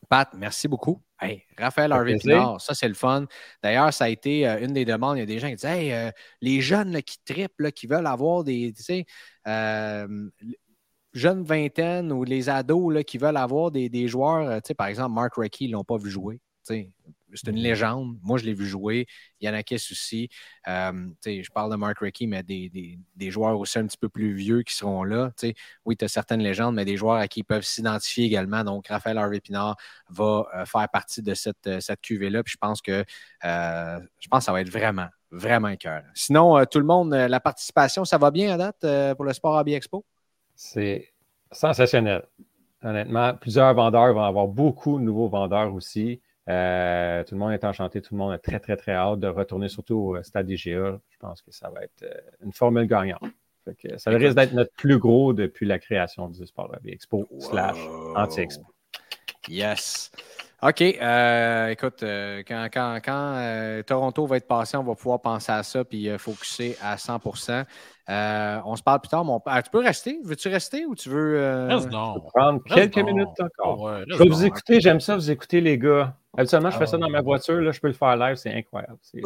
Pat, 0.10 0.34
merci 0.36 0.68
beaucoup. 0.68 1.02
Hey, 1.20 1.44
Raphaël 1.58 1.92
Harvey. 1.92 2.18
Pinard, 2.18 2.60
ça 2.60 2.74
c'est 2.74 2.88
le 2.88 2.94
fun. 2.94 3.26
D'ailleurs, 3.62 3.94
ça 3.94 4.06
a 4.06 4.10
été 4.10 4.48
euh, 4.48 4.60
une 4.64 4.74
des 4.74 4.86
demandes. 4.86 5.18
Il 5.18 5.22
y 5.22 5.24
a 5.24 5.26
des 5.26 5.40
gens 5.40 5.48
qui 5.48 5.56
disent 5.56 5.66
Hey, 5.66 5.94
euh, 5.94 6.12
les 6.42 6.62
jeunes 6.62 6.92
là, 6.92 7.02
qui 7.02 7.18
trippent, 7.24 7.60
là, 7.60 7.72
qui 7.72 7.88
veulent 7.88 8.08
avoir 8.08 8.44
des, 8.44 8.74
tu 8.76 8.84
sais, 8.84 9.06
euh, 9.48 10.30
jeunes 11.14 11.44
vingtaines 11.44 12.12
ou 12.12 12.24
les 12.24 12.50
ados 12.50 12.94
là, 12.94 13.04
qui 13.04 13.18
veulent 13.18 13.38
avoir 13.38 13.72
des, 13.72 13.90
des 13.90 14.08
joueurs, 14.08 14.62
tu 14.62 14.68
sais, 14.68 14.74
par 14.74 14.88
exemple, 14.88 15.14
Mark 15.14 15.36
Recchi, 15.36 15.66
ils 15.66 15.72
ne 15.72 15.74
l'ont 15.74 15.84
pas 15.84 15.98
vu 15.98 16.10
jouer. 16.10 16.36
Tu 16.68 16.76
sais, 16.76 16.92
C'est 17.36 17.50
une 17.50 17.58
légende. 17.58 18.18
Moi, 18.22 18.38
je 18.38 18.46
l'ai 18.46 18.54
vu 18.54 18.66
jouer. 18.66 19.08
Yannickis 19.42 19.90
aussi. 19.92 20.30
Euh, 20.68 20.92
tu 20.92 21.16
sais, 21.22 21.44
je 21.44 21.52
parle 21.52 21.72
de 21.72 21.76
Mark 21.76 22.00
Recchi, 22.00 22.28
mais 22.28 22.44
des, 22.44 22.70
des- 22.70 23.00
des 23.16 23.32
joueurs 23.32 23.60
aussi 23.60 23.80
un 23.80 23.86
petit 23.86 23.98
peu 23.98 24.10
plus 24.10 24.34
vieux 24.34 24.64
qui 24.64 24.74
seront 24.76 25.04
là. 25.04 25.32
Oui, 25.86 25.98
tu 25.98 26.06
as 26.06 26.08
certaines 26.08 26.42
légendes, 26.42 26.76
mais 26.76 26.86
des 26.86 26.98
joueurs 26.98 27.18
à 27.18 27.28
qui 27.28 27.42
ils 27.42 27.44
peuvent 27.44 27.64
s'identifier 27.64 28.26
également. 28.26 28.64
Donc, 28.64 28.88
Raphaël 28.88 29.18
Harvey 29.18 29.40
Pinard 29.40 29.76
va 30.10 30.46
euh, 30.56 30.66
faire 30.66 30.88
partie 30.90 31.22
de 31.22 31.34
cette, 31.34 31.68
euh, 31.68 31.80
cette 31.80 32.02
cuvée-là. 32.02 32.44
Puis 32.44 32.54
je 32.54 32.58
pense 32.58 32.82
que 32.82 33.04
euh, 33.46 34.00
je 34.20 34.28
pense 34.30 34.40
que 34.40 34.46
ça 34.46 34.52
va 34.54 34.62
être 34.62 34.70
vraiment, 34.70 35.08
vraiment 35.32 35.68
écœurant. 35.68 36.04
Sinon, 36.14 36.58
euh, 36.58 36.66
tout 36.66 36.80
le 36.80 36.86
monde, 36.86 37.14
euh, 37.14 37.28
la 37.28 37.40
participation, 37.40 38.06
ça 38.06 38.18
va 38.18 38.32
bien 38.32 38.54
à 38.54 38.58
date 38.58 38.84
euh, 38.84 39.16
pour 39.16 39.26
le 39.26 39.34
Sport 39.34 39.56
Hobby 39.58 39.74
Expo? 39.74 40.06
C'est 40.56 41.12
sensationnel. 41.52 42.24
Honnêtement, 42.82 43.34
plusieurs 43.36 43.74
vendeurs 43.74 44.14
vont 44.14 44.24
avoir 44.24 44.48
beaucoup 44.48 45.00
de 45.00 45.04
nouveaux 45.04 45.30
vendeurs 45.30 45.74
aussi. 45.74 46.22
Euh, 46.50 47.24
tout 47.24 47.36
le 47.36 47.40
monde 47.40 47.54
est 47.54 47.64
enchanté, 47.64 48.02
tout 48.02 48.14
le 48.14 48.20
monde 48.20 48.34
a 48.34 48.38
très, 48.38 48.60
très, 48.60 48.76
très 48.76 48.94
hâte 48.94 49.20
de 49.20 49.28
retourner 49.28 49.70
surtout 49.70 49.96
au 49.96 50.24
stade 50.24 50.50
IGA. 50.50 51.00
Je 51.10 51.18
pense 51.20 51.42
que 51.42 51.52
ça 51.52 51.70
va 51.70 51.84
être 51.84 52.04
euh, 52.04 52.14
une 52.44 52.54
formule 52.54 52.88
gagnante. 52.88 53.24
Fait 53.64 53.76
que 53.76 53.98
ça 53.98 54.12
risque 54.12 54.36
d'être 54.36 54.54
notre 54.54 54.74
plus 54.74 54.98
gros 54.98 55.32
depuis 55.32 55.66
la 55.66 55.80
création 55.80 56.28
du 56.28 56.46
Sport 56.46 56.72
Hobby 56.76 56.92
Expo 56.92 57.28
slash 57.40 57.78
anti-expo. 58.16 58.66
Yes. 59.48 60.12
OK. 60.62 60.82
Euh, 60.82 61.68
écoute, 61.68 62.04
euh, 62.04 62.42
quand, 62.48 62.68
quand, 62.74 63.00
quand 63.04 63.34
euh, 63.36 63.84
Toronto 63.84 64.26
va 64.26 64.38
être 64.38 64.48
passé, 64.48 64.78
on 64.78 64.84
va 64.84 64.96
pouvoir 64.96 65.22
penser 65.22 65.52
à 65.52 65.62
ça 65.62 65.84
puis 65.84 66.10
focuser 66.18 66.78
à 66.82 66.96
100% 66.96 67.66
On 68.66 68.76
se 68.76 68.84
parle 68.84 69.02
plus 69.02 69.10
tard. 69.10 69.26
Mon... 69.26 69.42
Ah, 69.46 69.62
tu 69.62 69.70
peux 69.70 69.80
rester? 69.80 70.20
Veux-tu 70.24 70.48
rester 70.48 70.86
ou 70.86 70.96
tu 70.96 71.10
veux. 71.10 71.68
Prendre 72.34 72.64
quelques 72.64 72.98
minutes 72.98 73.40
encore. 73.40 73.92
je 74.08 74.18
vais 74.18 74.30
vous 74.30 74.46
écouter. 74.46 74.80
J'aime 74.80 75.02
ça, 75.02 75.16
vous 75.16 75.32
écouter, 75.32 75.60
les 75.60 75.78
gars. 75.78 76.16
Habituellement, 76.38 76.72
je 76.72 76.78
fais 76.78 76.88
ça 76.88 76.98
dans 76.98 77.10
ma 77.10 77.22
voiture. 77.22 77.62
Là, 77.62 77.72
je 77.72 77.80
peux 77.80 77.88
le 77.88 77.94
faire 77.94 78.16
live. 78.16 78.36
C'est 78.36 78.54
incroyable. 78.54 78.98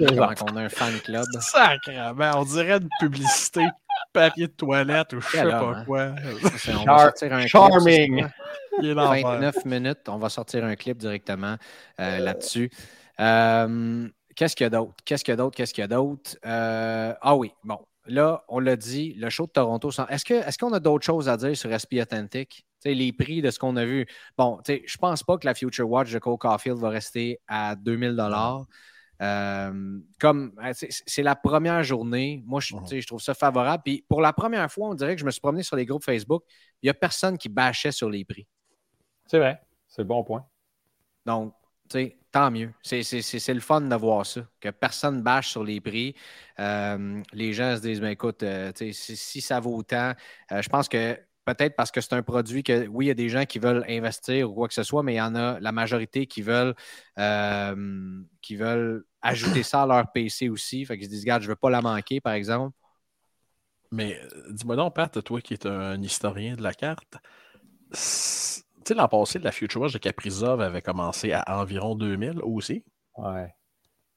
on 0.00 0.56
a 0.56 0.60
un 0.62 0.68
fan 0.68 0.98
club? 1.00 1.24
Sacrément. 1.40 2.30
On 2.36 2.44
dirait 2.44 2.78
une 2.78 2.88
publicité 3.00 3.66
papier 4.12 4.46
de 4.46 4.52
toilette 4.52 5.12
ou 5.12 5.20
je 5.20 5.28
sais 5.28 5.42
pas 5.42 5.60
hein? 5.60 5.84
quoi. 5.86 6.14
On 6.68 6.84
va 6.84 6.98
sortir 6.98 7.32
un 7.32 7.46
Charming. 7.46 8.26
29 8.80 9.64
minutes, 9.66 10.08
on 10.08 10.18
va 10.18 10.28
sortir 10.28 10.64
un 10.64 10.76
clip 10.76 10.98
directement 10.98 11.56
euh, 12.00 12.18
là-dessus. 12.18 12.70
Euh, 13.20 14.08
qu'est-ce 14.34 14.56
qu'il 14.56 14.64
y 14.64 14.66
a 14.66 14.70
d'autre? 14.70 14.94
Qu'est-ce 15.04 15.24
qu'il 15.24 15.32
y 15.32 15.34
a 15.34 15.36
d'autre? 15.36 15.56
Qu'est-ce 15.56 15.74
qu'il 15.74 15.82
y 15.82 15.84
a 15.84 15.88
d'autre? 15.88 16.36
Euh, 16.46 17.14
ah 17.20 17.36
oui, 17.36 17.52
bon. 17.64 17.78
Là, 18.06 18.42
on 18.48 18.58
l'a 18.58 18.76
dit, 18.76 19.14
le 19.14 19.30
show 19.30 19.46
de 19.46 19.52
Toronto. 19.52 19.90
Est-ce 20.08 20.24
qu'on 20.24 20.40
est 20.40 20.58
qu'on 20.58 20.72
a 20.72 20.80
d'autres 20.80 21.04
choses 21.04 21.28
à 21.28 21.36
dire 21.36 21.56
sur 21.56 21.70
SP 21.70 22.00
Authentic? 22.00 22.66
Les 22.84 23.12
prix 23.12 23.42
de 23.42 23.50
ce 23.50 23.58
qu'on 23.58 23.76
a 23.76 23.84
vu. 23.84 24.06
Bon, 24.36 24.60
je 24.66 24.72
ne 24.72 24.98
pense 25.00 25.22
pas 25.22 25.38
que 25.38 25.46
la 25.46 25.54
Future 25.54 25.88
Watch 25.88 26.12
de 26.12 26.18
Cole 26.18 26.38
Caulfield 26.38 26.78
va 26.78 26.88
rester 26.90 27.38
à 27.46 27.76
2000 27.76 28.16
euh, 29.22 30.00
comme 30.18 30.52
euh, 30.64 30.72
c'est 30.74 31.22
la 31.22 31.36
première 31.36 31.84
journée, 31.84 32.42
moi 32.44 32.60
je, 32.60 32.74
mhm. 32.74 33.00
je, 33.00 33.06
trouve 33.06 33.22
ça 33.22 33.34
favorable. 33.34 33.82
Puis 33.84 34.04
pour 34.08 34.20
la 34.20 34.32
première 34.32 34.70
fois, 34.70 34.88
on 34.88 34.94
dirait 34.94 35.14
que 35.14 35.20
je 35.20 35.24
me 35.24 35.30
suis 35.30 35.40
promené 35.40 35.62
sur 35.62 35.76
les 35.76 35.86
groupes 35.86 36.02
Facebook, 36.02 36.42
il 36.82 36.86
n'y 36.86 36.90
a 36.90 36.94
personne 36.94 37.38
qui 37.38 37.48
bâchait 37.48 37.92
sur 37.92 38.10
les 38.10 38.24
prix. 38.24 38.48
C'est 39.26 39.38
vrai, 39.38 39.62
c'est 39.86 40.02
le 40.02 40.08
bon 40.08 40.24
point. 40.24 40.44
Donc, 41.24 41.54
tant 42.32 42.50
mieux. 42.50 42.72
C'est 42.82 43.54
le 43.54 43.60
fun 43.60 43.82
de 43.82 43.94
voir 43.94 44.26
ça, 44.26 44.40
que 44.60 44.70
personne 44.70 45.22
bâche 45.22 45.50
sur 45.50 45.62
les 45.62 45.80
prix. 45.80 46.16
Euh, 46.58 47.22
les 47.32 47.52
gens 47.52 47.76
se 47.76 47.82
disent, 47.82 48.00
ben, 48.00 48.08
écoute, 48.08 48.44
si, 48.74 48.92
si, 48.92 49.40
ça 49.40 49.60
vaut 49.60 49.76
autant, 49.76 50.14
je 50.50 50.68
pense 50.68 50.88
que 50.88 51.16
peut-être 51.44 51.76
parce 51.76 51.90
que 51.90 52.00
c'est 52.00 52.14
un 52.14 52.22
produit 52.22 52.62
que, 52.62 52.86
oui, 52.88 53.06
il 53.06 53.08
y 53.08 53.10
a 53.10 53.14
des 53.14 53.28
gens 53.28 53.44
qui 53.44 53.58
veulent 53.58 53.84
investir 53.88 54.50
ou 54.50 54.54
quoi 54.54 54.68
que 54.68 54.74
ce 54.74 54.82
soit, 54.82 55.02
mais 55.02 55.14
il 55.14 55.18
y 55.18 55.20
en 55.20 55.34
a 55.34 55.58
la 55.60 55.72
majorité 55.72 56.26
qui 56.26 56.42
veulent, 56.42 56.74
qui 58.40 58.56
veulent 58.56 59.04
ajouter 59.22 59.62
ça 59.62 59.82
à 59.82 59.86
leur 59.86 60.12
PC 60.12 60.48
aussi. 60.48 60.84
Fait 60.84 60.96
qu'ils 60.98 61.06
se 61.06 61.10
disent, 61.10 61.22
regarde, 61.22 61.42
je 61.42 61.48
ne 61.48 61.52
veux 61.52 61.56
pas 61.56 61.70
la 61.70 61.80
manquer, 61.80 62.20
par 62.20 62.32
exemple. 62.34 62.76
Mais 63.92 64.18
euh, 64.18 64.52
dis-moi 64.52 64.74
donc, 64.74 64.94
Pat, 64.94 65.22
toi 65.22 65.40
qui 65.40 65.54
es 65.54 65.66
un 65.66 66.00
historien 66.02 66.56
de 66.56 66.62
la 66.62 66.72
carte, 66.72 67.18
tu 67.90 67.98
sais, 67.98 68.94
l'an 68.94 69.06
passé, 69.06 69.38
la 69.38 69.52
Future 69.52 69.82
Watch 69.82 69.92
de 69.92 69.98
Caprizov 69.98 70.62
avait 70.62 70.80
commencé 70.80 71.32
à 71.32 71.44
environ 71.60 71.94
2000 71.94 72.40
aussi. 72.42 72.84
Ouais. 73.18 73.54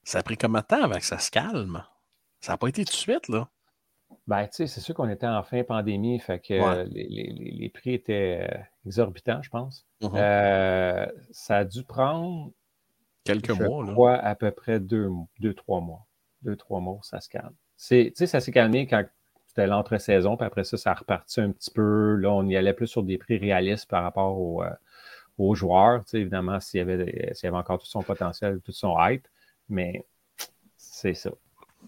Ça 0.04 0.20
a 0.20 0.24
pris 0.24 0.38
combien 0.38 0.62
de 0.62 0.66
temps 0.66 0.84
avant 0.84 0.98
que 0.98 1.06
ça 1.06 1.20
se 1.20 1.30
calme? 1.30 1.84
Ça 2.40 2.54
n'a 2.54 2.58
pas 2.58 2.70
été 2.70 2.86
tout 2.86 2.92
de 2.92 2.98
suite, 2.98 3.28
là. 3.28 3.50
Ben, 4.28 4.48
tu 4.48 4.54
sais, 4.54 4.68
c'est 4.68 4.82
sûr 4.82 4.96
qu'on 4.96 5.10
était 5.10 5.28
en 5.28 5.44
fin 5.44 5.64
pandémie, 5.64 6.20
fait 6.20 6.40
que 6.40 6.84
les, 6.90 7.70
prix 7.70 7.94
étaient 7.94 8.48
euh, 8.50 8.58
exorbitants, 8.86 9.42
je 9.44 9.50
pense. 9.50 9.86
Mm-hmm. 10.02 10.12
Euh, 10.16 11.06
ça 11.32 11.58
a 11.58 11.64
dû 11.64 11.84
prendre 11.84 12.52
Quelques 13.24 13.50
mois, 13.50 13.84
là. 13.84 13.92
Crois 13.92 14.18
à 14.18 14.36
peu 14.36 14.52
près 14.52 14.80
deux, 14.80 15.10
deux, 15.40 15.54
trois 15.54 15.82
mois. 15.82 16.06
Deux, 16.44 16.56
trois 16.56 16.80
mois, 16.80 17.00
ça 17.02 17.20
se 17.20 17.28
calme. 17.28 17.54
Tu 17.78 18.12
sais, 18.16 18.28
ça 18.28 18.40
s'est 18.40 18.52
calmé 18.52 18.88
quand 18.88 19.04
c'était 19.48 19.68
l'entre-saison, 19.68 20.38
puis 20.38 20.46
après 20.46 20.64
ça, 20.64 20.78
ça 20.78 20.92
a 20.92 20.94
reparti 20.94 21.42
un 21.42 21.52
petit 21.52 21.72
peu. 21.72 22.16
Là, 22.16 22.32
on 22.32 22.48
y 22.48 22.56
allait 22.56 22.74
plus 22.74 22.88
sur 22.88 23.04
des 23.04 23.18
prix 23.18 23.38
réalistes 23.38 23.90
par 23.90 24.04
rapport 24.04 24.38
aux, 24.38 24.64
euh, 24.64 24.70
aux 25.38 25.56
joueurs. 25.56 26.04
Tu 26.06 26.12
sais, 26.12 26.20
évidemment, 26.20 26.60
s'il 26.60 26.80
y, 26.80 26.82
avait, 26.82 27.34
s'il 27.34 27.46
y 27.46 27.48
avait 27.48 27.58
encore 27.58 27.80
tout 27.80 27.88
son 27.88 28.04
potentiel, 28.04 28.62
tout 28.62 28.72
son 28.72 28.96
hype. 29.00 29.28
Mais 29.70 30.06
c'est 30.78 31.16
ça. 31.16 31.32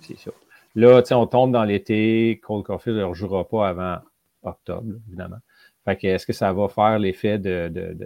C'est 0.01 0.17
ça. 0.17 0.31
Là, 0.77 1.01
on 1.09 1.25
tombe 1.25 1.51
dans 1.51 1.63
l'été. 1.63 2.39
Cole 2.43 2.61
Caulfield 2.61 2.99
ne 2.99 3.03
rejouera 3.03 3.47
pas 3.47 3.67
avant 3.67 3.97
octobre, 4.43 4.93
évidemment. 5.07 5.39
Fait 5.83 5.97
que 5.97 6.05
est-ce 6.05 6.27
que 6.27 6.33
ça 6.33 6.53
va 6.53 6.67
faire 6.69 6.99
l'effet 6.99 7.39
de, 7.39 8.05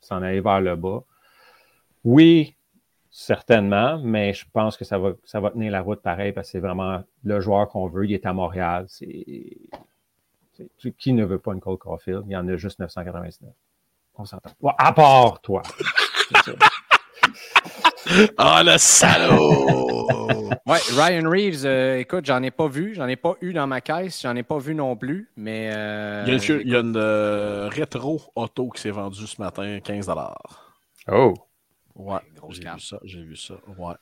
s'en 0.00 0.22
aller 0.22 0.40
vers 0.40 0.62
le 0.62 0.76
bas? 0.76 1.04
Oui, 2.04 2.56
certainement, 3.10 4.00
mais 4.02 4.32
je 4.32 4.46
pense 4.50 4.78
que 4.78 4.86
ça 4.86 4.98
va, 4.98 5.12
ça 5.24 5.40
va 5.40 5.50
tenir 5.50 5.70
la 5.72 5.82
route 5.82 6.00
pareil 6.00 6.32
parce 6.32 6.48
que 6.48 6.52
c'est 6.52 6.60
vraiment 6.60 7.04
le 7.22 7.40
joueur 7.40 7.68
qu'on 7.68 7.86
veut. 7.86 8.06
Il 8.06 8.14
est 8.14 8.24
à 8.24 8.32
Montréal. 8.32 8.86
C'est, 8.88 9.58
qui 10.96 11.12
ne 11.12 11.26
veut 11.26 11.38
pas 11.38 11.52
une 11.52 11.60
Cole 11.60 11.76
Caulfield? 11.76 12.22
Il 12.28 12.32
y 12.32 12.36
en 12.36 12.48
a 12.48 12.56
juste 12.56 12.78
999. 12.78 13.52
On 14.14 14.24
s'entend. 14.24 14.50
à 14.78 14.92
part 14.94 15.42
toi. 15.42 15.62
oh, 18.38 18.60
le 18.64 18.78
salaud! 18.78 20.28
Ouais, 20.66 20.78
Ryan 20.92 21.28
Reeves, 21.28 21.64
euh, 21.64 21.98
écoute, 21.98 22.24
j'en 22.26 22.42
ai 22.42 22.50
pas 22.50 22.68
vu. 22.68 22.94
J'en 22.94 23.08
ai 23.08 23.16
pas 23.16 23.34
eu 23.40 23.52
dans 23.52 23.66
ma 23.66 23.80
caisse. 23.80 24.22
J'en 24.22 24.36
ai 24.36 24.42
pas 24.42 24.58
vu 24.58 24.74
non 24.74 24.96
plus. 24.96 25.30
Mais. 25.36 25.70
Euh, 25.74 26.24
il, 26.26 26.68
y 26.68 26.76
a 26.76 26.80
une, 26.80 26.96
euh, 26.96 27.68
rétro 27.68 28.22
auto 28.34 28.70
qui 28.70 28.82
s'est 28.82 28.90
vendue 28.90 29.26
ce 29.26 29.40
matin, 29.40 29.80
15 29.80 30.10
Oh! 31.08 31.34
Ouais, 31.94 32.18
j'ai 32.50 32.62
vu 32.62 32.80
ça, 32.80 32.98
j'ai 33.04 33.22
vu 33.22 33.36
ça. 33.36 33.54
Ouais. 33.78 33.94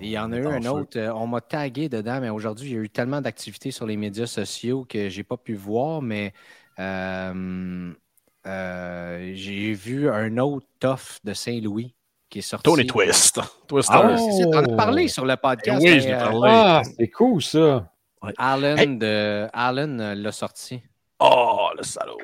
Il 0.00 0.08
y 0.08 0.18
en 0.18 0.32
a 0.32 0.38
eu 0.38 0.46
un 0.46 0.64
autre, 0.64 0.98
euh, 0.98 1.12
on 1.12 1.26
m'a 1.26 1.40
tagué 1.40 1.88
dedans, 1.88 2.20
mais 2.20 2.30
aujourd'hui, 2.30 2.70
il 2.70 2.74
y 2.74 2.78
a 2.78 2.80
eu 2.80 2.88
tellement 2.88 3.20
d'activités 3.20 3.70
sur 3.70 3.86
les 3.86 3.96
médias 3.96 4.26
sociaux 4.26 4.86
que 4.88 5.08
je 5.10 5.18
n'ai 5.18 5.24
pas 5.24 5.36
pu 5.36 5.54
voir, 5.54 6.00
mais 6.00 6.32
euh, 6.78 7.92
euh, 8.46 9.32
j'ai 9.34 9.72
vu 9.74 10.08
un 10.08 10.38
autre 10.38 10.66
tough 10.80 11.20
de 11.24 11.34
Saint-Louis 11.34 11.94
qui 12.28 12.40
est 12.40 12.42
sorti. 12.42 12.64
Tony 12.64 12.86
Twist. 12.86 13.40
Twist 13.68 13.90
ah, 13.92 14.16
on 14.16 14.54
en 14.54 14.64
a 14.64 14.76
parlé 14.76 15.08
sur 15.08 15.24
le 15.24 15.36
podcast. 15.36 15.82
Oui, 15.82 16.00
je 16.00 16.08
parlé. 16.08 16.50
Ah, 16.50 16.82
c'est 16.98 17.08
cool 17.08 17.42
ça. 17.42 17.90
Allen, 18.36 20.14
l'a 20.14 20.32
sorti. 20.32 20.82
Oh, 21.20 21.70
le 21.76 21.82
salaud. 21.82 22.18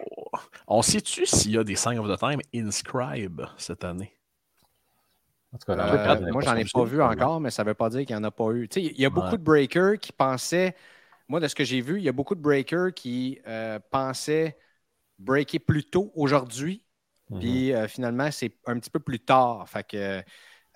On 0.67 0.83
sait-tu 0.83 1.27
s'il 1.27 1.53
y 1.53 1.59
a 1.59 1.65
des 1.65 1.77
Sign 1.77 1.99
of 1.99 2.09
the 2.09 2.19
Time 2.19 2.41
Inscribe 2.55 3.43
cette 3.57 3.85
année? 3.85 4.13
Euh, 5.69 6.33
moi, 6.33 6.43
j'en 6.43 6.57
ai 6.57 6.65
pas 6.65 6.85
vu 6.85 7.01
encore, 7.03 7.41
mais 7.41 7.51
ça 7.51 7.63
ne 7.63 7.69
veut 7.69 7.75
pas 7.75 7.89
dire 7.89 8.05
qu'il 8.05 8.17
n'y 8.17 8.21
en 8.21 8.25
a 8.25 8.31
pas 8.31 8.51
eu. 8.51 8.69
Il 8.77 9.01
y 9.01 9.05
a 9.05 9.11
beaucoup 9.11 9.37
de 9.37 9.43
breakers 9.43 9.99
qui 10.01 10.13
pensaient, 10.13 10.75
moi, 11.29 11.41
de 11.41 11.47
ce 11.47 11.55
que 11.55 11.65
j'ai 11.65 11.81
vu, 11.81 11.99
il 11.99 12.05
y 12.05 12.09
a 12.09 12.13
beaucoup 12.13 12.35
de 12.35 12.41
breakers 12.41 12.93
qui 12.95 13.41
euh, 13.47 13.79
pensaient 13.91 14.59
breaker 15.19 15.61
plus 15.61 15.85
tôt 15.85 16.13
aujourd'hui, 16.17 16.84
mhm. 17.35 17.41
puis 17.41 17.73
euh, 17.73 17.89
finalement, 17.89 18.31
c'est 18.31 18.53
un 18.67 18.79
petit 18.79 18.91
peu 18.91 19.01
plus 19.01 19.21
tard. 19.21 19.69
Fait 19.69 19.87
que, 19.87 20.23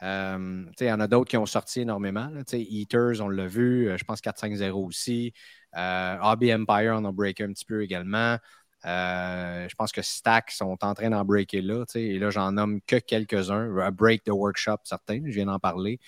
il 0.00 0.86
y 0.86 0.92
en 0.92 1.00
a 1.00 1.08
d'autres 1.08 1.30
qui 1.30 1.36
ont 1.36 1.46
sorti 1.46 1.80
énormément. 1.80 2.30
Eaters, 2.52 3.20
on 3.20 3.28
l'a 3.28 3.46
vu, 3.46 3.90
je 3.96 4.04
pense 4.04 4.20
4-5-0 4.20 4.70
aussi. 4.86 5.32
Hobby 5.74 6.54
Empire, 6.54 6.94
on 6.96 7.04
a 7.04 7.12
breaké 7.12 7.44
un 7.44 7.52
petit 7.52 7.64
peu 7.64 7.82
également. 7.82 8.38
Euh, 8.86 9.68
je 9.68 9.74
pense 9.74 9.90
que 9.90 10.02
Stack 10.02 10.50
sont 10.50 10.78
en 10.82 10.94
train 10.94 11.10
d'en 11.10 11.24
breaker 11.24 11.62
là. 11.62 11.84
Et 11.94 12.18
là, 12.18 12.30
j'en 12.30 12.52
nomme 12.52 12.80
que 12.86 12.96
quelques-uns. 12.96 13.90
Break 13.90 14.24
the 14.24 14.30
Workshop, 14.30 14.78
certains, 14.84 15.22
je 15.24 15.32
viens 15.32 15.46
d'en 15.46 15.58
parler 15.58 15.98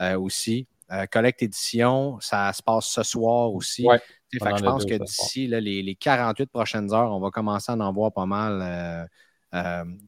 euh, 0.00 0.18
aussi. 0.18 0.66
Euh, 0.90 1.06
Collect 1.06 1.42
Édition, 1.42 2.18
ça 2.20 2.52
se 2.52 2.62
passe 2.62 2.86
ce 2.86 3.02
soir 3.02 3.52
aussi. 3.52 3.86
je 4.32 4.38
pense 4.38 4.84
que 4.84 4.94
d'ici 4.94 5.46
les, 5.46 5.94
48 5.94 6.50
prochaines 6.50 6.92
heures, 6.92 7.12
on 7.12 7.20
va 7.20 7.30
commencer 7.30 7.72
à 7.72 7.76
en 7.76 7.92
voir 7.92 8.12
pas 8.12 8.26
mal 8.26 9.08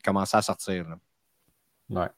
commencer 0.05 0.37
à 0.37 0.43
sortir. 0.43 0.87
Ouais. 1.89 2.09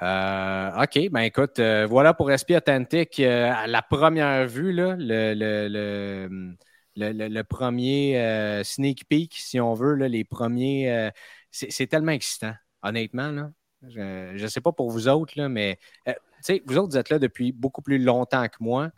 OK, 0.00 1.10
ben 1.10 1.20
écoute, 1.20 1.60
voilà 1.60 2.14
pour 2.14 2.28
Respi 2.28 2.56
Authentic. 2.56 3.20
à 3.20 3.66
la 3.66 3.82
première 3.82 4.46
vue, 4.46 4.72
là, 4.72 4.96
le 4.98 6.56
le, 6.96 7.42
premier 7.42 8.18
euh, 8.20 8.64
sneak 8.64 9.08
peek, 9.08 9.34
si 9.34 9.60
on 9.60 9.74
veut, 9.74 9.94
les 9.94 10.24
premiers. 10.24 10.90
Euh, 10.90 11.10
c'est 11.50 11.86
tellement 11.86 12.12
excitant, 12.12 12.54
honnêtement. 12.82 13.50
Je 13.82 14.42
ne 14.42 14.46
sais 14.46 14.60
pas 14.60 14.72
pour 14.72 14.90
vous 14.90 15.08
autres, 15.08 15.34
là, 15.36 15.48
mais 15.48 15.78
euh, 16.08 16.14
vous 16.66 16.78
autres, 16.78 16.90
vous 16.92 16.96
êtes 16.96 17.10
là 17.10 17.18
depuis 17.18 17.52
beaucoup 17.52 17.82
plus 17.82 17.98
longtemps 17.98 18.46
que 18.48 18.56
moi. 18.60 18.90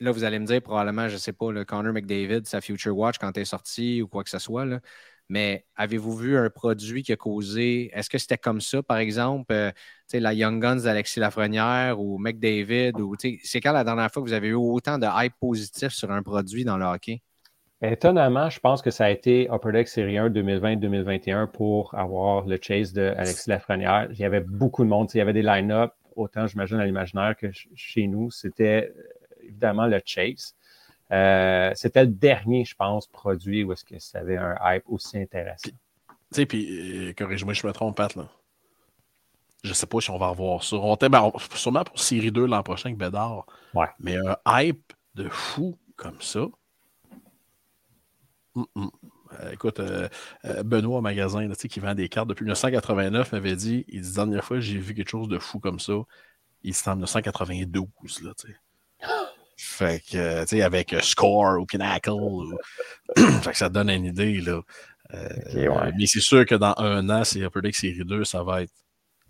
Là, 0.00 0.10
vous 0.10 0.24
allez 0.24 0.38
me 0.38 0.46
dire 0.46 0.62
probablement, 0.62 1.08
je 1.08 1.14
ne 1.14 1.18
sais 1.18 1.32
pas, 1.32 1.52
le 1.52 1.64
Connor 1.64 1.92
McDavid, 1.92 2.46
sa 2.46 2.60
Future 2.60 2.96
Watch 2.96 3.18
quand 3.18 3.36
elle 3.36 3.42
est 3.42 3.46
sortie 3.46 4.02
ou 4.02 4.08
quoi 4.08 4.24
que 4.24 4.30
ce 4.30 4.38
soit. 4.38 4.64
Là. 4.64 4.80
Mais 5.28 5.64
avez-vous 5.76 6.16
vu 6.16 6.36
un 6.36 6.50
produit 6.50 7.02
qui 7.02 7.12
a 7.12 7.16
causé. 7.16 7.90
Est-ce 7.94 8.10
que 8.10 8.18
c'était 8.18 8.36
comme 8.36 8.60
ça, 8.60 8.82
par 8.82 8.98
exemple, 8.98 9.52
euh, 9.52 9.70
la 10.12 10.34
Young 10.34 10.60
Guns 10.60 10.82
d'Alexis 10.82 11.20
Lafrenière 11.20 11.98
ou 11.98 12.18
McDavid? 12.18 13.00
Ou, 13.00 13.14
c'est 13.18 13.60
quand 13.60 13.72
la 13.72 13.84
dernière 13.84 14.10
fois 14.10 14.22
que 14.22 14.28
vous 14.28 14.34
avez 14.34 14.48
eu 14.48 14.54
autant 14.54 14.98
de 14.98 15.06
hype 15.06 15.34
positif 15.40 15.88
sur 15.92 16.10
un 16.10 16.22
produit 16.22 16.64
dans 16.64 16.76
le 16.76 16.84
hockey? 16.84 17.22
Étonnamment, 17.80 18.48
je 18.50 18.60
pense 18.60 18.82
que 18.82 18.90
ça 18.90 19.06
a 19.06 19.10
été 19.10 19.48
Upper 19.50 19.72
Deck 19.72 19.88
Série 19.88 20.16
1 20.18 20.30
2020-2021 20.30 21.48
pour 21.48 21.94
avoir 21.94 22.46
le 22.46 22.58
chase 22.60 22.92
d'Alexis 22.92 23.50
Lafrenière. 23.50 24.08
Il 24.10 24.18
y 24.18 24.24
avait 24.24 24.40
beaucoup 24.40 24.84
de 24.84 24.88
monde. 24.88 25.08
Il 25.14 25.18
y 25.18 25.20
avait 25.20 25.32
des 25.32 25.42
line-up, 25.42 25.92
autant 26.16 26.46
j'imagine 26.46 26.78
à 26.78 26.86
l'imaginaire 26.86 27.34
que 27.36 27.48
chez 27.74 28.06
nous. 28.06 28.30
C'était 28.30 28.92
euh, 28.96 29.02
évidemment 29.48 29.86
le 29.86 30.00
chase. 30.04 30.54
Euh, 31.12 31.70
c'était 31.74 32.04
le 32.04 32.10
dernier, 32.10 32.64
je 32.64 32.74
pense, 32.74 33.06
produit 33.06 33.64
où 33.64 33.72
est-ce 33.72 33.84
que 33.84 33.98
ça 33.98 34.18
avait 34.18 34.36
un 34.36 34.56
hype 34.62 34.84
aussi 34.86 35.18
intéressant. 35.18 35.70
Tu 35.70 36.16
sais, 36.32 36.46
puis, 36.46 37.08
euh, 37.08 37.12
corrige-moi, 37.12 37.52
je 37.52 37.66
me 37.66 37.72
trompe, 37.72 37.96
Pat, 37.96 38.14
là. 38.16 38.28
Je 39.62 39.72
sais 39.72 39.86
pas 39.86 40.00
si 40.00 40.10
on 40.10 40.18
va 40.18 40.28
revoir 40.28 40.62
ça. 40.62 40.76
On 40.76 40.94
était, 40.94 41.08
ben, 41.08 41.32
sûrement 41.54 41.84
pour 41.84 41.98
série 41.98 42.30
2 42.30 42.46
l'an 42.46 42.62
prochain 42.62 42.90
avec 42.90 42.98
Bédard. 42.98 43.46
Ouais. 43.72 43.86
Mais 43.98 44.16
un 44.16 44.36
hype 44.46 44.92
de 45.14 45.28
fou 45.28 45.78
comme 45.96 46.20
ça. 46.20 46.46
Hum, 48.54 48.66
hum. 48.74 48.90
Euh, 49.40 49.52
écoute, 49.52 49.80
euh, 49.80 50.08
Benoît, 50.62 50.98
au 50.98 51.00
magasin, 51.00 51.46
là, 51.48 51.54
tu 51.54 51.62
sais, 51.62 51.68
qui 51.68 51.80
vend 51.80 51.94
des 51.94 52.08
cartes 52.08 52.28
depuis 52.28 52.44
1989, 52.44 53.32
m'avait 53.32 53.56
dit 53.56 53.84
il 53.88 54.02
dit, 54.02 54.08
la 54.08 54.14
dernière 54.14 54.44
fois 54.44 54.58
que 54.58 54.60
j'ai 54.60 54.78
vu 54.78 54.94
quelque 54.94 55.08
chose 55.08 55.28
de 55.28 55.38
fou 55.38 55.58
comme 55.58 55.80
ça, 55.80 55.94
il 56.62 56.74
c'était 56.74 56.90
en 56.90 56.96
1992. 56.96 58.22
Là. 58.22 58.32
Fait 59.66 60.00
que, 60.10 60.16
euh, 60.16 60.42
tu 60.42 60.56
sais, 60.56 60.62
avec 60.62 60.92
euh, 60.92 61.00
Score 61.00 61.58
ou 61.60 61.64
Pinnacle. 61.66 62.10
ou- 62.10 62.52
fait 63.16 63.50
que 63.52 63.56
ça 63.56 63.68
donne 63.68 63.88
une 63.90 64.04
idée, 64.04 64.40
là. 64.40 64.60
Euh, 65.14 65.28
ouais. 65.54 65.92
mais 65.98 66.06
c'est 66.06 66.20
sûr 66.20 66.44
que 66.46 66.54
dans 66.54 66.74
un 66.78 67.08
an, 67.10 67.24
c'est 67.24 67.40
Upper 67.40 67.60
Deck 67.62 67.74
Série 67.74 68.04
2, 68.04 68.24
ça 68.24 68.42
va 68.42 68.62
être 68.62 68.72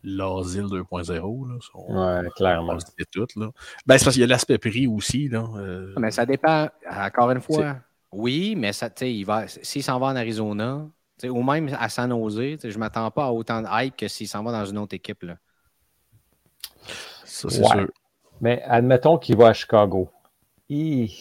l'asile 0.03 0.65
2.0. 0.65 1.49
Là. 1.49 1.59
On, 1.75 2.23
Ouais, 2.23 2.29
clairement. 2.37 2.75
on 2.75 3.05
tout. 3.13 3.27
Là. 3.37 3.51
Ben, 3.87 3.97
c'est 3.99 4.05
parce 4.05 4.15
qu'il 4.15 4.21
y 4.21 4.25
a 4.25 4.27
l'aspect 4.27 4.59
prix 4.59 4.87
aussi. 4.87 5.29
Là. 5.29 5.45
Euh, 5.57 5.95
Mais 5.99 6.11
ça 6.11 6.27
dépend, 6.27 6.69
encore 6.91 7.31
une 7.31 7.41
fois. 7.41 7.77
Oui, 8.13 8.55
mais 8.57 8.73
ça, 8.73 8.91
tu 8.91 9.01
sais, 9.01 9.13
il 9.15 9.25
va, 9.25 9.47
s'il 9.49 9.83
s'en 9.83 9.99
va 9.99 10.07
en 10.07 10.17
Arizona, 10.17 10.87
tu 11.19 11.27
sais, 11.27 11.29
ou 11.29 11.43
même 11.43 11.75
à 11.79 11.89
San 11.89 12.11
Jose, 12.11 12.59
je 12.63 12.69
ne 12.69 12.79
m'attends 12.79 13.11
pas 13.11 13.27
à 13.27 13.31
autant 13.31 13.63
de 13.63 13.67
hype 13.71 13.97
que 13.97 14.09
s'il 14.09 14.29
s'en 14.29 14.43
va 14.45 14.53
dans 14.53 14.65
une 14.65 14.79
autre 14.79 14.95
équipe. 14.95 15.23
Là. 15.23 15.37
ça, 17.25 17.49
c'est 17.51 17.61
Ouais. 17.61 17.67
sûr. 17.69 17.89
Mais 18.41 18.63
admettons 18.63 19.19
qu'il 19.19 19.37
va 19.37 19.49
à 19.49 19.53
Chicago. 19.53 20.11
Hi. 20.69 21.13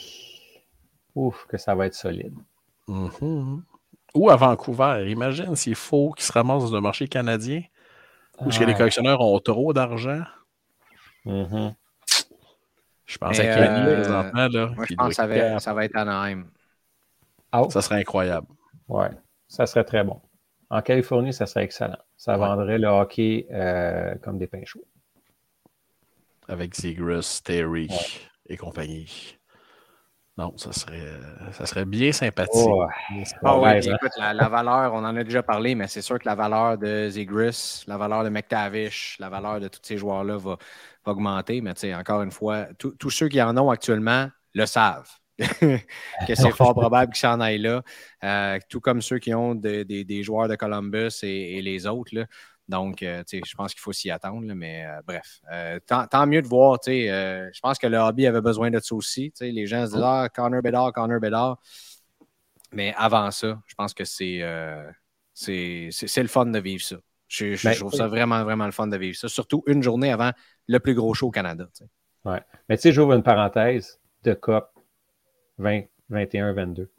Ouf, 1.16 1.46
que 1.48 1.58
ça 1.58 1.76
va 1.76 1.86
être 1.88 1.94
solide. 1.96 2.36
Mhm. 2.88 3.64
Ou 4.16 4.30
à 4.30 4.36
Vancouver. 4.36 5.06
Imagine 5.10 5.56
s'il 5.56 5.76
faut 5.76 6.12
qu'il 6.12 6.26
se 6.26 6.32
ramasse 6.32 6.64
dans 6.64 6.76
un 6.76 6.82
marché 6.82 7.08
canadien 7.08 7.64
où 8.40 8.50
est-ce 8.50 8.60
que 8.60 8.64
les 8.64 8.74
collectionneurs 8.74 9.22
ont 9.22 9.40
trop 9.40 9.74
d'argent. 9.74 10.22
Mhm. 11.26 11.74
Je 13.06 13.18
pense 13.18 13.38
Mais, 13.38 13.48
à 13.50 13.56
Kenny 13.56 13.88
euh, 13.88 13.96
présentement. 14.02 14.48
Là, 14.48 14.68
Moi, 14.76 14.86
je 14.90 14.96
pense 14.96 15.08
que 15.10 15.14
ça 15.14 15.28
va, 15.28 15.36
cap- 15.36 15.60
ça 15.62 15.74
va 15.74 15.86
être 15.86 15.96
Anaheim. 15.96 16.46
Ah, 17.52 17.64
ça 17.70 17.82
serait 17.82 18.00
incroyable. 18.00 18.48
ouais, 18.88 19.10
ça 19.48 19.66
serait 19.68 19.84
très 19.84 20.04
bon. 20.04 20.20
En 20.70 20.82
Californie, 20.82 21.34
ça 21.34 21.46
serait 21.46 21.66
excellent. 21.66 21.98
Ça 22.18 22.34
Ouais. 22.34 22.40
vendrait 22.40 22.80
le 22.80 22.88
hockey 22.88 23.46
euh, 23.52 24.16
comme 24.24 24.40
des 24.40 24.48
pains 24.48 24.64
chauds. 24.66 24.86
Avec 26.48 26.74
Zegras, 26.76 27.42
Terry 27.44 27.88
et 28.54 28.58
compagnie. 28.58 29.38
Non, 30.36 30.58
ça 30.58 30.74
serait, 30.74 31.12
ça 31.52 31.68
serait 31.68 31.86
bien 31.86 32.12
sympathique. 32.12 32.54
Oh, 32.56 32.86
Ah 33.44 33.56
oui, 33.56 33.64
Ouais, 33.66 33.80
puis 33.82 33.90
hein? 33.92 33.96
écoute, 34.02 34.12
la, 34.18 34.34
la 34.34 34.50
valeur, 34.50 34.92
on 34.96 35.06
en 35.06 35.16
a 35.16 35.24
déjà 35.24 35.44
parlé, 35.44 35.76
mais 35.76 35.88
c'est 35.88 36.02
sûr 36.02 36.18
que 36.18 36.26
la 36.26 36.34
valeur 36.34 36.80
de 36.80 37.08
Zegris, 37.10 37.84
la 37.86 37.98
valeur 37.98 38.24
de 38.24 38.30
McTavish, 38.30 39.18
la 39.20 39.30
valeur 39.30 39.60
de 39.60 39.68
tous 39.68 39.82
ces 39.84 39.96
joueurs-là 39.98 40.38
va, 40.38 40.58
va 41.06 41.12
augmenter. 41.12 41.62
Mais 41.62 41.76
tu 41.76 41.82
sais, 41.82 41.94
encore 41.94 42.24
une 42.24 42.32
fois, 42.32 42.66
tous 42.80 43.10
ceux 43.12 43.28
qui 43.30 43.40
en 43.44 43.56
ont 43.58 43.70
actuellement 43.70 44.28
le 44.56 44.66
savent. 44.66 45.10
que 45.38 46.36
c'est 46.36 46.52
fort 46.56 46.74
probable 46.74 47.12
qu'ils 47.14 47.20
s'en 47.22 47.40
aillent 47.40 47.60
là. 47.60 47.84
Euh, 48.24 48.60
tout 48.70 48.80
comme 48.80 49.02
ceux 49.04 49.20
qui 49.20 49.34
ont 49.36 49.54
de- 49.54 49.84
des- 49.84 50.04
des 50.04 50.24
joueurs 50.24 50.48
de 50.48 50.56
Columbus 50.56 51.12
et, 51.24 51.58
et 51.58 51.62
les 51.62 51.86
autres. 51.86 52.16
là. 52.16 52.26
Donc, 52.70 53.04
euh, 53.04 53.24
tu 53.28 53.38
sais, 53.38 53.42
je 53.46 53.56
pense 53.56 53.74
qu'il 53.74 53.82
faut 53.82 53.92
s'y 53.92 54.10
attendre. 54.10 54.46
là, 54.48 54.56
mais 54.56 54.86
euh, 54.86 55.02
bref, 55.06 55.40
Euh, 55.52 55.80
tant, 55.86 56.08
tant 56.08 56.26
mieux 56.26 56.42
de 56.42 56.48
voir. 56.48 56.80
tu 56.80 56.92
sais, 56.92 57.10
euh, 57.12 57.50
je 57.54 57.60
pense 57.60 57.78
que 57.78 57.88
le 57.88 57.98
hobby 57.98 58.26
avait 58.26 58.42
besoin 58.42 58.72
de 58.72 58.80
ça 58.80 58.96
aussi. 58.96 59.32
tu 59.32 59.46
sais, 59.46 59.52
Les 59.52 59.68
gens 59.68 59.86
se 59.86 59.92
disent 59.94 60.02
Ah, 60.04 60.30
Connor 60.34 60.62
Bedard, 60.62 60.94
Connor 60.94 61.20
Bedard. 61.20 61.58
Mais 62.72 62.94
avant 62.98 63.30
ça, 63.32 63.62
je 63.68 63.76
pense 63.76 63.94
que 63.94 64.06
c'est 64.06 64.40
euh, 64.42 64.90
c'est 65.34 65.90
c'est- 65.92 66.08
c'est 66.08 66.22
le 66.22 66.28
fun 66.30 66.46
de 66.46 66.60
vivre 66.60 66.82
ça. 66.84 66.96
Je, 67.28 67.56
je 67.56 67.68
Ben, 67.68 67.76
trouve 67.76 67.94
ça 67.94 68.08
vraiment, 68.08 68.44
vraiment 68.44 68.66
le 68.66 68.72
fun 68.72 68.88
de 68.88 68.98
vivre 68.98 69.18
ça. 69.18 69.28
Surtout 69.28 69.64
une 69.68 69.82
journée 69.84 70.12
avant 70.12 70.32
le 70.68 70.80
plus 70.80 70.94
gros 70.94 71.14
show 71.14 71.28
au 71.28 71.32
Canada. 71.32 71.68
Ouais. 72.26 72.42
Mais 72.70 72.78
tu 72.78 72.84
sais, 72.84 72.92
j'ouvre 72.92 73.14
une 73.14 73.24
parenthèse 73.24 74.00
de 74.24 74.34
COP 74.34 74.70
20, 75.58 75.82
21, 76.10 76.54
22. 76.54 76.90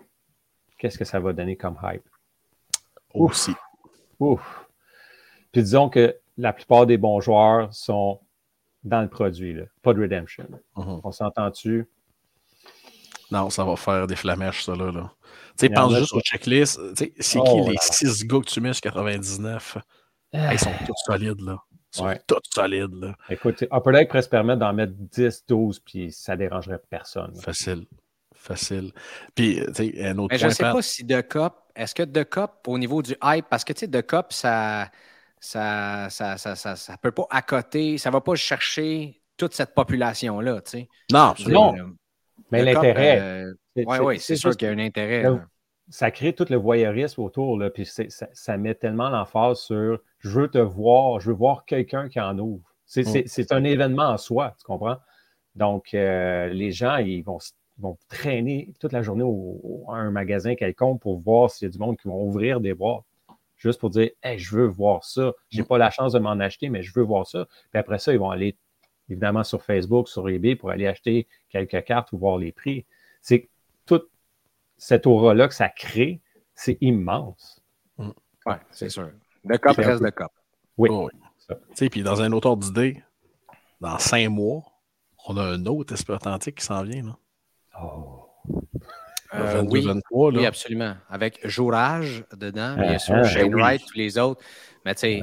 Qu'est-ce 0.78 0.98
que 0.98 1.04
ça 1.04 1.20
va 1.20 1.32
donner 1.32 1.56
comme 1.56 1.78
hype? 1.82 2.02
Aussi. 3.14 3.52
Ouf. 4.18 4.63
Puis 5.54 5.62
disons 5.62 5.88
que 5.88 6.14
la 6.36 6.52
plupart 6.52 6.84
des 6.84 6.98
bons 6.98 7.20
joueurs 7.20 7.72
sont 7.72 8.20
dans 8.82 9.00
le 9.00 9.08
produit, 9.08 9.54
là. 9.54 9.62
pas 9.82 9.94
de 9.94 10.02
redemption. 10.02 10.46
Mhm. 10.76 11.00
On 11.04 11.10
s'entend-tu? 11.12 11.88
Non, 13.30 13.48
ça 13.50 13.64
va 13.64 13.76
faire 13.76 14.06
des 14.06 14.16
flamèches, 14.16 14.64
ça, 14.64 14.74
là. 14.76 14.90
là. 14.92 15.10
Tu 15.56 15.66
sais, 15.66 15.68
pense 15.70 15.94
juste 15.94 16.12
aux 16.12 16.20
checklists. 16.20 16.78
Tu 16.96 17.04
sais, 17.06 17.12
c'est 17.18 17.38
Oh 17.38 17.44
qui 17.44 17.70
les 17.70 17.74
là. 17.74 17.80
six 17.80 18.26
gars 18.26 18.40
que 18.40 18.44
tu 18.46 18.60
mets 18.60 18.72
sur 18.72 18.82
99? 18.82 19.78
Hey, 20.32 20.54
ils 20.54 20.58
sont 20.58 20.70
tous 20.86 20.92
solides, 21.06 21.40
là. 21.40 21.56
Ils 21.72 21.96
sont 21.96 22.04
Ouais. 22.06 22.20
tous 22.26 22.40
solides, 22.52 22.94
là. 22.94 23.14
Écoute, 23.30 23.62
Upper 23.72 23.92
Deck 23.92 24.08
pourrait 24.08 24.22
se 24.22 24.28
permettre 24.28 24.58
d'en 24.58 24.72
mettre 24.72 24.92
10, 24.96 25.44
12, 25.48 25.80
puis 25.80 26.10
ça 26.12 26.36
dérangerait 26.36 26.80
personne. 26.90 27.32
là. 27.34 27.40
Facile. 27.40 27.86
Facile. 28.34 28.92
Puis, 29.34 29.60
tu 29.68 29.74
sais, 29.74 30.04
un 30.06 30.18
autre 30.18 30.34
Mais 30.34 30.38
je 30.38 30.46
ne 30.46 30.50
sais 30.52 30.64
pas 30.64 30.82
si 30.82 31.04
De 31.04 31.20
Cop, 31.22 31.54
est-ce 31.76 31.94
que 31.94 32.02
De 32.02 32.24
Cop, 32.24 32.50
au 32.66 32.76
niveau 32.76 33.00
du 33.00 33.14
hype, 33.22 33.46
parce 33.48 33.64
que 33.64 33.72
tu 33.72 33.80
sais, 33.80 33.86
De 33.86 34.00
Cop, 34.02 34.32
ça 34.32 34.90
ça, 35.44 36.08
ça, 36.10 36.36
ça, 36.38 36.56
ça, 36.56 36.74
ça 36.74 36.96
peut 36.96 37.10
pas 37.12 37.26
accoter, 37.30 37.98
ça 37.98 38.10
va 38.10 38.20
pas 38.20 38.34
chercher 38.34 39.20
toute 39.36 39.52
cette 39.54 39.74
population-là, 39.74 40.60
tu 40.62 40.70
sais. 40.70 40.88
Non, 41.12 41.18
absolument. 41.20 41.72
dire, 41.72 41.84
euh, 41.84 41.88
Mais 42.50 42.62
l'intérêt, 42.64 43.20
euh, 43.20 43.52
c'est- 43.76 43.84
Oui, 43.86 43.96
c'est- 43.96 44.02
oui, 44.02 44.18
c'est 44.20 44.36
sûr 44.36 44.56
qu'il 44.56 44.68
y 44.68 44.70
a 44.70 44.74
un 44.74 44.78
intérêt. 44.78 45.24
Ça 45.90 46.10
crée 46.10 46.32
tout 46.32 46.46
le 46.48 46.56
voyeurisme 46.56 47.20
autour, 47.20 47.58
là, 47.58 47.68
puis 47.68 47.84
c'est- 47.84 48.10
ça, 48.10 48.26
ça 48.32 48.56
met 48.56 48.74
tellement 48.74 49.10
l'emphase 49.10 49.58
sur 49.60 50.00
je 50.20 50.28
veux 50.30 50.48
te 50.48 50.56
voir, 50.58 51.20
je 51.20 51.28
veux 51.28 51.36
voir 51.36 51.66
quelqu'un 51.66 52.08
qui 52.08 52.18
en 52.18 52.38
ouvre. 52.38 52.62
C'est 52.86 53.02
Mm. 53.02 53.04
c'est- 53.04 53.28
c'est 53.28 53.52
un 53.52 53.64
événement 53.64 54.08
en 54.08 54.16
soi, 54.16 54.54
tu 54.58 54.64
comprends? 54.64 54.96
Donc, 55.54 55.92
euh, 55.92 56.48
les 56.48 56.72
gens, 56.72 56.96
ils 56.96 57.22
vont, 57.22 57.36
s- 57.36 57.54
ils 57.78 57.82
vont 57.82 57.98
traîner 58.08 58.72
toute 58.80 58.92
la 58.92 59.02
journée 59.02 59.24
au- 59.24 59.60
au- 59.62 59.90
à 59.92 59.96
un 59.96 60.10
magasin 60.10 60.54
quelconque 60.54 61.02
pour 61.02 61.20
voir 61.20 61.50
s'il 61.50 61.66
y 61.66 61.68
a 61.68 61.72
du 61.72 61.78
monde 61.78 61.98
qui 61.98 62.08
vont 62.08 62.22
ouvrir 62.24 62.60
des 62.60 62.72
boîtes. 62.72 63.02
Juste 63.68 63.80
pour 63.80 63.88
dire, 63.90 64.10
hey, 64.22 64.38
je 64.38 64.56
veux 64.56 64.66
voir 64.66 65.04
ça. 65.04 65.32
J'ai 65.48 65.62
Mm. 65.62 65.66
pas 65.66 65.78
la 65.78 65.90
chance 65.90 66.12
de 66.12 66.18
m'en 66.18 66.38
acheter, 66.38 66.68
mais 66.68 66.82
je 66.82 66.92
veux 66.94 67.02
voir 67.02 67.26
ça. 67.26 67.46
Puis 67.70 67.78
après 67.80 67.98
ça, 67.98 68.12
ils 68.12 68.18
vont 68.18 68.30
aller 68.30 68.58
évidemment 69.08 69.42
sur 69.42 69.62
Facebook, 69.62 70.08
sur 70.08 70.28
eBay 70.28 70.54
pour 70.54 70.70
aller 70.70 70.86
acheter 70.86 71.26
quelques 71.48 71.82
cartes 71.84 72.12
ou 72.12 72.18
voir 72.18 72.36
les 72.38 72.52
prix. 72.52 72.84
C'est 73.22 73.40
que 73.42 73.48
tout 73.86 74.02
cette 74.76 75.06
aura-là 75.06 75.48
que 75.48 75.54
ça 75.54 75.68
crée, 75.70 76.20
c'est 76.54 76.76
immense. 76.82 77.62
Oui, 77.98 78.54
c'est 78.70 78.90
sûr. 78.90 79.10
De 79.44 79.56
Cop 79.56 79.76
reste 79.76 80.02
De 80.02 80.10
Cop. 80.10 80.30
Oui. 80.76 80.90
Oh, 80.92 81.08
oui. 81.12 81.18
Ça. 81.38 81.54
Tu 81.54 81.62
sais, 81.74 81.88
puis 81.88 82.02
dans 82.02 82.20
un 82.20 82.30
autre 82.32 82.48
ordre 82.48 82.62
d'idée, 82.66 83.02
dans 83.80 83.98
cinq 83.98 84.28
mois, 84.28 84.62
on 85.26 85.36
a 85.38 85.42
un 85.42 85.64
autre 85.66 85.94
esprit 85.94 86.12
authentique 86.12 86.56
qui 86.58 86.64
s'en 86.64 86.82
vient, 86.82 87.02
là. 87.02 87.16
Oh. 87.82 88.13
Euh, 89.34 89.52
22, 89.62 89.70
oui, 89.72 89.84
23, 89.84 90.32
là. 90.32 90.38
oui, 90.38 90.46
absolument. 90.46 90.96
Avec 91.08 91.40
Jourage 91.46 92.24
dedans, 92.36 92.76
bien 92.76 92.92
Ah, 92.94 92.98
sûr, 92.98 93.14
ah, 93.16 93.24
Shane 93.24 93.54
oui. 93.54 93.60
Wright, 93.60 93.82
tous 93.86 93.98
les 93.98 94.16
autres. 94.18 94.42
Mais 94.84 94.94
tu 94.94 95.00
sais, 95.00 95.22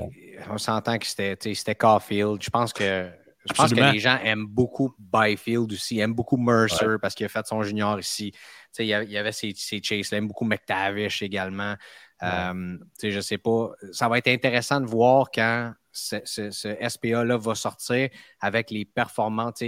on 0.50 0.58
s'entend 0.58 0.98
que 0.98 1.06
c'était 1.06 1.76
Caulfield. 1.76 2.42
Je 2.42 2.50
pense 2.50 2.74
que 2.74 3.10
je 3.46 3.54
pense 3.54 3.74
que 3.74 3.80
les 3.92 4.00
gens 4.00 4.18
aiment 4.24 4.46
beaucoup 4.46 4.94
Byfield 5.00 5.72
aussi, 5.72 6.00
aiment 6.00 6.14
beaucoup 6.14 6.38
Mercer 6.38 6.98
parce 7.02 7.16
qu'il 7.16 7.26
a 7.26 7.30
fait 7.30 7.46
son 7.48 7.64
junior 7.64 8.00
ici. 8.00 8.32
Tu 8.32 8.40
sais, 8.72 8.86
il 8.86 8.90
y 8.90 8.94
avait- 9.18 9.32
ses, 9.32 9.54
ses 9.56 9.82
chases, 9.82 10.12
il 10.12 10.16
aime 10.16 10.28
beaucoup 10.28 10.46
McTavish 10.46 11.22
également. 11.24 11.76
Euh, 12.22 12.78
tu 12.78 12.86
sais, 13.00 13.12
je 13.12 13.20
sais 13.20 13.40
pas. 13.40 13.72
Ça 13.94 14.08
va 14.08 14.20
être 14.20 14.28
intéressant 14.28 14.80
de 14.80 14.86
voir 14.86 15.32
quand 15.34 15.74
ce, 15.92 16.18
ce- 16.24 16.52
ce 16.52 16.68
SPA-là 16.80 17.36
va 17.38 17.56
sortir 17.56 18.10
avec 18.40 18.70
les 18.70 18.86
performances. 18.86 19.64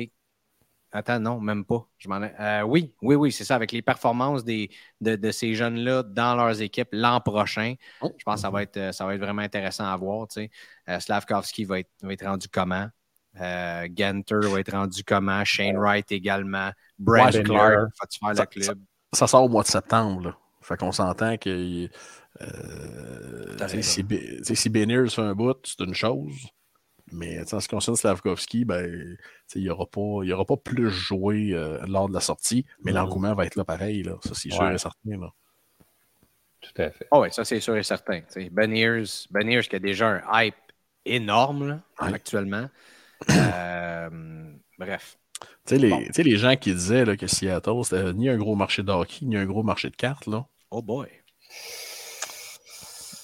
Attends, 0.95 1.19
non, 1.19 1.39
même 1.39 1.65
pas. 1.65 1.87
Je 1.97 2.07
m'en 2.07 2.21
ai- 2.21 2.31
euh, 2.39 2.61
oui, 2.61 2.93
oui, 3.01 3.15
oui, 3.15 3.31
c'est 3.31 3.43
ça, 3.43 3.55
avec 3.55 3.71
les 3.71 3.81
performances 3.81 4.43
des, 4.43 4.69
de, 5.01 5.15
de 5.15 5.31
ces 5.31 5.55
jeunes-là 5.55 6.03
dans 6.03 6.35
leurs 6.35 6.61
équipes 6.61 6.89
l'an 6.91 7.19
prochain. 7.19 7.73
Oh. 7.99 8.13
Je 8.17 8.23
pense 8.23 8.35
que 8.35 8.41
ça 8.41 8.49
va 8.51 8.61
être, 8.61 8.93
ça 8.93 9.05
va 9.05 9.15
être 9.15 9.19
vraiment 9.21 9.41
intéressant 9.41 9.85
à 9.85 9.97
voir. 9.97 10.27
tu 10.27 10.35
sais. 10.43 10.51
Euh, 10.89 10.99
Slavkovski 10.99 11.65
va 11.65 11.79
être, 11.79 11.89
va 12.03 12.13
être 12.13 12.25
rendu 12.25 12.47
comment? 12.47 12.87
Euh, 13.41 13.87
Ganter 13.89 14.47
va 14.47 14.59
être 14.59 14.71
rendu 14.71 15.03
comment? 15.03 15.43
Shane 15.43 15.77
Wright 15.77 16.11
également. 16.11 16.69
Brad 16.99 17.33
Ouais, 17.33 17.41
Clark, 17.43 17.73
va-tu 17.99 18.19
faire 18.19 18.35
Ça- 18.35 18.43
le 18.43 18.61
club? 18.61 18.79
Ça 19.11 19.25
sort 19.27 19.43
au 19.43 19.49
mois 19.49 19.63
de 19.63 19.67
septembre, 19.67 20.21
là. 20.21 20.37
Fait 20.61 20.77
qu'on 20.77 20.91
s'entend 20.91 21.37
que 21.37 21.89
euh, 22.41 23.67
si, 23.81 24.03
si 24.55 24.69
Beniers 24.69 25.09
fait 25.09 25.21
un 25.21 25.33
bout, 25.33 25.57
c'est 25.65 25.81
une 25.81 25.93
chose. 25.93 26.33
Mais 27.11 27.41
en 27.53 27.59
ce 27.59 27.67
qui 27.67 27.75
concerne 27.75 27.97
Slavkovski, 27.97 28.65
ben, 28.65 29.17
il 29.55 29.61
n'y 29.61 29.69
aura, 29.69 29.85
pas- 29.85 30.19
il 30.23 30.29
y 30.29 30.33
aura 30.33 30.45
pas 30.45 30.57
plus 30.57 30.89
joué 30.89 31.49
euh, 31.53 31.79
lors 31.87 32.07
de 32.09 32.13
la 32.13 32.19
sortie, 32.21 32.65
mais 32.83 32.91
l'engouement 32.91 33.33
va 33.35 33.45
être 33.45 33.55
là 33.55 33.65
pareil. 33.65 34.03
Là. 34.03 34.13
Ça, 34.23 34.31
c'est 34.33 34.49
sûr 34.49 34.61
Ouais. 34.61 34.73
et 34.73 34.77
certain. 34.77 35.17
Là. 35.19 35.29
Tout 36.61 36.81
à 36.81 36.89
fait. 36.91 37.07
Oh 37.11 37.21
oui, 37.21 37.27
ça 37.31 37.43
c'est 37.43 37.59
sûr 37.59 37.75
et 37.75 37.83
certain. 37.83 38.21
tu 38.21 38.25
sais. 38.29 38.49
Ben 38.49 38.73
Ears, 38.73 39.27
Ben 39.31 39.47
Ears 39.49 39.63
qui 39.67 39.75
a 39.75 39.79
déjà 39.79 40.07
un 40.07 40.43
hype 40.45 40.55
énorme 41.05 41.67
là, 41.67 41.81
Ouais. 42.01 42.13
actuellement. 42.13 42.69
Euh, 43.29 44.09
bref. 44.77 45.17
Tu 45.65 45.75
sais, 45.75 45.77
les, 45.77 46.05
tu 46.07 46.13
sais, 46.13 46.23
les 46.23 46.35
gens 46.37 46.55
qui 46.57 46.73
disaient 46.73 47.05
là, 47.05 47.15
que 47.15 47.27
Seattle, 47.27 47.83
c'était 47.83 48.13
ni 48.13 48.27
un 48.29 48.37
gros 48.37 48.55
marché 48.55 48.83
de 48.83 48.91
hockey, 48.91 49.25
ni 49.25 49.37
un 49.37 49.45
gros 49.45 49.63
marché 49.63 49.89
de 49.89 49.95
cartes, 49.95 50.27
là. 50.27 50.45
Oh 50.71 50.81
boy. 50.81 51.07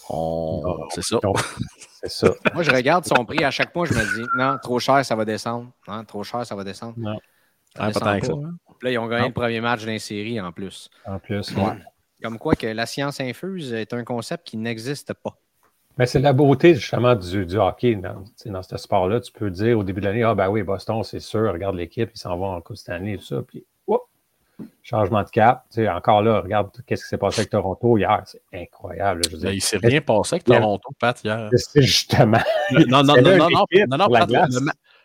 On... 0.10 0.62
Non. 0.66 0.88
C'est 0.89 1.03
ça. 1.03 1.20
C'est 2.01 2.10
ça. 2.10 2.34
Moi, 2.53 2.64
je 2.64 2.72
regarde 2.72 3.05
son 3.05 3.26
prix. 3.26 3.43
À 3.43 3.51
chaque 3.51 3.76
mois, 3.76 3.86
je 3.86 3.93
me 3.93 4.16
dis, 4.16 4.28
non, 4.38 4.57
trop 4.62 4.80
cher, 4.80 5.03
ça 5.05 5.16
va 5.16 5.26
descendre. 5.26 5.70
Non, 5.88 6.03
trop 6.05 6.24
cher, 6.24 6.45
ça 6.45 6.55
va 6.55 6.64
descendre. 6.64 6.93
Non. 6.97 7.18
Ça 7.76 7.84
Ah, 7.84 7.88
descend 7.88 8.03
pas 8.03 8.14
tant 8.14 8.20
que 8.20 8.26
ça. 8.26 8.34
pas. 8.34 8.39
hein. 8.39 8.55
Là, 8.82 8.91
ils 8.91 8.97
ont 8.97 9.07
gagné 9.07 9.22
Non. 9.24 9.28
le 9.28 9.34
premier 9.34 9.62
match 9.62 9.86
d'une 9.86 9.99
série 9.99 10.39
en 10.41 10.51
plus. 10.51 10.89
En 11.05 11.20
plus, 11.20 11.51
Ouais. 11.55 11.64
ouais. 11.64 11.78
Comme 12.24 12.38
quoi 12.39 12.55
que 12.55 12.68
la 12.68 12.86
science 12.86 13.20
infuse 13.20 13.74
est 13.74 13.93
un 13.93 14.03
concept 14.03 14.47
qui 14.47 14.57
n'existe 14.57 15.14
pas. 15.14 15.38
Mais 15.97 16.05
c'est 16.05 16.20
la 16.20 16.32
beauté 16.34 16.76
justement 16.76 17.14
du, 17.16 17.45
du 17.45 17.57
hockey. 17.57 17.95
Dans, 17.95 18.24
dans 18.45 18.64
ce 18.64 18.78
sport-là, 18.78 19.20
tu 19.20 19.32
peux 19.34 19.49
dire 19.51 19.78
au 19.78 19.84
début 19.84 19.99
de 19.99 20.05
l'année, 20.05 20.24
ah 20.24 20.34
ben 20.36 20.49
oui, 20.49 20.64
Boston, 20.64 21.03
c'est 21.03 21.20
sûr, 21.20 21.51
regarde 21.51 21.76
l'équipe, 21.76 22.10
ils 22.16 22.18
s'en 22.20 22.38
vont 22.38 22.53
en 22.53 22.62
Coupe 22.62 22.78
Stanley 22.78 23.14
et 23.14 23.18
tout 23.18 23.26
ça. 23.26 23.41
Puis, 23.45 23.66
changement 24.84 25.24
de 25.24 25.30
cap. 25.30 25.66
Tu 25.70 25.76
sais, 25.76 25.89
encore 25.89 26.22
là, 26.22 26.41
regarde 26.41 26.70
qu'est-ce 26.86 27.03
qui 27.03 27.10
s'est 27.10 27.18
passé 27.18 27.41
avec 27.41 27.51
Toronto 27.51 27.97
hier. 27.97 28.22
C'est 28.26 28.41
incroyable. 28.53 29.22
Je 29.26 29.30
veux 29.32 29.38
Ben, 29.38 29.49
dire. 29.49 29.53
il 29.53 29.62
s'est 29.62 29.78
rien 29.78 30.01
passé 30.01 30.36
avec 30.36 30.45
Toronto, 30.45 30.89
Pat, 30.99 31.20
hier. 31.24 31.49
C'est 31.55 31.82
justement. 31.82 32.41
Le- 32.72 32.86
non, 32.86 33.03
non, 33.03 33.16
non, 33.16 33.38
non, 33.38 33.49
non, 33.49 33.66
non, 33.88 33.97
non, 33.97 34.10
Pat, 34.10 34.30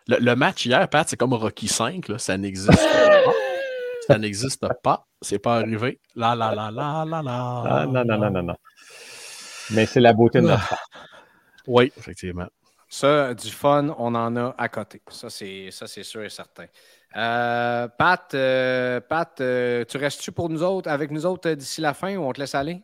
le, 0.06 0.34
match 0.34 0.66
hier, 0.66 0.86
Pat, 0.88 1.08
c'est 1.08 1.16
comme 1.16 1.32
Rocky 1.32 1.66
5, 1.66 2.08
là, 2.08 2.18
ça 2.18 2.36
n'existe 2.36 2.68
pas. 2.76 3.22
Ça 4.06 4.18
n'existe 4.18 4.66
pas. 4.82 5.06
C'est 5.22 5.38
pas 5.38 5.56
arrivé. 5.60 5.98
La 6.14 6.34
la 6.34 6.54
la 6.54 6.70
la 6.70 7.06
la 7.06 7.22
la. 7.22 7.62
Ah, 7.66 7.86
non, 7.86 8.04
non, 8.04 8.18
non, 8.18 8.30
non, 8.30 8.42
non. 8.42 8.56
Mais 9.70 9.86
c'est 9.86 10.00
la 10.00 10.12
beauté 10.12 10.42
de 10.42 10.46
notre 10.46 10.62
sport. 10.62 10.78
Oui, 11.66 11.90
effectivement. 11.96 12.46
Ça, 12.86 13.32
du 13.32 13.50
fun, 13.50 13.94
on 13.98 14.14
en 14.14 14.36
a 14.36 14.54
à 14.58 14.68
côté. 14.68 15.00
Ça, 15.08 15.30
c'est, 15.30 15.70
ça, 15.70 15.86
c'est 15.86 16.02
sûr 16.02 16.22
et 16.22 16.28
certain. 16.28 16.66
Euh, 17.16 17.88
Pat, 17.96 18.34
euh, 18.34 19.00
Pat 19.00 19.40
euh, 19.40 19.84
tu 19.84 19.96
restes-tu 19.98 20.32
pour 20.32 20.48
nous 20.48 20.62
autres, 20.62 20.90
avec 20.90 21.10
nous 21.10 21.26
autres 21.26 21.50
euh, 21.50 21.54
d'ici 21.54 21.80
la 21.80 21.94
fin 21.94 22.16
ou 22.16 22.22
on 22.22 22.32
te 22.32 22.40
laisse 22.40 22.54
aller? 22.54 22.82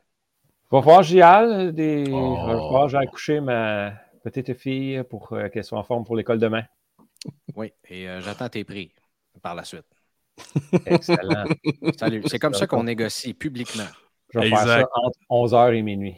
Va 0.71 0.81
falloir 0.83 1.01
que 1.01 1.07
j'y 1.07 1.21
aille. 1.21 1.73
Des... 1.73 2.05
Oh. 2.13 2.37
Va 2.47 2.53
falloir 2.53 2.89
j'aille 2.89 3.09
coucher 3.09 3.41
ma 3.41 3.93
petite 4.23 4.55
fille 4.55 5.03
pour 5.09 5.33
euh, 5.33 5.49
qu'elle 5.49 5.65
soit 5.65 5.79
en 5.79 5.83
forme 5.83 6.05
pour 6.05 6.17
l'école 6.17 6.39
demain. 6.39 6.63
Oui, 7.57 7.73
et 7.89 8.09
euh, 8.09 8.21
j'attends 8.21 8.49
tes 8.49 8.65
prix 8.65 8.93
par 9.43 9.55
la 9.55 9.65
suite. 9.65 9.87
Excellent. 10.87 11.45
Salut. 11.99 12.23
C'est 12.27 12.39
comme 12.39 12.55
ça 12.55 12.67
qu'on 12.67 12.85
négocie 12.85 13.35
publiquement. 13.35 13.89
Je 14.33 14.39
vais 14.39 14.49
faire 14.49 14.59
ça 14.61 14.89
entre 14.95 15.19
11h 15.29 15.75
et 15.75 15.83
minuit. 15.83 16.17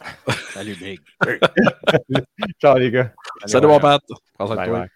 Salut, 0.54 0.76
Big. 0.76 1.00
Ciao, 2.60 2.78
les 2.78 2.90
gars. 2.90 3.12
Salut, 3.44 3.66
mon 3.66 3.80
Pat. 3.80 4.00
Prends 4.34 4.46
soin 4.46 4.54
de 4.54 4.60
Bye, 4.60 4.68
toi. 4.68 4.86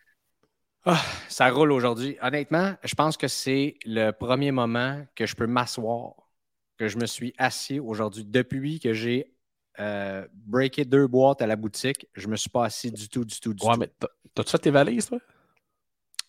Ah, 0.84 1.02
ça 1.28 1.48
roule 1.50 1.72
aujourd'hui. 1.72 2.16
Honnêtement, 2.20 2.74
je 2.84 2.94
pense 2.94 3.16
que 3.16 3.28
c'est 3.28 3.76
le 3.86 4.10
premier 4.10 4.50
moment 4.52 5.06
que 5.14 5.24
je 5.26 5.34
peux 5.34 5.46
m'asseoir, 5.46 6.14
que 6.76 6.88
je 6.88 6.98
me 6.98 7.06
suis 7.06 7.32
assis 7.38 7.80
aujourd'hui. 7.80 8.24
Depuis 8.24 8.80
que 8.80 8.92
j'ai 8.92 9.32
euh, 9.80 10.26
breaké 10.34 10.84
deux 10.84 11.06
boîtes 11.06 11.40
à 11.42 11.46
la 11.46 11.56
boutique, 11.56 12.06
je 12.14 12.28
me 12.28 12.36
suis 12.36 12.50
pas 12.50 12.66
assis 12.66 12.92
du 12.92 13.08
tout, 13.08 13.24
du 13.24 13.40
tout, 13.40 13.54
du 13.54 13.68
Ouais, 13.68 13.70
tout. 13.70 13.78
mais 13.78 13.88
t'as- 13.98 14.08
t'as-tu 14.34 14.50
fait 14.50 14.58
tes 14.58 14.70
valises, 14.70 15.06
toi? 15.06 15.18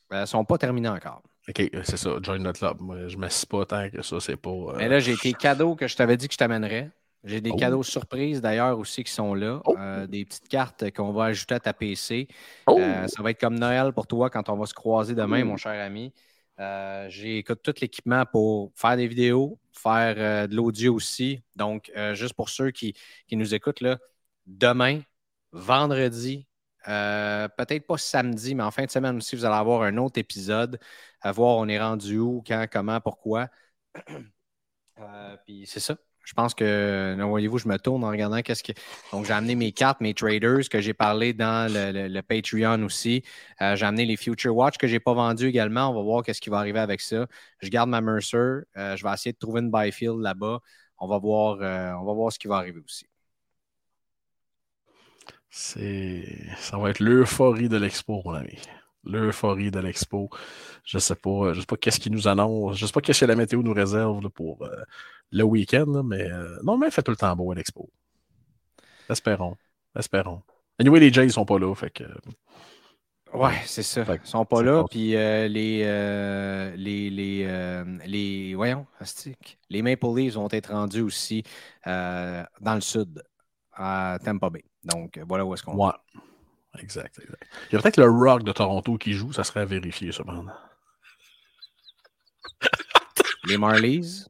Elles 0.10 0.22
ne 0.22 0.26
sont 0.26 0.44
pas 0.46 0.58
terminées 0.58 0.90
encore. 0.90 1.22
Ok, 1.48 1.60
euh, 1.76 1.82
c'est 1.84 1.98
ça. 1.98 2.10
Join 2.22 2.44
the 2.44 2.54
club. 2.58 2.82
Moi, 2.82 3.08
je 3.08 3.18
m'assis 3.18 3.46
pas 3.46 3.66
tant 3.66 3.90
que 3.90 4.02
ça. 4.02 4.20
C'est 4.20 4.38
pas. 4.38 4.50
euh, 4.50 4.76
Mais 4.76 4.90
là, 4.90 5.00
j'ai 5.00 5.18
tes 5.18 5.36
cadeaux 5.36 5.76
que 5.76 5.88
je 5.88 5.96
t'avais 5.96 6.18
dit 6.18 6.28
que 6.28 6.34
je 6.34 6.38
t'amènerais. 6.38 6.92
J'ai 7.26 7.42
des 7.42 7.52
Oh. 7.52 7.56
cadeaux 7.58 7.84
surprises 7.84 8.40
d'ailleurs 8.42 8.78
aussi 8.80 9.04
qui 9.04 9.12
sont 9.12 9.34
là. 9.34 9.62
Oh. 9.66 9.76
Euh, 9.78 10.08
des 10.08 10.26
petites 10.26 10.48
cartes 10.48 10.92
qu'on 10.92 11.12
va 11.12 11.26
ajouter 11.26 11.56
à 11.56 11.60
ta 11.60 11.74
PC. 11.74 12.28
oh! 12.68 12.80
Euh, 12.80 13.08
ça 13.08 13.22
va 13.24 13.32
être 13.32 13.40
comme 13.40 13.58
Noël 13.60 13.92
pour 13.94 14.08
toi 14.08 14.30
quand 14.30 14.48
on 14.50 14.58
va 14.58 14.66
se 14.66 14.74
croiser 14.74 15.16
demain, 15.16 15.44
Mm. 15.44 15.48
mon 15.48 15.58
cher 15.58 15.84
ami. 15.84 16.14
Euh, 16.60 17.08
j'ai 17.10 17.44
tout 17.44 17.74
l'équipement 17.82 18.26
pour 18.26 18.72
faire 18.76 18.96
des 18.96 19.08
vidéos, 19.08 19.60
faire 19.74 20.16
euh, 20.18 20.48
de 20.48 20.56
l'audio 20.56 20.94
aussi. 20.94 21.42
Donc, 21.56 21.92
juste 22.14 22.34
pour 22.34 22.50
ceux 22.50 22.72
qui, 22.72 22.94
qui 23.28 23.36
nous 23.36 23.54
écoutent, 23.54 23.82
là, 23.82 23.98
demain, 24.46 25.02
vendredi, 25.52 26.48
euh, 26.88 27.48
peut-être 27.58 27.88
pas 27.88 27.98
samedi, 27.98 28.54
mais 28.56 28.64
en 28.64 28.72
fin 28.72 28.86
de 28.86 28.92
semaine 28.92 29.18
aussi, 29.18 29.36
vous 29.36 29.44
allez 29.46 29.56
avoir 29.56 29.82
un 29.82 29.98
autre 29.98 30.20
épisode 30.20 30.80
à 31.22 31.32
voir 31.32 31.58
on 31.58 31.68
est 31.68 31.80
rendu 31.80 32.20
où, 32.20 32.44
quand, 32.46 32.68
comment, 32.72 33.02
pourquoi. 33.02 33.48
Euh, 34.98 35.36
puis 35.46 35.66
c'est 35.68 35.82
ça. 35.82 35.98
Je 36.26 36.34
pense 36.34 36.56
que, 36.56 37.16
là, 37.18 37.26
voyez-vous, 37.26 37.60
je 37.60 37.68
me 37.68 37.78
tourne 37.78 38.04
en 38.04 38.10
regardant 38.10 38.42
qu'est-ce 38.42 38.64
que. 38.64 38.72
Donc, 39.12 39.26
j'ai 39.26 39.34
amené 39.34 39.56
mes 39.56 39.72
cartes, 39.72 40.02
mes 40.02 40.14
traders 40.16 40.68
que 40.70 40.82
j'ai 40.82 40.94
parlé 40.94 41.34
dans 41.34 41.72
le, 41.72 42.22
Patreon 42.22 42.82
aussi. 42.84 43.24
Euh, 43.62 43.76
j'ai 43.76 43.86
amené 43.86 44.06
les 44.06 44.18
Future 44.18 44.56
Watch 44.56 44.78
que 44.78 44.88
je 44.88 44.94
n'ai 44.94 45.00
pas 45.00 45.14
vendus 45.14 45.48
également. 45.48 45.90
On 45.90 45.94
va 45.94 46.02
voir 46.02 46.24
qu'est-ce 46.24 46.42
qui 46.42 46.50
va 46.50 46.58
arriver 46.58 46.80
avec 46.80 47.00
ça. 47.00 47.28
Je 47.62 47.70
garde 47.70 47.90
ma 47.90 48.02
Mercer. 48.02 48.38
Euh, 48.38 48.96
je 48.96 49.04
vais 49.04 49.14
essayer 49.14 49.34
de 49.34 49.38
trouver 49.38 49.62
une 49.62 49.70
Byfield 49.72 50.20
là-bas. 50.20 50.60
On 50.98 51.08
va 51.08 51.20
voir, 51.20 51.58
euh, 51.62 51.92
on 51.94 52.06
va 52.06 52.14
voir 52.14 52.32
ce 52.32 52.40
qui 52.40 52.48
va 52.48 52.58
arriver 52.58 52.82
aussi. 52.84 53.06
C'est... 55.50 56.26
Ça 56.58 56.78
va 56.78 56.90
être 56.90 57.00
l'euphorie 57.00 57.70
de 57.70 57.78
l'expo, 57.78 58.22
mon 58.26 58.34
ami. 58.34 58.58
L'euphorie 59.04 59.72
de 59.72 59.80
l'expo. 59.80 60.30
Je 60.84 60.98
sais 60.98 61.16
pas, 61.16 61.54
je 61.54 61.60
sais 61.60 61.66
pas 61.66 61.78
qu'est-ce 61.78 62.00
qui 62.00 62.10
nous 62.10 62.28
annonce. 62.28 62.78
Je 62.78 62.86
sais 62.86 62.92
pas 62.92 63.02
qu'est-ce 63.02 63.22
que 63.22 63.26
la 63.26 63.36
météo 63.36 63.62
nous 63.62 63.74
réserve 63.74 64.30
pour 64.30 64.64
euh, 64.64 64.84
le 65.32 65.44
week-end, 65.44 66.04
mais 66.04 66.30
euh, 66.32 66.58
non, 66.64 66.78
mais 66.78 66.88
il 66.88 66.92
fait 66.92 67.04
tout 67.04 67.12
le 67.12 67.18
temps 67.18 67.36
beau 67.36 67.52
à 67.52 67.56
l'expo. 67.56 67.90
Espérons. 69.10 69.56
Espérons. 69.98 70.42
Anyway, 70.80 71.00
les 71.00 71.14
Jays 71.14 71.30
sont 71.30 71.46
pas 71.46 71.60
là, 71.60 71.74
fait 71.76 71.90
que. 71.90 72.04
Ouais, 73.34 73.56
c'est 73.66 73.84
ça. 73.84 74.06
Ils 74.08 74.28
sont 74.28 74.46
pas 74.46 74.64
là. 74.64 74.84
Puis 74.90 75.16
euh, 75.16 75.48
les, 75.48 75.82
euh, 75.84 76.74
les, 76.76 77.10
les, 77.10 77.46
euh, 77.46 77.84
les, 78.06 78.56
voyons, 78.56 78.86
les 79.70 79.82
Maple 79.82 80.08
Leafs 80.16 80.36
vont 80.36 80.48
être 80.52 80.72
rendus 80.72 81.02
aussi 81.02 81.44
euh, 81.88 82.44
dans 82.62 82.76
le 82.76 82.82
sud, 82.82 83.24
à 83.74 84.18
Tampa 84.24 84.50
Bay. 84.50 84.64
Donc, 84.84 85.20
voilà 85.28 85.46
où 85.46 85.54
est-ce 85.54 85.64
qu'on 85.64 85.76
Ouais. 85.76 85.94
Exact, 86.80 87.18
exact. 87.20 87.48
Il 87.70 87.76
y 87.76 87.78
a 87.78 87.82
peut-être 87.82 87.98
le 87.98 88.10
Rock 88.10 88.44
de 88.44 88.52
Toronto 88.52 88.98
qui 88.98 89.14
joue, 89.14 89.32
ça 89.32 89.44
serait 89.44 89.62
à 89.62 89.66
vérifier, 89.66 90.12
cependant. 90.12 90.52
Les 93.48 93.58
Marlies, 93.58 94.26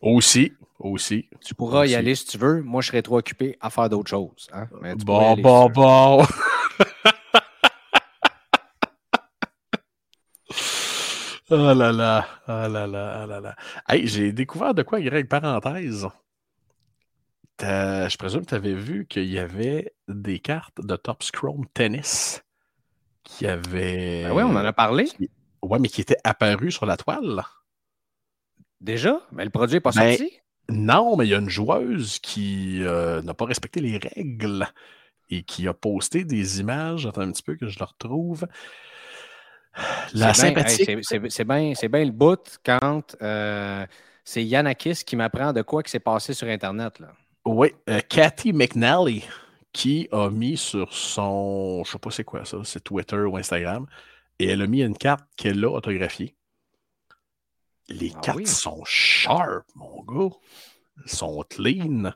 Aussi, 0.00 0.52
aussi. 0.78 1.28
tu 1.44 1.54
pourras 1.54 1.86
y 1.86 1.94
aller 1.94 2.14
si 2.14 2.26
tu 2.26 2.38
veux. 2.38 2.62
Moi, 2.62 2.82
je 2.82 2.88
serais 2.88 3.02
trop 3.02 3.18
occupé 3.18 3.56
à 3.60 3.70
faire 3.70 3.88
d'autres 3.88 4.10
choses. 4.10 4.48
hein. 4.52 4.68
Mais 4.80 4.96
tu 4.96 5.04
Bon, 5.04 5.36
bon, 5.36 5.66
si 5.66 5.72
bon. 5.72 6.24
Oh 11.50 11.56
là 11.74 11.92
là, 11.92 12.26
oh 12.48 12.50
là 12.68 12.86
là, 12.86 13.20
oh 13.22 13.26
là 13.26 13.40
là. 13.40 13.56
Hey, 13.88 14.06
j'ai 14.06 14.32
découvert 14.32 14.74
de 14.74 14.82
quoi, 14.82 15.00
Greg, 15.00 15.28
parenthèse. 15.28 16.06
Je 17.60 18.16
présume 18.16 18.40
que 18.42 18.48
tu 18.50 18.54
avais 18.54 18.74
vu 18.74 19.06
qu'il 19.06 19.26
y 19.30 19.38
avait 19.38 19.94
des 20.08 20.40
cartes 20.40 20.80
de 20.84 20.96
Top 20.96 21.22
Scrum 21.22 21.64
Tennis 21.74 22.42
qui 23.22 23.46
avaient. 23.46 24.24
Ben 24.24 24.32
oui, 24.32 24.42
on 24.42 24.50
en 24.50 24.56
a 24.56 24.72
parlé. 24.72 25.08
Ouais, 25.62 25.78
mais 25.78 25.88
qui 25.88 26.00
étaient 26.00 26.16
apparues 26.24 26.72
sur 26.72 26.86
la 26.86 26.96
toile. 26.96 27.42
Déjà? 28.82 29.20
Mais 29.32 29.44
le 29.44 29.50
produit 29.50 29.76
n'est 29.76 29.80
pas 29.80 29.92
Ben, 29.92 30.16
sorti? 30.16 30.38
Non, 30.68 31.16
mais 31.16 31.26
il 31.26 31.30
y 31.30 31.34
a 31.34 31.38
une 31.38 31.48
joueuse 31.48 32.18
qui 32.18 32.82
euh, 32.82 33.22
n'a 33.22 33.32
pas 33.34 33.44
respecté 33.46 33.80
les 33.80 33.96
règles 33.98 34.66
et 35.30 35.42
qui 35.42 35.66
a 35.68 35.72
posté 35.74 36.24
des 36.24 36.60
images. 36.60 37.06
Attends 37.06 37.22
un 37.22 37.32
petit 37.32 37.42
peu 37.42 37.54
que 37.56 37.68
je 37.68 37.78
le 37.78 37.84
retrouve. 37.84 38.46
La 40.14 40.34
C'est 40.34 40.52
bien- 40.52 40.64
hey, 40.64 40.70
sympathique. 40.84 41.04
c'est- 41.30 41.88
bien 41.88 42.04
le 42.04 42.10
bout 42.10 42.58
quand 42.64 43.16
euh, 43.22 43.86
c'est 44.24 44.44
Yannakis 44.44 45.02
qui 45.06 45.16
m'apprend 45.16 45.52
de 45.52 45.62
quoi 45.62 45.82
qui 45.82 45.90
s'est 45.90 45.98
passé 46.00 46.34
sur 46.34 46.46
Internet. 46.48 46.98
Là. 47.00 47.08
Oui, 47.46 47.72
euh, 47.88 48.00
Cathy 48.08 48.52
McNally 48.52 49.24
qui 49.72 50.06
a 50.12 50.28
mis 50.28 50.58
sur 50.58 50.92
son, 50.92 51.82
je 51.84 51.92
sais 51.92 51.98
pas 51.98 52.10
c'est 52.10 52.24
quoi 52.24 52.44
ça, 52.44 52.58
c'est 52.64 52.84
Twitter 52.84 53.16
ou 53.16 53.38
Instagram, 53.38 53.86
et 54.38 54.48
elle 54.48 54.60
a 54.60 54.66
mis 54.66 54.82
une 54.82 54.96
carte 54.96 55.24
qu'elle 55.36 55.64
a 55.64 55.70
autographiée. 55.70 56.36
Les 57.88 58.12
Ah 58.14 58.20
cartes 58.20 58.36
oui? 58.36 58.46
sont 58.48 58.82
sharp, 58.84 59.64
mon 59.74 60.02
gars. 60.04 60.34
Elles 61.04 61.10
sont 61.12 61.44
clean. 61.50 62.12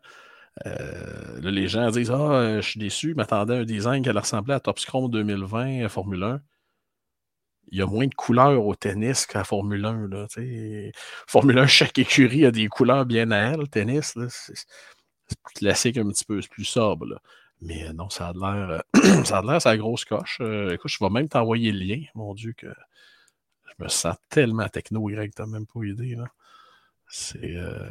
Euh, 0.67 1.41
là, 1.41 1.51
les 1.51 1.69
gens 1.69 1.91
disent 1.91 2.11
Ah, 2.11 2.33
euh, 2.33 2.63
je 2.63 2.71
suis 2.71 2.81
déçu, 2.81 3.15
m'attendais 3.15 3.55
à 3.57 3.59
un 3.61 3.65
design 3.65 4.03
qui 4.03 4.09
allait 4.11 4.21
ressembler 4.21 4.55
à 4.55 4.61
Top 4.61 4.79
Scrum 4.79 5.11
2020 5.11 5.85
euh, 5.85 5.89
Formule 5.89 6.23
1. 6.25 6.41
Il 7.73 7.79
y 7.79 7.83
a 7.83 7.87
moins 7.87 8.07
de 8.07 8.15
couleurs 8.15 8.65
au 8.65 8.75
tennis 8.77 9.27
qu'à 9.27 9.45
Formule 9.45 9.85
1. 9.85 10.09
Là, 10.09 10.27
tu 10.29 10.41
sais. 10.43 10.93
Formule 11.27 11.59
1, 11.59 11.67
chaque 11.67 11.99
écurie 11.99 12.47
a 12.47 12.51
des 12.53 12.69
couleurs 12.69 13.07
bien 13.07 13.31
à 13.33 13.39
elle. 13.53 13.61
Le 13.61 13.67
tennis, 13.67 14.15
c'est 14.29 15.39
plus 15.43 15.55
classique 15.57 15.97
un 15.99 16.09
petit 16.09 16.25
peu, 16.25 16.41
c'est 16.41 16.51
plus 16.51 16.65
sobre. 16.65 17.07
là. 17.07 17.19
Mais 17.61 17.93
non, 17.95 18.09
ça 18.11 18.29
a 18.29 18.33
l'air. 18.35 18.83
euh, 18.97 19.25
ça 19.25 19.39
a 19.39 19.43
l'air, 19.43 19.61
c'est 19.63 19.71
la 19.71 19.79
grosse 19.79 20.05
coche. 20.05 20.39
Euh, 20.41 20.73
écoute, 20.75 20.91
je 20.91 20.99
vais 21.03 21.11
même 21.11 21.29
t'envoyer 21.29 21.73
le 21.73 21.81
lien. 21.81 22.03
Mon 22.15 22.35
Dieu, 22.35 22.53
que 22.57 22.67
je 23.79 23.85
me 23.85 23.89
sens 23.89 24.17
tellement 24.29 24.69
techno, 24.69 25.03
Greg, 25.05 25.33
t'as 25.35 25.47
même 25.47 25.67
pas 25.67 25.85
idée. 25.85 26.15
Là. 26.15 26.27
C'est. 27.09 27.57
euh, 27.57 27.89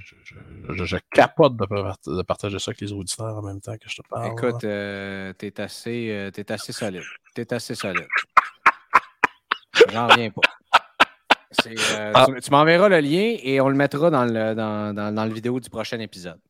je, 0.00 0.14
je- 0.24 0.74
je- 0.74 0.84
je 0.84 0.96
capote 1.12 1.56
de, 1.56 1.66
par- 1.66 1.98
de 2.06 2.22
partager 2.22 2.58
ça 2.58 2.70
avec 2.70 2.80
les 2.80 2.92
auditeurs 2.92 3.36
en 3.36 3.42
même 3.42 3.60
temps 3.60 3.76
que 3.76 3.88
je 3.88 3.96
te 3.96 4.08
parle. 4.08 4.32
Écoute, 4.32 4.64
euh, 4.64 5.32
t'es 5.34 5.60
assez, 5.60 6.10
euh, 6.10 6.30
t'es 6.30 6.50
assez 6.50 6.72
solide. 6.72 7.04
T'es 7.34 7.52
assez 7.52 7.74
solide. 7.74 8.08
J'en 9.92 10.08
reviens 10.08 10.30
pas. 10.30 10.40
Euh, 11.66 12.12
ah. 12.14 12.26
Tu, 12.42 12.50
m'enverras 12.50 12.88
le 12.88 13.00
lien 13.00 13.36
et 13.42 13.60
on 13.60 13.68
le 13.68 13.74
mettra 13.74 14.10
dans 14.10 14.24
le, 14.24 14.54
dans, 14.54 14.94
dans, 14.94 15.24
le 15.24 15.32
vidéo 15.32 15.60
du 15.60 15.70
prochain 15.70 15.98
épisode. 15.98 16.40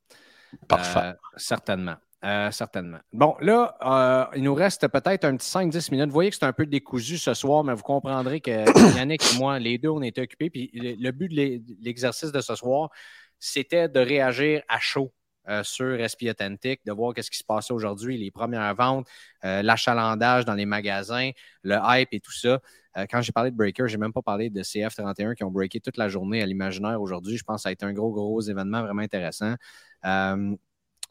Parfait. 0.67 1.15
Certainement. 1.37 1.97
Euh, 2.25 2.51
certainement. 2.51 2.99
Bon, 3.13 3.37
là, 3.41 4.29
il 4.35 4.43
nous 4.43 4.55
reste 4.55 4.89
peut-être 4.89 5.25
un 5.25 5.37
petit 5.37 5.49
5-10 5.49 5.93
minutes. 5.93 6.09
Vous 6.09 6.15
voyez 6.15 6.31
que 6.31 6.37
c'est 6.37 6.45
un 6.45 6.53
peu 6.53 6.67
décousu 6.67 7.17
ce 7.17 7.33
soir, 7.33 7.63
mais 7.63 7.75
vous 7.75 7.83
comprendrez 7.83 8.41
que 8.41 8.51
Yannick 8.97 9.23
et 9.23 9.39
moi, 9.39 9.59
les 9.61 9.79
deux, 9.79 9.91
on 9.91 10.03
était 10.03 10.23
occupés. 10.23 10.51
Puis 10.51 10.71
le 10.75 11.11
but 11.13 11.29
de 11.29 11.63
l'exercice 11.81 12.33
de 12.33 12.41
ce 12.41 12.57
soir, 12.57 12.91
c'était 13.39 13.89
de 13.89 14.01
réagir 14.01 14.63
à 14.69 14.81
chaud 14.81 15.13
euh, 15.49 15.63
sur 15.63 15.97
SP 15.97 16.29
Authentic, 16.29 16.85
de 16.85 16.93
voir 16.93 17.15
qu'est-ce 17.15 17.31
qui 17.31 17.39
se 17.39 17.45
passait 17.45 17.73
aujourd'hui, 17.73 18.19
les 18.19 18.31
premières 18.31 18.75
ventes, 18.75 19.07
euh, 19.45 19.63
l'achalandage 19.63 20.45
dans 20.45 20.53
les 20.53 20.67
magasins, 20.67 21.31
le 21.63 21.79
hype 21.83 22.09
et 22.13 22.21
tout 22.21 22.33
ça. 22.33 22.61
Euh, 22.99 23.07
quand 23.11 23.23
j'ai 23.23 23.33
parlé 23.33 23.51
de 23.51 23.57
Breaker, 23.57 23.89
je 23.89 23.97
n'ai 23.97 24.01
même 24.01 24.13
pas 24.13 24.21
parlé 24.21 24.51
de 24.51 24.63
CF31 24.63 25.35
qui 25.35 25.45
ont 25.45 25.51
breaké 25.51 25.81
toute 25.81 25.97
la 25.97 26.09
journée 26.09 26.43
à 26.43 26.47
l'imaginaire 26.47 27.01
aujourd'hui. 27.01 27.39
Je 27.39 27.45
pense 27.45 27.57
que 27.57 27.63
ça 27.63 27.69
a 27.71 27.73
été 27.73 27.87
un 27.87 27.95
gros, 27.95 28.11
gros 28.11 28.41
événement 28.43 28.83
vraiment 28.83 29.01
intéressant. 29.01 29.55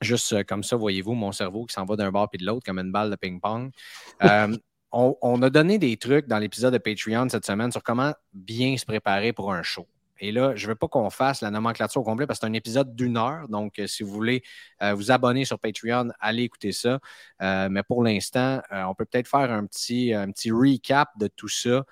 Juste 0.02 0.44
comme 0.46 0.64
ça, 0.64 0.76
voyez-vous, 0.76 1.14
mon 1.14 1.32
cerveau 1.32 1.66
qui 1.66 1.74
s'en 1.74 1.86
va 1.86 1.96
d'un 1.96 2.12
bord 2.12 2.30
puis 2.30 2.40
de 2.40 2.46
l'autre 2.46 2.66
comme 2.66 2.80
une 2.80 2.92
balle 2.92 3.10
de 3.10 3.16
ping-pong. 3.16 3.72
on, 4.92 5.42
a 5.42 5.50
donné 5.50 5.78
des 5.78 5.98
trucs 5.98 6.28
dans 6.28 6.40
l'épisode 6.40 6.74
de 6.74 6.78
Patreon 6.78 7.30
cette 7.30 7.46
semaine 7.46 7.72
sur 7.72 7.84
comment 7.84 8.14
bien 8.34 8.78
se 8.78 8.86
préparer 8.86 9.34
pour 9.34 9.54
un 9.54 9.64
show. 9.64 9.88
Et 10.20 10.32
là, 10.32 10.56
je 10.56 10.66
ne 10.66 10.72
veux 10.72 10.76
pas 10.76 10.88
qu'on 10.88 11.10
fasse 11.10 11.42
la 11.42 11.52
nomenclature 11.52 12.02
au 12.02 12.04
complet 12.04 12.26
parce 12.26 12.40
que 12.40 12.46
c'est 12.46 12.50
un 12.50 12.54
épisode 12.54 12.96
d'une 12.96 13.18
heure. 13.18 13.48
Donc, 13.50 13.78
euh, 13.80 13.88
si 13.88 14.04
vous 14.04 14.12
voulez 14.12 14.42
euh, 14.82 14.94
vous 14.94 15.12
abonner 15.12 15.46
sur 15.46 15.60
Patreon, 15.60 16.10
allez 16.20 16.44
écouter 16.44 16.72
ça. 16.72 17.00
Euh, 17.42 17.68
mais 17.70 17.84
pour 17.84 18.04
l'instant, 18.04 18.62
on 18.72 18.96
peut 18.96 19.06
peut-être 19.06 19.28
faire 19.28 19.52
un 19.52 19.66
petit, 19.66 20.14
un 20.14 20.32
petit 20.32 20.52
recap 20.52 21.10
de 21.20 21.28
tout 21.28 21.50
ça, 21.50 21.86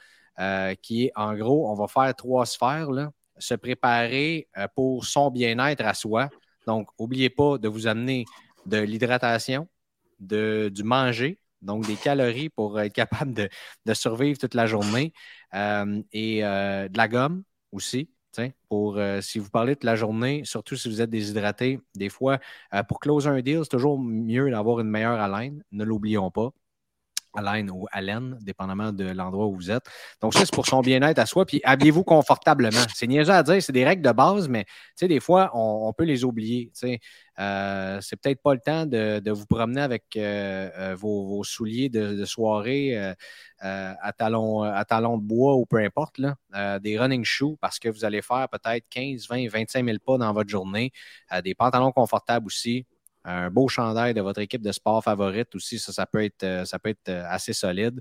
qui 0.81 1.05
est 1.05 1.11
en 1.15 1.35
gros, 1.35 1.69
on 1.69 1.75
va 1.75 1.87
faire 1.87 2.13
trois 2.15 2.45
sphères. 2.45 2.91
Là. 2.91 3.11
Se 3.37 3.53
préparer 3.53 4.47
pour 4.75 5.05
son 5.05 5.29
bien-être 5.29 5.85
à 5.85 5.93
soi. 5.93 6.29
Donc, 6.67 6.89
n'oubliez 6.99 7.29
pas 7.29 7.57
de 7.57 7.67
vous 7.67 7.87
amener 7.87 8.25
de 8.65 8.77
l'hydratation, 8.77 9.67
du 10.19 10.83
manger, 10.83 11.39
donc 11.61 11.85
des 11.87 11.95
calories 11.95 12.49
pour 12.49 12.79
être 12.79 12.93
capable 12.93 13.33
de, 13.33 13.93
survivre 13.93 14.37
toute 14.37 14.53
la 14.53 14.65
journée, 14.65 15.13
et 15.53 16.41
de 16.41 16.97
la 16.97 17.07
gomme 17.07 17.43
aussi 17.71 18.09
pour 18.69 18.97
euh, 18.97 19.21
si 19.21 19.39
vous 19.39 19.49
parlez 19.49 19.75
de 19.75 19.85
la 19.85 19.95
journée, 19.95 20.43
surtout 20.45 20.75
si 20.75 20.89
vous 20.89 21.01
êtes 21.01 21.09
déshydraté, 21.09 21.79
des 21.95 22.09
fois, 22.09 22.39
euh, 22.73 22.83
pour 22.83 22.99
closer 22.99 23.29
un 23.29 23.41
deal, 23.41 23.61
c'est 23.63 23.69
toujours 23.69 23.99
mieux 23.99 24.49
d'avoir 24.51 24.79
une 24.79 24.89
meilleure 24.89 25.19
haleine. 25.19 25.63
Ne 25.71 25.83
l'oublions 25.83 26.31
pas. 26.31 26.51
Haleine 27.35 27.69
ou 27.69 27.85
haleine, 27.91 28.37
dépendamment 28.41 28.91
de 28.91 29.05
l'endroit 29.05 29.47
où 29.47 29.55
vous 29.55 29.71
êtes. 29.71 29.85
Donc, 30.21 30.33
ça, 30.33 30.41
c'est 30.41 30.53
pour 30.53 30.65
son 30.65 30.81
bien-être 30.81 31.19
à 31.19 31.25
soi. 31.25 31.45
Puis, 31.45 31.61
habillez-vous 31.63 32.03
confortablement. 32.03 32.81
C'est 32.93 33.07
niaiseux 33.07 33.33
à 33.33 33.43
dire, 33.43 33.61
c'est 33.61 33.73
des 33.73 33.85
règles 33.85 34.01
de 34.01 34.11
base, 34.11 34.47
mais 34.47 34.65
des 35.01 35.19
fois, 35.19 35.51
on, 35.53 35.91
peut 35.93 36.03
les 36.03 36.23
oublier. 36.23 36.71
Euh, 37.39 37.99
c'est 38.01 38.15
peut-être 38.15 38.41
pas 38.41 38.53
le 38.53 38.59
temps 38.59 38.85
de, 38.85 39.31
vous 39.31 39.45
promener 39.45 39.81
avec 39.81 40.17
vos, 40.97 41.43
souliers 41.43 41.89
de, 41.89 42.25
soirée 42.25 43.13
à, 43.59 44.13
talons, 44.17 44.63
à 44.63 44.83
talons 44.85 45.17
de 45.17 45.23
bois 45.23 45.55
ou 45.55 45.65
peu 45.65 45.77
importe, 45.77 46.17
là, 46.17 46.79
des 46.79 46.97
running 46.97 47.23
shoes 47.23 47.57
parce 47.61 47.79
que 47.79 47.89
vous 47.89 48.05
allez 48.05 48.21
faire 48.21 48.47
peut-être 48.49 48.85
15, 48.89 49.27
20, 49.29 49.49
25 49.49 49.85
000 49.85 49.97
pas 50.05 50.17
dans 50.17 50.33
votre 50.33 50.49
journée, 50.49 50.91
des 51.43 51.55
pantalons 51.55 51.91
confortables 51.91 52.47
aussi 52.47 52.85
un 53.25 53.49
beau 53.49 53.67
chandail 53.67 54.13
de 54.13 54.21
votre 54.21 54.39
équipe 54.39 54.61
de 54.61 54.71
sport 54.71 55.03
favorite 55.03 55.53
aussi, 55.55 55.79
ça, 55.79 56.05
peut 56.05 56.23
être, 56.23 56.43
euh, 56.43 56.65
ça 56.65 56.79
peut 56.79 56.89
être 56.89 57.09
euh, 57.09 57.23
assez 57.27 57.53
solide. 57.53 57.99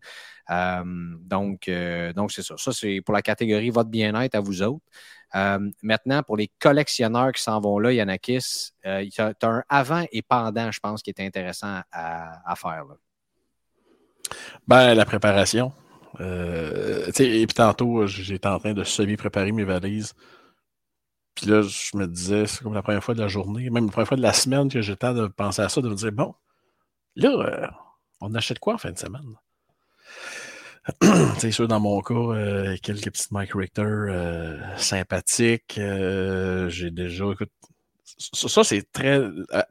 Euh, 0.50 0.82
donc, 1.20 1.70
donc 2.14 2.32
c'est 2.32 2.42
ça. 2.42 2.54
Ça, 2.56 2.72
c'est 2.72 3.00
pour 3.00 3.14
la 3.14 3.22
catégorie 3.22 3.70
votre 3.70 3.90
bien-être 3.90 4.34
à 4.34 4.40
vous 4.40 4.62
autres. 4.62 4.84
maintenant, 5.82 6.22
pour 6.22 6.36
les 6.36 6.50
collectionneurs 6.58 7.32
qui 7.32 7.42
s'en 7.42 7.60
vont 7.60 7.78
là, 7.78 7.92
Yannakis, 7.92 8.72
il 8.84 9.08
y 9.08 9.20
un 9.20 9.62
avant 9.68 10.04
et 10.12 10.22
pendant, 10.22 10.70
je 10.70 10.80
pense, 10.80 11.02
qui 11.02 11.10
est 11.10 11.20
intéressant 11.20 11.80
à, 11.90 12.54
faire. 12.56 12.84
Ben, 14.68 14.94
la 14.94 15.04
préparation. 15.06 15.72
et 16.20 17.46
puis 17.46 17.54
tantôt, 17.54 18.06
j'étais 18.06 18.48
en 18.48 18.58
train 18.58 18.74
de 18.74 18.84
semi-préparer 18.84 19.52
mes 19.52 19.64
valises. 19.64 20.14
Puis 21.34 21.46
là, 21.46 21.62
je 21.62 21.96
me 21.96 22.06
disais, 22.06 22.46
c'est 22.46 22.62
comme 22.62 22.74
la 22.74 22.82
première 22.82 23.02
fois 23.02 23.14
de 23.14 23.20
la 23.20 23.28
journée, 23.28 23.68
même 23.70 23.86
la 23.86 23.92
première 23.92 24.08
fois 24.08 24.16
de 24.16 24.22
la 24.22 24.32
semaine 24.32 24.68
que 24.68 24.80
j'ai 24.80 24.92
le 24.92 24.96
temps 24.96 25.14
de 25.14 25.26
penser 25.26 25.62
à 25.62 25.68
ça, 25.68 25.80
de 25.80 25.88
me 25.88 25.94
dire, 25.94 26.12
bon, 26.12 26.34
là, 27.16 27.30
euh, 27.30 27.66
on 28.20 28.34
achète 28.34 28.60
quoi 28.60 28.74
en 28.74 28.78
fin 28.78 28.92
de 28.92 28.98
semaine? 28.98 29.34
c'est 31.38 31.50
sûr, 31.50 31.66
dans 31.66 31.80
mon 31.80 32.00
cas, 32.02 32.14
euh, 32.14 32.76
quelques 32.82 33.10
petites 33.10 33.32
Mike 33.32 33.52
Richter 33.54 33.82
euh, 33.82 34.76
sympathiques. 34.76 35.74
j'ai 35.76 36.90
déjà, 36.90 37.24
écoute, 37.32 37.50
ça, 38.18 38.62
c'est 38.62 38.92
très. 38.92 39.20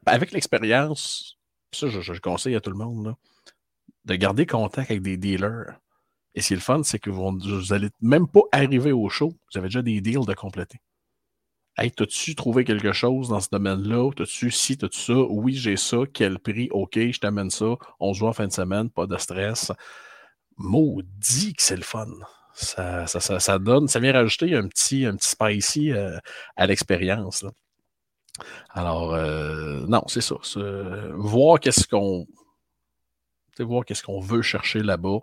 avec 0.04 0.32
l'expérience, 0.32 1.38
ça, 1.72 1.88
je, 1.88 2.20
conseille 2.20 2.56
à 2.56 2.60
tout 2.60 2.70
le 2.70 2.76
monde, 2.76 3.14
de 4.04 4.14
garder 4.16 4.44
contact 4.44 4.90
avec 4.90 5.02
des 5.02 5.16
dealers. 5.16 5.78
Et 6.34 6.42
ce 6.42 6.48
qui 6.48 6.54
est 6.54 6.56
le 6.56 6.62
fun, 6.62 6.82
c'est 6.82 6.98
que 6.98 7.10
vous, 7.10 7.38
vous 7.38 7.72
allez 7.72 7.88
même 8.02 8.26
pas 8.28 8.42
arriver 8.52 8.92
au 8.92 9.08
show, 9.08 9.28
vous 9.30 9.58
avez 9.58 9.68
déjà 9.68 9.82
des 9.82 10.00
deals 10.00 10.26
de 10.26 10.34
compléter. 10.34 10.80
Hey, 11.76 11.90
t'as-tu 11.90 12.36
trouvé 12.36 12.62
quelque 12.62 12.92
chose 12.92 13.30
dans 13.30 13.40
ce 13.40 13.48
domaine-là? 13.50 14.12
T'as-tu 14.16 14.52
ci, 14.52 14.78
t'as-tu 14.78 15.00
ça? 15.00 15.14
Oui, 15.14 15.54
j'ai 15.54 15.76
ça. 15.76 15.98
Quel 16.12 16.38
prix? 16.38 16.68
OK, 16.70 16.96
je 16.96 17.18
t'amène 17.18 17.50
ça. 17.50 17.74
On 17.98 18.14
se 18.14 18.20
voit 18.20 18.28
en 18.28 18.32
fin 18.32 18.46
de 18.46 18.52
semaine, 18.52 18.90
pas 18.90 19.06
de 19.06 19.16
stress. 19.16 19.72
Maudit 20.56 21.54
que 21.54 21.62
c'est 21.62 21.76
le 21.76 21.82
fun. 21.82 22.06
Ça, 22.54 23.08
ça, 23.08 23.40
ça, 23.40 23.58
donne, 23.58 23.88
ça 23.88 23.98
vient 23.98 24.12
rajouter 24.12 24.54
un 24.54 24.68
petit, 24.68 25.04
un 25.04 25.16
petit 25.16 25.30
spicy 25.30 25.90
euh, 25.90 26.16
à 26.54 26.68
l'expérience. 26.68 27.44
Alors, 28.70 29.12
euh, 29.14 29.84
non, 29.88 30.04
c'est 30.06 30.20
ça. 30.20 30.36
voir 31.16 31.58
qu'est-ce 31.58 31.88
qu'on. 31.88 32.26
Voir 33.58 33.84
qu'est-ce 33.84 34.04
qu'on 34.04 34.20
veut 34.20 34.42
chercher 34.42 34.80
là-bas. 34.80 35.18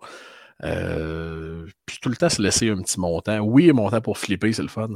Euh, 0.64 1.66
puis 1.86 1.98
tout 2.02 2.10
le 2.10 2.18
temps 2.18 2.30
se 2.30 2.42
laisser 2.42 2.70
un 2.70 2.82
petit 2.82 3.00
montant. 3.00 3.40
Oui, 3.40 3.70
un 3.70 3.74
montant 3.74 4.02
pour 4.02 4.18
flipper, 4.18 4.52
c'est 4.52 4.62
le 4.62 4.68
fun. 4.68 4.90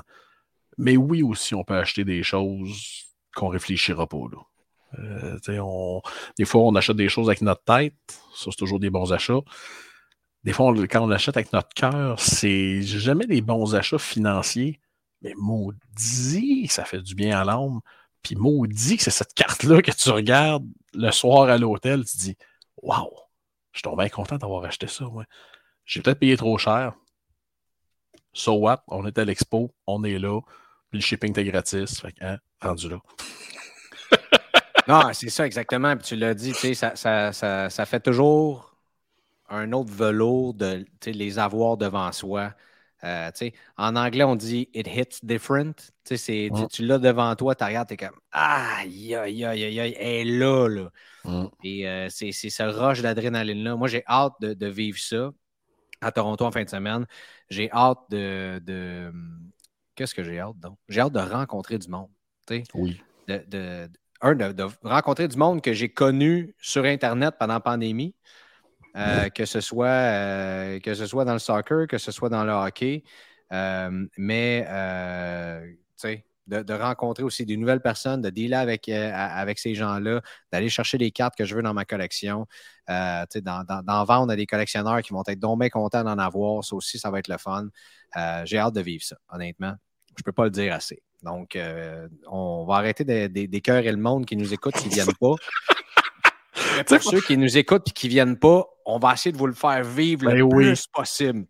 Mais 0.78 0.97
oui, 0.97 1.23
aussi, 1.23 1.55
on 1.55 1.63
peut 1.63 1.78
acheter 1.78 2.03
des 2.03 2.23
choses 2.23 3.05
qu'on 3.36 3.47
réfléchira 3.47 4.07
pas. 4.07 4.26
Là. 4.32 4.39
Euh, 4.99 5.99
des 6.38 6.45
fois, 6.45 6.61
on 6.61 6.76
achète 6.76 6.97
des 6.97 7.09
choses 7.09 7.28
avec 7.28 7.41
notre 7.41 7.63
tête. 7.63 7.93
Ça, 8.34 8.51
c'est 8.51 8.57
toujours 8.57 8.80
des 8.80 8.89
bons 8.89 9.11
achats. 9.13 9.41
Des 10.43 10.53
fois, 10.53 10.73
quand 10.88 11.01
on 11.01 11.11
achète 11.11 11.38
avec 11.38 11.51
notre 11.53 11.73
cœur, 11.73 12.19
c'est 12.19 12.82
jamais 12.84 13.26
des 13.26 13.41
bons 13.41 13.76
achats 13.76 13.97
financiers. 13.97 14.80
Mais 15.21 15.34
maudit, 15.38 16.67
ça 16.67 16.86
fait 16.86 17.01
du 17.01 17.15
bien 17.15 17.39
à 17.39 17.43
l'âme. 17.43 17.80
Puis 18.21 18.36
maudit 18.36 18.97
c'est 18.99 19.11
cette 19.11 19.34
carte-là 19.34 19.82
que 19.82 19.91
tu 19.91 20.09
regardes 20.09 20.65
le 20.93 21.11
soir 21.11 21.49
à 21.49 21.57
l'hôtel, 21.57 22.05
tu 22.05 22.17
dis 22.17 22.38
Waouh, 22.82 23.11
je 23.71 23.80
suis 23.80 23.95
bien 23.95 24.09
content 24.09 24.38
d'avoir 24.38 24.63
acheté 24.65 24.88
ça. 24.88 25.05
J'ai 25.86 26.01
peut-être 26.01 26.19
payé 26.19 26.38
trop 26.38 26.57
cher. 26.57 26.93
So 28.34 28.53
what? 28.53 28.84
On 28.88 29.05
est 29.05 29.17
à 29.17 29.26
l'expo, 29.26 29.73
on 29.88 30.03
est 30.03 30.19
là 30.19 30.41
le 30.96 31.02
shipping 31.02 31.32
était 31.32 31.43
gratis. 31.43 32.02
Fait 32.02 32.14
hein, 32.22 32.38
rendu 32.62 32.89
là. 32.89 32.98
non, 34.88 35.14
c'est 35.14 35.30
ça 35.30 35.46
exactement. 35.46 35.96
Puis 35.96 36.08
tu 36.08 36.16
l'as 36.16 36.34
dit, 36.34 36.54
ça, 36.54 36.96
ça, 36.96 37.32
ça, 37.32 37.70
ça, 37.70 37.86
fait 37.86 38.00
toujours 38.00 38.76
un 39.50 39.72
autre 39.72 39.91
velours 39.93 40.54
de 40.54 40.86
les 41.06 41.39
avoir 41.39 41.78
devant 41.78 42.12
soi. 42.12 42.54
Euh, 43.04 43.30
en 43.78 43.96
anglais, 43.96 44.24
on 44.24 44.36
dit 44.36 44.70
it 44.74 44.88
hits 44.88 45.20
different. 45.22 45.76
Tu, 46.06 46.18
tu 46.18 46.86
l'as 46.86 46.98
devant 46.98 47.36
toi, 47.36 47.54
tu 47.54 47.64
regardes, 47.64 47.88
tu 47.88 47.93
es 47.93 47.98
comme 47.98 48.18
aïe, 48.32 49.14
aïe, 49.16 49.46
aïe, 49.46 49.64
aïe, 49.64 49.80
aïe, 49.80 49.96
elle 50.00 50.30
est 50.30 50.38
là. 50.39 50.68
là. 50.68 50.91
Et 51.64 51.88
euh, 51.88 52.08
c'est 52.10 52.32
ce 52.32 52.64
rush 52.64 53.02
d'adrénaline-là. 53.02 53.76
Moi, 53.76 53.88
j'ai 53.88 54.04
hâte 54.08 54.34
de, 54.41 54.54
de, 54.54 54.68
vivre 54.68 54.98
ça 55.00 55.32
à 56.02 56.12
Toronto 56.12 56.46
en 56.46 56.52
fin 56.52 56.64
de 56.64 56.70
semaine. 56.70 57.06
J'ai 57.50 57.72
hâte 57.72 58.00
de, 58.10 58.60
de, 58.64 59.12
qu'est-ce 59.96 60.14
que 60.14 60.24
j'ai 60.24 60.39
hâte 60.39 60.60
donc? 60.60 60.78
J'ai 60.89 61.02
hâte 61.02 61.14
de 61.14 61.20
rencontrer 61.20 61.78
du 61.78 61.88
monde. 61.88 62.10
Oui. 62.74 63.02
De, 63.28 63.89
un, 64.22 64.36
de, 64.36 64.68
rencontrer 64.84 65.28
du 65.28 65.38
monde 65.38 65.62
que 65.62 65.74
j'ai 65.74 65.89
connu 65.89 66.56
sur 66.60 66.86
Internet 66.86 67.36
pendant 67.39 67.56
la 67.56 67.60
pandémie, 67.60 68.16
euh, 68.96 69.30
que, 69.30 69.46
ce 69.46 69.62
soit, 69.62 69.88
euh, 69.88 70.80
que 70.80 70.93
ce 70.93 71.06
soit 71.06 71.26
dans 71.26 71.34
le 71.34 71.39
soccer, 71.39 71.88
que 71.88 71.98
ce 71.98 72.12
soit 72.12 72.30
dans 72.30 72.43
le 72.43 72.52
hockey. 72.52 73.04
Euh, 73.52 74.06
mais, 74.18 74.62
tu 74.64 75.78
sais, 75.96 76.26
de, 76.48 76.74
rencontrer 76.74 77.24
aussi 77.24 77.46
des 77.46 77.58
nouvelles 77.58 77.82
personnes, 77.82 78.22
de 78.22 78.30
dealer 78.30 78.60
avec, 78.60 78.89
avec 78.89 79.60
ces 79.60 79.76
gens-là, 79.76 80.22
d'aller 80.52 80.70
chercher 80.70 80.98
les 80.98 81.12
cartes 81.12 81.36
que 81.36 81.46
je 81.46 81.56
veux 81.56 81.62
dans 81.62 81.74
ma 81.74 81.86
collection, 81.86 82.46
d'en 82.88 84.06
vendre 84.06 84.32
à 84.32 84.36
des 84.36 84.46
collectionneurs 84.46 85.02
qui 85.02 85.14
vont 85.14 85.24
être 85.28 85.39
donc 85.39 85.60
bien 85.60 85.70
contents 85.70 86.04
d'en 86.04 86.18
avoir. 86.18 86.64
Ça 86.64 86.76
aussi, 86.76 87.00
ça 87.00 87.10
va 87.12 87.20
être 87.20 87.28
le 87.28 87.38
fun. 87.38 87.68
J'ai 88.46 88.58
hâte 88.58 88.76
de 88.76 88.82
vivre 88.82 89.04
ça, 89.04 89.18
honnêtement. 89.30 89.74
Je 90.16 90.22
ne 90.22 90.24
peux 90.24 90.32
pas 90.32 90.46
le 90.46 90.52
dire 90.52 90.74
assez. 90.74 91.02
Donc, 91.26 91.56
euh, 91.56 92.08
on 92.28 92.66
va 92.66 92.76
arrêter 92.76 93.04
d'écœurer 93.04 93.91
le 93.91 93.98
monde 93.98 94.26
qui 94.26 94.38
nous 94.38 94.54
écoute, 94.54 94.76
qui 94.76 94.89
ne 94.89 94.93
viennent 94.93 95.16
pas. 95.20 95.36
pour 96.88 97.04
ceux 97.04 97.22
qui 97.22 97.36
nous 97.36 97.58
écoutent 97.58 97.89
et 97.89 97.91
qui 97.91 98.08
ne 98.08 98.12
viennent 98.12 98.38
pas, 98.38 98.66
on 98.86 99.00
va 99.00 99.14
essayer 99.14 99.32
de 99.32 99.38
vous 99.38 99.48
le 99.48 99.54
faire 99.54 99.84
vivre 99.84 100.30
le 100.30 100.43
ben 100.43 100.50
plus 100.50 100.86
possible. 100.88 101.46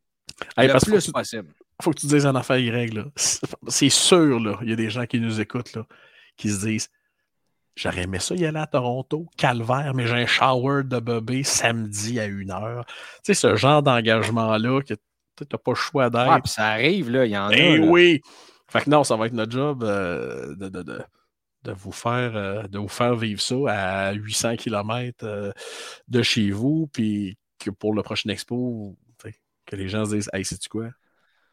Hey, 0.58 0.70
le 0.70 0.80
plus 0.80 1.12
possible. 1.12 1.50
Faut 1.82 1.92
que 1.92 2.00
tu 2.00 2.08
dises 2.08 2.26
en 2.26 2.36
affaire 2.36 2.58
Y. 2.58 2.94
là. 2.94 3.06
C'est- 3.16 3.90
sûr, 3.90 4.40
là, 4.40 4.58
il 4.62 4.70
y 4.70 4.74
a 4.74 4.76
des 4.76 4.90
gens 4.90 5.06
qui 5.06 5.20
nous 5.20 5.42
écoutent 5.42 5.74
là, 5.76 5.86
qui 6.38 6.50
se 6.50 6.66
disent 6.66 6.90
J'aurais 7.78 8.04
aimé 8.04 8.20
ça 8.20 8.36
y 8.36 8.46
aller 8.46 8.60
à 8.60 8.68
Toronto, 8.68 9.28
calvaire, 9.36 9.94
mais 9.94 10.08
j'ai 10.08 10.14
un 10.14 10.26
shower 10.26 10.84
de 10.86 10.98
bébé 11.00 11.44
samedi 11.44 12.22
à 12.22 12.28
1h. 12.28 12.86
Tu 12.86 12.94
sais, 13.24 13.34
ce 13.34 13.56
genre 13.58 13.84
d'engagement-là 13.84 14.82
que 14.82 14.94
tu 14.94 15.44
n'as 15.52 15.58
pas 15.58 15.72
le 15.72 15.76
choix 15.76 16.10
d'être. 16.10 16.42
Puis 16.44 16.54
ça 16.54 16.68
arrive, 16.70 17.10
là, 17.10 17.26
il 17.26 17.32
y 17.32 17.38
en 17.38 17.50
a. 17.50 17.54
Eh 17.54 17.80
oui! 17.80 18.22
Fait 18.70 18.82
que 18.82 18.90
non, 18.90 19.04
ça 19.04 19.18
va 19.18 19.28
être 19.28 19.34
notre 19.34 19.52
job 19.52 19.84
euh, 19.84 20.56
de, 20.56 20.70
de, 20.70 20.84
de, 20.84 21.02
de 21.64 21.72
vous 21.74 21.92
faire, 21.92 22.38
euh, 22.38 22.64
de 22.64 22.80
vous 22.80 22.88
faire 22.88 23.14
vivre 23.18 23.42
ça 23.42 23.56
à 23.68 24.14
800 24.14 24.56
km 24.56 25.54
de 26.08 26.22
chez 26.22 26.52
vous, 26.52 26.88
puis 26.94 27.38
que 27.60 27.72
pour 27.72 27.94
le 27.94 28.04
prochain 28.04 28.30
expo, 28.30 28.96
que 29.66 29.76
les 29.76 29.90
gens 29.90 30.06
se 30.06 30.16
disent 30.16 30.30
Hey, 30.32 30.46
sais-tu 30.46 30.70
quoi? 30.70 30.90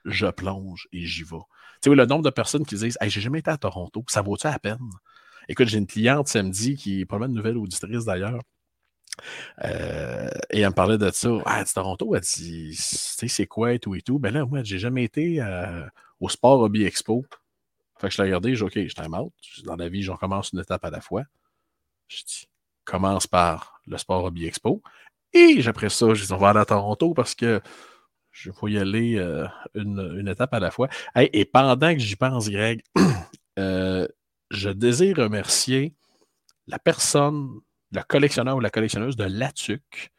Je 0.04 0.26
plonge 0.26 0.88
et 0.92 1.04
j'y 1.04 1.22
vais. 1.22 1.36
Tu 1.82 1.90
sais, 1.90 1.94
le 1.94 2.06
nombre 2.06 2.24
de 2.24 2.30
personnes 2.30 2.66
qui 2.66 2.76
disent 2.76 2.98
Hey, 3.00 3.10
j'ai 3.10 3.20
jamais 3.20 3.40
été 3.40 3.50
à 3.50 3.56
Toronto, 3.56 4.04
ça 4.08 4.22
vaut-tu 4.22 4.46
la 4.46 4.58
peine? 4.58 4.78
Écoute, 5.48 5.68
j'ai 5.68 5.78
une 5.78 5.86
cliente 5.86 6.28
samedi 6.28 6.76
qui 6.76 7.00
est 7.00 7.04
pas 7.04 7.18
mal 7.18 7.28
une 7.30 7.36
nouvelle 7.36 7.56
auditrice 7.56 8.04
d'ailleurs. 8.04 8.40
Euh, 9.64 10.30
et 10.50 10.60
elle 10.60 10.70
me 10.70 10.74
parlait 10.74 10.98
de 10.98 11.10
ça. 11.10 11.30
Ah, 11.44 11.58
elle 11.58 11.64
dit 11.64 11.74
Toronto, 11.74 12.14
elle 12.14 12.22
dit, 12.22 12.74
c'est 12.74 13.46
quoi 13.46 13.72
et 13.72 13.78
tout 13.78 13.94
et 13.94 14.02
tout. 14.02 14.18
Ben 14.18 14.32
là, 14.32 14.44
moi, 14.46 14.62
j'ai 14.62 14.78
jamais 14.78 15.04
été 15.04 15.40
euh, 15.40 15.84
au 16.20 16.28
Sport 16.28 16.60
Hobby 16.60 16.84
Expo. 16.84 17.24
Fait 18.00 18.08
que 18.08 18.14
je 18.14 18.22
l'ai 18.22 18.28
regardé, 18.28 18.56
j'ai 18.56 18.64
OK, 18.64 18.74
je 18.74 18.94
t'aime 18.94 19.14
out. 19.14 19.32
Dans 19.64 19.76
la 19.76 19.88
vie, 19.88 20.02
j'en 20.02 20.16
commence 20.16 20.52
une 20.52 20.60
étape 20.60 20.84
à 20.84 20.90
la 20.90 21.00
fois. 21.00 21.22
Je 22.08 22.22
dis, 22.24 22.48
commence 22.84 23.26
par 23.26 23.80
le 23.86 23.98
Sport 23.98 24.24
Hobby 24.24 24.46
Expo. 24.46 24.82
Et 25.32 25.62
après 25.66 25.88
ça, 25.88 26.12
je 26.14 26.24
dis, 26.24 26.32
on 26.32 26.36
va 26.36 26.50
aller 26.50 26.60
à 26.60 26.64
Toronto 26.64 27.14
parce 27.14 27.34
que 27.34 27.60
je 28.32 28.50
vais 28.50 28.72
y 28.72 28.78
aller 28.78 29.16
euh, 29.18 29.46
une, 29.74 30.16
une 30.18 30.28
étape 30.28 30.52
à 30.54 30.60
la 30.60 30.70
fois. 30.70 30.88
Hey, 31.14 31.28
et 31.32 31.44
pendant 31.44 31.94
que 31.94 32.00
j'y 32.00 32.16
pense, 32.16 32.48
Greg, 32.48 32.82
euh, 33.58 34.08
je 34.50 34.70
désire 34.70 35.18
remercier 35.18 35.94
la 36.66 36.78
personne, 36.78 37.50
le 37.92 38.02
collectionneur 38.02 38.56
ou 38.56 38.60
la 38.60 38.70
collectionneuse 38.70 39.16
de 39.16 39.24
Latuc 39.24 40.10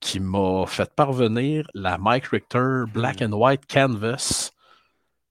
qui 0.00 0.20
m'a 0.20 0.66
fait 0.66 0.94
parvenir 0.94 1.66
la 1.72 1.96
Mike 1.96 2.26
Richter 2.26 2.84
Black 2.92 3.22
and 3.22 3.32
White 3.32 3.66
Canvas 3.66 4.50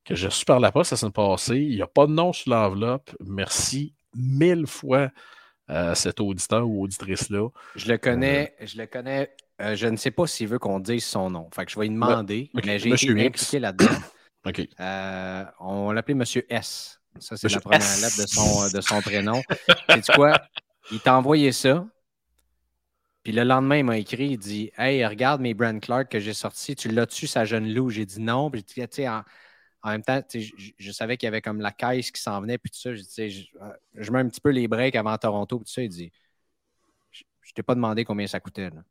que 0.04 0.16
j'ai 0.16 0.28
reçu 0.28 0.46
par 0.46 0.60
la 0.60 0.72
poste 0.72 0.92
la 0.92 0.98
semaine 0.98 1.12
passée. 1.12 1.58
Il 1.58 1.76
n'y 1.76 1.82
a 1.82 1.88
pas 1.88 2.08
de 2.08 2.12
nom 2.12 2.34
sur 2.34 2.52
l'enveloppe. 2.52 3.16
Merci 3.26 3.94
mille 4.16 4.68
fois 4.68 5.12
à 5.68 5.96
cet 5.96 6.20
auditeur 6.20 6.68
ou 6.68 6.84
auditrice-là. 6.84 7.50
Je 7.76 7.88
le 7.88 7.98
connais, 7.98 8.56
je 8.62 8.78
le 8.78 8.86
connais. 8.86 9.36
Euh, 9.62 9.76
je 9.76 9.88
ne 9.88 9.96
sais 9.96 10.12
pas 10.12 10.28
s'il 10.28 10.48
veut 10.48 10.60
qu'on 10.60 10.80
dise 10.80 11.06
son 11.06 11.30
nom. 11.30 11.50
Fait 11.54 11.66
que 11.66 11.72
je 11.72 11.80
vais 11.80 11.88
lui 11.88 11.94
demander, 11.94 12.50
ok, 12.54 12.66
mais 12.66 12.80
j'ai 12.80 12.90
été 12.90 13.26
impliqué 13.26 13.60
là-dedans. 13.60 13.86
OK. 14.46 14.68
Euh, 14.80 15.46
on 15.60 15.92
l'appelait 15.92 16.14
Monsieur 16.14 16.46
S. 16.50 17.02
Ça, 17.20 17.38
c'est 17.38 17.50
la 17.50 17.60
première 17.60 17.82
S. 17.82 18.02
lettre 18.02 18.22
de 18.22 18.28
son, 18.28 18.70
de 18.70 18.82
son 18.82 19.02
prénom. 19.02 19.42
sais 19.90 20.14
quoi? 20.14 20.40
Il 20.92 21.00
t'a 21.00 21.18
envoyé 21.18 21.52
ça. 21.52 21.88
Puis 23.24 23.34
le 23.34 23.44
lendemain, 23.44 23.78
il 23.78 23.86
m'a 23.86 23.98
écrit, 23.98 24.28
il 24.32 24.38
dit 24.38 24.72
Hey, 24.78 25.04
regarde 25.06 25.42
mes 25.42 25.54
Brand 25.56 25.80
Clark 25.80 26.12
que 26.12 26.20
j'ai 26.20 26.34
sortis. 26.34 26.76
Tu 26.76 26.90
l'as-tu, 26.90 27.26
sa 27.26 27.46
jeune 27.46 27.74
loup? 27.74 27.90
J'ai 27.90 28.06
dit 28.06 28.22
non. 28.22 28.52
Puis 28.52 28.64
tu 28.64 28.86
sais, 28.92 29.10
en, 29.10 29.24
en 29.82 29.90
même 29.92 30.04
temps, 30.04 30.22
je, 30.32 30.52
je 30.78 30.92
savais 30.92 31.18
qu'il 31.18 31.26
y 31.26 31.30
avait 31.30 31.42
comme 31.42 31.62
la 31.62 31.72
caisse 31.72 32.12
qui 32.12 32.22
s'en 32.22 32.40
venait. 32.42 32.58
Puis 32.60 32.70
tout 32.70 32.80
ça, 32.80 32.94
je, 32.94 33.02
je, 33.02 33.44
je 33.96 34.12
mets 34.12 34.20
un 34.20 34.28
petit 34.28 34.42
peu 34.42 34.50
les 34.50 34.68
breaks 34.68 34.96
avant 34.96 35.18
Toronto. 35.18 35.58
Puis 35.58 35.66
tout 35.66 35.72
ça, 35.72 35.82
il 35.82 35.90
dit 35.90 36.12
Je, 37.10 37.24
je 37.42 37.54
t'ai 37.54 37.64
pas 37.64 37.74
demandé 37.74 38.06
combien 38.06 38.28
ça 38.28 38.40
coûtait. 38.40 38.70
Là. 38.70 38.84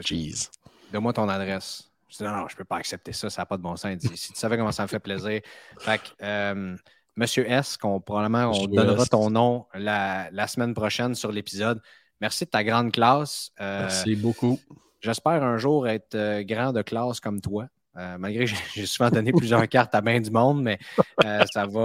Jeez. 0.00 0.48
Donne-moi 0.92 1.12
ton 1.12 1.28
adresse. 1.28 1.84
Je 2.08 2.16
dis, 2.16 2.22
non, 2.24 2.30
non, 2.36 2.48
je 2.48 2.56
peux 2.56 2.64
pas 2.64 2.76
accepter 2.76 3.12
ça, 3.12 3.28
ça 3.28 3.42
n'a 3.42 3.46
pas 3.46 3.56
de 3.56 3.62
bon 3.62 3.76
sens. 3.76 3.90
Il 3.92 3.98
dit, 3.98 4.16
si 4.16 4.32
tu 4.32 4.38
savais 4.38 4.56
comment 4.56 4.72
ça 4.72 4.82
me 4.84 4.88
fait 4.88 4.98
plaisir. 4.98 5.40
Fait 5.80 5.98
que, 5.98 6.08
euh, 6.22 6.76
Monsieur 7.16 7.50
S, 7.50 7.76
qu'on 7.76 8.00
probablement 8.00 8.50
on 8.52 8.66
donnera 8.66 9.02
S. 9.02 9.10
ton 9.10 9.28
nom 9.30 9.66
la, 9.74 10.28
la 10.30 10.46
semaine 10.46 10.72
prochaine 10.72 11.14
sur 11.14 11.32
l'épisode. 11.32 11.82
Merci 12.20 12.44
de 12.44 12.50
ta 12.50 12.62
grande 12.64 12.92
classe. 12.92 13.50
Euh, 13.60 13.82
Merci 13.82 14.14
beaucoup. 14.16 14.58
J'espère 15.00 15.42
un 15.42 15.56
jour 15.58 15.86
être 15.88 16.14
euh, 16.14 16.42
grand 16.44 16.72
de 16.72 16.82
classe 16.82 17.18
comme 17.20 17.40
toi. 17.40 17.66
Euh, 17.96 18.16
malgré 18.18 18.44
que 18.44 18.52
j'ai- 18.74 18.86
souvent 18.86 19.10
donné 19.10 19.32
plusieurs 19.32 19.66
cartes 19.68 19.94
à 19.96 20.00
bien 20.00 20.20
du 20.20 20.30
monde, 20.30 20.62
mais 20.62 20.78
euh, 21.24 21.44
ça 21.52 21.66
va. 21.66 21.80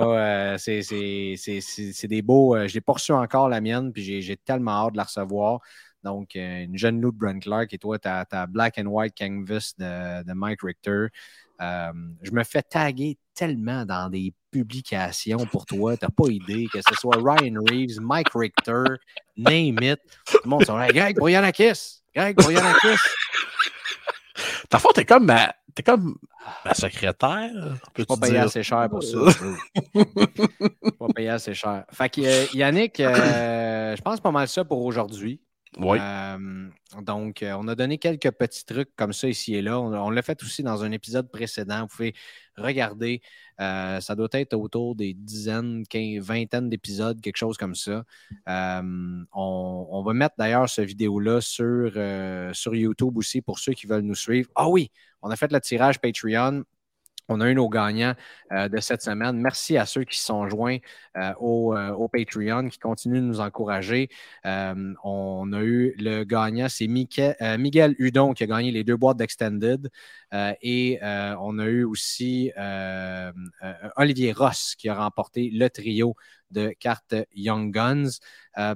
euh, 0.53 0.57
c'est- 0.59 2.07
des 2.07 2.21
beaux. 2.21 2.55
je 2.67 2.73
n'ai 2.73 2.81
pas 2.81 2.93
reçu 2.93 3.11
encore 3.11 3.49
la 3.49 3.59
mienne, 3.59 3.91
puis 3.91 4.21
j'ai 4.21 4.37
tellement 4.37 4.85
hâte 4.85 4.93
de 4.93 4.97
la 4.97 5.03
recevoir. 5.03 5.59
Donc, 6.03 6.35
euh, 6.35 6.63
une 6.63 6.77
jeune 6.77 7.01
loup 7.01 7.11
de 7.11 7.17
Brent 7.17 7.39
Clark 7.39 7.73
et 7.73 7.77
toi, 7.77 7.97
tu 7.99 8.07
as, 8.07 8.47
Black 8.47 8.77
and 8.77 8.87
White 8.87 9.13
Canvas 9.17 9.73
de, 9.77 10.23
de 10.23 10.33
Mike 10.33 10.61
Richter. 10.63 11.07
Euh, 11.61 11.91
je 12.21 12.31
me 12.31 12.43
fais 12.43 12.61
taguer 12.61 13.17
tellement 13.33 13.85
dans 13.85 14.09
des 14.09 14.33
publications 14.51 15.45
pour 15.45 15.65
toi, 15.65 15.97
tu 15.97 16.05
n'as 16.05 16.11
pas 16.11 16.29
idée, 16.29 16.67
que 16.71 16.79
ce 16.79 16.95
soit 16.95 17.17
Ryan 17.17 17.55
Reeves, 17.69 17.99
Mike 17.99 18.29
Richter, 18.33 18.83
name 19.37 19.79
it. 19.81 19.99
Tout 20.25 20.39
le 20.43 20.49
monde 20.49 20.65
sont 20.65 20.77
là, 20.77 20.87
Greg 20.89 21.17
Boyanakis, 21.17 22.03
Greg 22.13 22.35
Boyanakis. 22.35 22.99
Ta 24.69 24.79
faute, 24.79 24.95
t'es 24.95 25.05
comme 25.05 25.25
ma, 25.25 25.53
t'es 25.73 25.83
comme 25.83 26.15
ma 26.65 26.73
secrétaire. 26.73 27.51
Pas 27.95 28.29
dire? 28.29 28.43
assez 28.43 28.63
cher 28.63 28.89
pour 28.89 29.03
ça. 29.03 29.17
Pas 30.99 31.07
payé 31.15 31.29
assez 31.29 31.53
cher. 31.53 31.85
Fait 31.91 32.09
que 32.09 32.21
euh, 32.21 32.45
Yannick, 32.53 32.99
euh, 32.99 33.95
je 33.95 34.01
pense 34.01 34.19
pas 34.19 34.31
mal 34.31 34.47
ça 34.47 34.63
pour 34.65 34.83
aujourd'hui. 34.83 35.41
Oui. 35.77 35.97
Euh, 35.99 36.69
donc, 37.01 37.41
euh, 37.41 37.53
on 37.57 37.67
a 37.67 37.75
donné 37.75 37.97
quelques 37.97 38.31
petits 38.31 38.65
trucs 38.65 38.95
comme 38.95 39.13
ça 39.13 39.27
ici 39.27 39.55
et 39.55 39.61
là. 39.61 39.79
On, 39.79 40.09
l'a 40.09 40.21
fait 40.21 40.41
aussi 40.43 40.63
dans 40.63 40.83
un 40.83 40.91
épisode 40.91 41.29
précédent. 41.31 41.81
Vous 41.81 41.87
pouvez 41.87 42.13
regarder. 42.57 43.21
Euh, 43.59 43.99
ça 43.99 44.15
doit 44.15 44.29
être 44.33 44.53
autour 44.53 44.95
des 44.95 45.13
dizaines, 45.13 45.85
quinze, 45.87 46.23
vingtaines 46.23 46.69
d'épisodes, 46.69 47.19
quelque 47.21 47.37
chose 47.37 47.57
comme 47.57 47.75
ça. 47.75 48.03
On, 48.47 50.03
va 50.05 50.13
mettre 50.13 50.35
d'ailleurs 50.37 50.69
cette 50.69 50.85
vidéo-là 50.87 51.41
sur, 51.41 51.93
sur 52.53 52.75
YouTube 52.75 53.17
aussi 53.17 53.41
pour 53.41 53.59
ceux 53.59 53.73
qui 53.73 53.87
veulent 53.87 54.01
nous 54.01 54.15
suivre. 54.15 54.49
Ah 54.55 54.69
oui, 54.69 54.91
on 55.21 55.29
a 55.29 55.35
fait 55.35 55.51
le 55.51 55.59
tirage 55.61 55.99
Patreon. 55.99 56.63
On 57.33 57.41
a 57.41 57.49
eu 57.49 57.55
nos 57.55 57.67
gagnants 57.67 58.13
euh, 58.51 58.69
de 58.69 58.79
cette 58.79 59.01
semaine. 59.01 59.37
Merci 59.39 59.75
à 59.77 59.87
ceux 59.87 60.03
qui 60.03 60.17
se 60.19 60.25
sont 60.25 60.47
joints 60.47 60.77
euh, 61.17 61.33
au, 61.39 61.75
euh, 61.75 61.89
au 61.91 62.07
Patreon, 62.07 62.69
qui 62.69 62.77
continuent 62.77 63.21
de 63.21 63.25
nous 63.25 63.39
encourager. 63.39 64.09
On 64.45 65.51
a 65.51 65.61
eu 65.63 65.95
le 65.97 66.23
gagnant, 66.23 66.67
c'est 66.69 66.87
Miguel, 66.87 67.95
Hudon 67.97 68.33
qui 68.33 68.43
a 68.43 68.47
gagné 68.47 68.71
les 68.71 68.83
deux 68.83 68.97
boîtes 68.97 69.17
d'Extended. 69.17 69.89
Et 70.61 70.99
on 71.01 71.59
a 71.59 71.65
eu 71.65 71.83
aussi 71.83 72.51
Olivier 73.95 74.31
Ross 74.31 74.75
qui 74.77 74.89
a 74.89 74.95
remporté 74.95 75.49
le 75.51 75.69
trio 75.69 76.15
de 76.51 76.69
cartes 76.79 77.15
Young 77.33 77.71
Guns. 77.73 78.19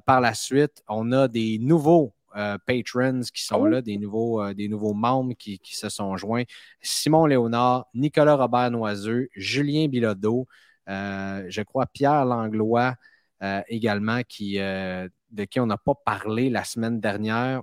Par 0.05 0.21
la 0.21 0.33
suite, 0.33 0.81
on 0.87 1.11
a 1.11 1.27
des 1.27 1.59
nouveaux 1.59 2.13
euh, 2.37 2.57
patrons 2.65 3.21
qui 3.33 3.43
sont 3.43 3.61
Oh. 3.61 3.67
là, 3.67 3.81
des 3.81 3.97
nouveaux, 3.97 4.41
euh, 4.41 4.53
des 4.53 4.67
nouveaux 4.67 4.93
membres 4.93 5.33
qui, 5.37 5.59
qui 5.59 5.75
se 5.75 5.89
sont 5.89 6.15
joints. 6.17 6.43
Simon 6.81 7.25
Léonard, 7.25 7.87
Nicolas 7.93 8.35
Robert 8.35 8.71
Noiseux, 8.71 9.27
Julien 9.35 9.87
Bilodeau, 9.87 10.47
euh, 10.89 11.45
je 11.49 11.61
crois 11.61 11.85
Pierre 11.87 12.25
Langlois 12.25 12.95
également, 13.67 14.21
qui, 14.27 14.55
de 14.57 15.43
qui 15.47 15.59
on 15.59 15.67
n'a 15.67 15.77
pas 15.77 15.93
parlé 15.93 16.49
la 16.49 16.63
semaine 16.63 16.99
dernière. 16.99 17.61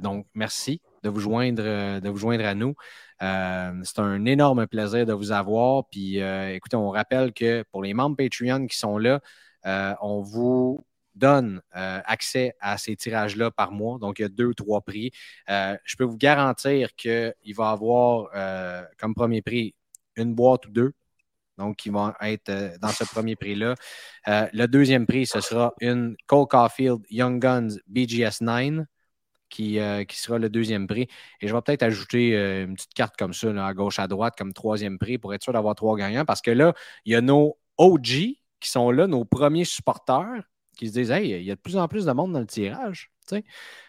Donc, 0.00 0.26
merci 0.32 0.80
de 1.02 1.08
vous 1.08 1.18
joindre, 1.18 2.00
de 2.00 2.08
vous 2.08 2.18
joindre 2.18 2.44
à 2.44 2.54
nous. 2.54 2.76
Euh, 3.22 3.72
c'est 3.82 3.98
un 4.00 4.24
énorme 4.26 4.66
plaisir 4.66 5.06
de 5.06 5.12
vous 5.12 5.32
avoir. 5.32 5.86
Puis, 5.88 6.20
euh, 6.20 6.54
écoutez, 6.54 6.76
on 6.76 6.90
rappelle 6.90 7.32
que 7.32 7.64
pour 7.72 7.82
les 7.82 7.94
membres 7.94 8.16
Patreon 8.16 8.66
qui 8.66 8.76
sont 8.76 8.98
là, 8.98 9.20
euh, 9.66 9.94
on 10.00 10.20
vous 10.20 10.84
donne 11.16 11.62
euh, 11.74 12.00
accès 12.04 12.54
à 12.60 12.78
ces 12.78 12.94
tirages-là 12.94 13.50
par 13.50 13.72
mois. 13.72 13.98
Donc, 13.98 14.18
il 14.18 14.22
y 14.22 14.24
a 14.24 14.28
deux 14.28 14.46
ou 14.46 14.54
trois 14.54 14.82
prix. 14.82 15.10
Euh, 15.50 15.76
je 15.84 15.96
peux 15.96 16.04
vous 16.04 16.18
garantir 16.18 16.94
qu'il 16.94 17.34
va 17.56 17.70
avoir 17.70 18.28
euh, 18.34 18.84
comme 18.98 19.14
premier 19.14 19.42
prix 19.42 19.74
une 20.16 20.34
boîte 20.34 20.66
ou 20.66 20.70
deux. 20.70 20.92
Donc, 21.58 21.76
qui 21.76 21.88
vont 21.88 22.12
être 22.20 22.78
dans 22.82 22.90
ce 22.90 23.04
premier 23.04 23.34
prix-là. 23.34 23.74
Le 24.26 24.66
deuxième 24.66 25.06
prix, 25.06 25.24
ce 25.24 25.40
sera 25.40 25.72
une 25.80 26.14
Cole 26.26 26.46
Caulfield 26.48 27.00
Young 27.08 27.40
Guns 27.40 27.78
BGS 27.86 28.42
9 28.42 28.84
qui, 29.48 29.78
sera 30.10 30.38
le 30.38 30.50
deuxième 30.50 30.86
prix. 30.86 31.08
Et 31.40 31.48
je 31.48 31.54
vais 31.54 31.62
peut-être 31.62 31.82
ajouter 31.82 32.34
une 32.62 32.74
petite 32.74 32.92
carte 32.92 33.16
comme 33.16 33.32
ça, 33.32 33.48
à 33.66 33.72
gauche, 33.72 33.98
à 33.98 34.06
droite, 34.06 34.34
comme 34.36 34.52
troisième 34.52 34.98
prix, 34.98 35.16
pour 35.16 35.32
être 35.32 35.42
sûr 35.42 35.54
d'avoir 35.54 35.74
trois 35.76 35.96
gagnants. 35.96 36.26
Parce 36.26 36.42
que 36.42 36.50
là, 36.50 36.74
il 37.06 37.12
y 37.12 37.16
a 37.16 37.22
nos 37.22 37.56
OG 37.78 38.04
qui 38.60 38.70
sont 38.70 38.90
là, 38.90 39.06
nos 39.06 39.24
premiers 39.24 39.64
supporters, 39.64 40.42
qui 40.76 40.88
se 40.88 40.92
disent 40.92 41.10
Hey, 41.10 41.30
il 41.30 41.44
y 41.44 41.50
a 41.50 41.54
de 41.56 41.60
plus 41.60 41.76
en 41.76 41.88
plus 41.88 42.04
de 42.04 42.12
monde 42.12 42.32
dans 42.32 42.40
le 42.40 42.46
tirage. 42.46 43.10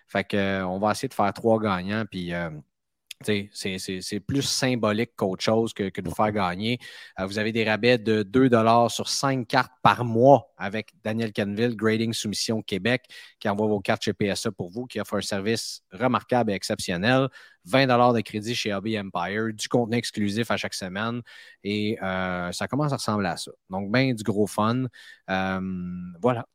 Fait 0.08 0.24
que, 0.24 0.38
euh, 0.38 0.68
on 0.68 0.80
va 0.80 0.92
essayer 0.92 1.10
de 1.10 1.14
faire 1.14 1.32
trois 1.34 1.60
gagnants. 1.60 2.06
Puis 2.10 2.34
euh, 2.34 2.50
c'est 3.24 4.20
plus 4.26 4.44
symbolique 4.44 5.12
qu'autre 5.16 5.44
chose 5.44 5.74
que, 5.74 5.84
de 5.90 6.10
vous 6.10 6.16
faire 6.16 6.32
gagner. 6.32 6.80
Euh, 7.20 7.26
vous 7.26 7.40
avez 7.40 7.52
des 7.52 7.64
rabais 7.64 7.98
de 7.98 8.24
2 8.24 8.50
sur 8.90 9.10
5 9.10 9.48
cartes 9.48 9.72
par 9.82 10.06
mois 10.06 10.54
avec 10.58 10.94
Daniel 11.04 11.34
Canville, 11.34 11.76
Grading 11.76 12.14
Soumission 12.14 12.62
Québec, 12.62 13.06
qui 13.40 13.50
envoie 13.50 13.68
vos 13.68 13.80
cartes 13.80 14.04
chez 14.04 14.14
PSA 14.14 14.52
pour 14.52 14.70
vous, 14.70 14.86
qui 14.86 15.00
offre 15.00 15.16
un 15.16 15.22
service 15.22 15.82
remarquable 15.92 16.52
et 16.52 16.56
exceptionnel. 16.56 17.28
20 17.66 18.14
de 18.14 18.22
crédit 18.22 18.56
chez 18.56 18.74
Hobby 18.74 18.98
Empire, 18.98 19.54
du 19.54 19.68
contenu 19.68 19.98
exclusif 19.98 20.52
à 20.52 20.58
chaque 20.58 20.74
semaine. 20.74 21.22
Et 21.64 21.98
euh, 22.02 22.52
ça 22.52 22.68
commence 22.68 22.94
à 22.94 22.98
ressembler 22.98 23.28
à 23.28 23.38
ça. 23.38 23.52
Donc, 23.70 23.92
bien 23.92 24.14
du 24.14 24.24
gros 24.24 24.48
fun. 24.48 24.86
Euh, 25.30 25.60
voilà. 26.22 26.46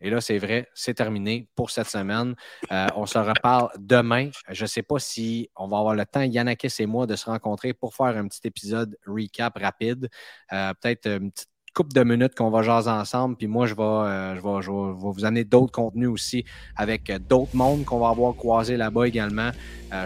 Et 0.00 0.10
là, 0.10 0.20
c'est 0.20 0.38
vrai, 0.38 0.68
c'est 0.74 0.94
terminé 0.94 1.48
pour 1.56 1.70
cette 1.70 1.88
semaine. 1.88 2.34
Euh, 2.70 2.86
on 2.94 3.06
se 3.06 3.18
reparle 3.18 3.70
demain. 3.78 4.30
Je 4.48 4.62
ne 4.62 4.68
sais 4.68 4.82
pas 4.82 4.98
si 4.98 5.50
on 5.56 5.66
va 5.66 5.78
avoir 5.78 5.94
le 5.94 6.06
temps, 6.06 6.22
Yannakis 6.22 6.74
et 6.78 6.86
moi, 6.86 7.06
de 7.06 7.16
se 7.16 7.26
rencontrer 7.26 7.72
pour 7.74 7.94
faire 7.94 8.16
un 8.16 8.28
petit 8.28 8.40
épisode 8.44 8.96
recap 9.06 9.58
rapide. 9.58 10.08
Euh, 10.52 10.72
peut-être 10.80 11.06
une 11.06 11.32
petite 11.32 11.48
couple 11.74 11.92
de 11.94 12.04
minutes 12.04 12.34
qu'on 12.36 12.50
va 12.50 12.62
jaser 12.62 12.90
ensemble. 12.90 13.36
Puis 13.36 13.48
moi, 13.48 13.66
je 13.66 13.74
vais, 13.74 13.82
euh, 13.82 14.36
je 14.36 14.40
vais, 14.40 14.62
je 14.62 14.70
vais, 14.70 15.12
vous 15.12 15.24
amener 15.24 15.44
d'autres 15.44 15.72
contenus 15.72 16.08
aussi 16.08 16.44
avec 16.76 17.10
d'autres 17.28 17.56
mondes 17.56 17.84
qu'on 17.84 17.98
va 17.98 18.10
avoir 18.10 18.34
croisés 18.36 18.76
là-bas 18.76 19.08
également. 19.08 19.50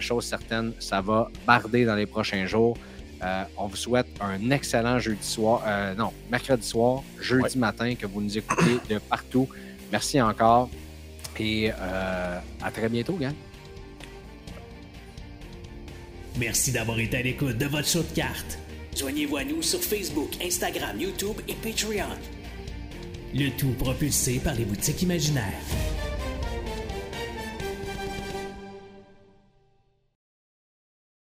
chose 0.01 0.25
certaine, 0.25 0.73
ça 0.79 1.03
va 1.03 1.29
barder 1.47 1.85
dans 1.85 1.97
les 1.97 2.07
prochains 2.07 2.47
jours. 2.47 2.79
On 3.57 3.67
vous 3.67 3.77
souhaite 3.77 4.09
un 4.21 4.51
excellent 4.51 4.99
jeudi 4.99 5.27
soir, 5.27 5.63
non, 5.97 6.13
mercredi 6.31 6.67
soir, 6.67 7.03
jeudi 7.21 7.59
matin, 7.59 7.95
que 7.95 8.07
vous 8.07 8.21
nous 8.21 8.37
écoutez 8.37 8.79
de 8.89 8.99
partout. 8.99 9.49
Merci 9.93 10.21
encore. 10.21 10.71
Et 11.39 11.71
euh, 11.71 12.39
à 12.63 12.71
très 12.71 12.89
bientôt, 12.89 13.15
gang. 13.15 13.35
Merci 16.39 16.73
d'avoir 16.73 16.99
été 16.99 17.19
à 17.19 17.23
l'écoute 17.23 17.59
de 17.59 17.67
votre 17.67 17.87
show 17.87 18.03
de 18.03 18.15
cartes. 18.15 18.59
Joignez-vous 18.97 19.37
à 19.37 19.45
nous 19.45 19.63
sur 19.63 19.81
Facebook, 19.81 20.31
Instagram, 20.43 20.99
YouTube 20.99 21.37
et 21.49 21.55
Patreon. 21.55 22.17
Le 23.35 23.51
tout 23.51 23.73
propulsé 23.79 24.39
par 24.39 24.55
les 24.55 24.65
boutiques 24.65 25.03
imaginaires. 25.03 25.63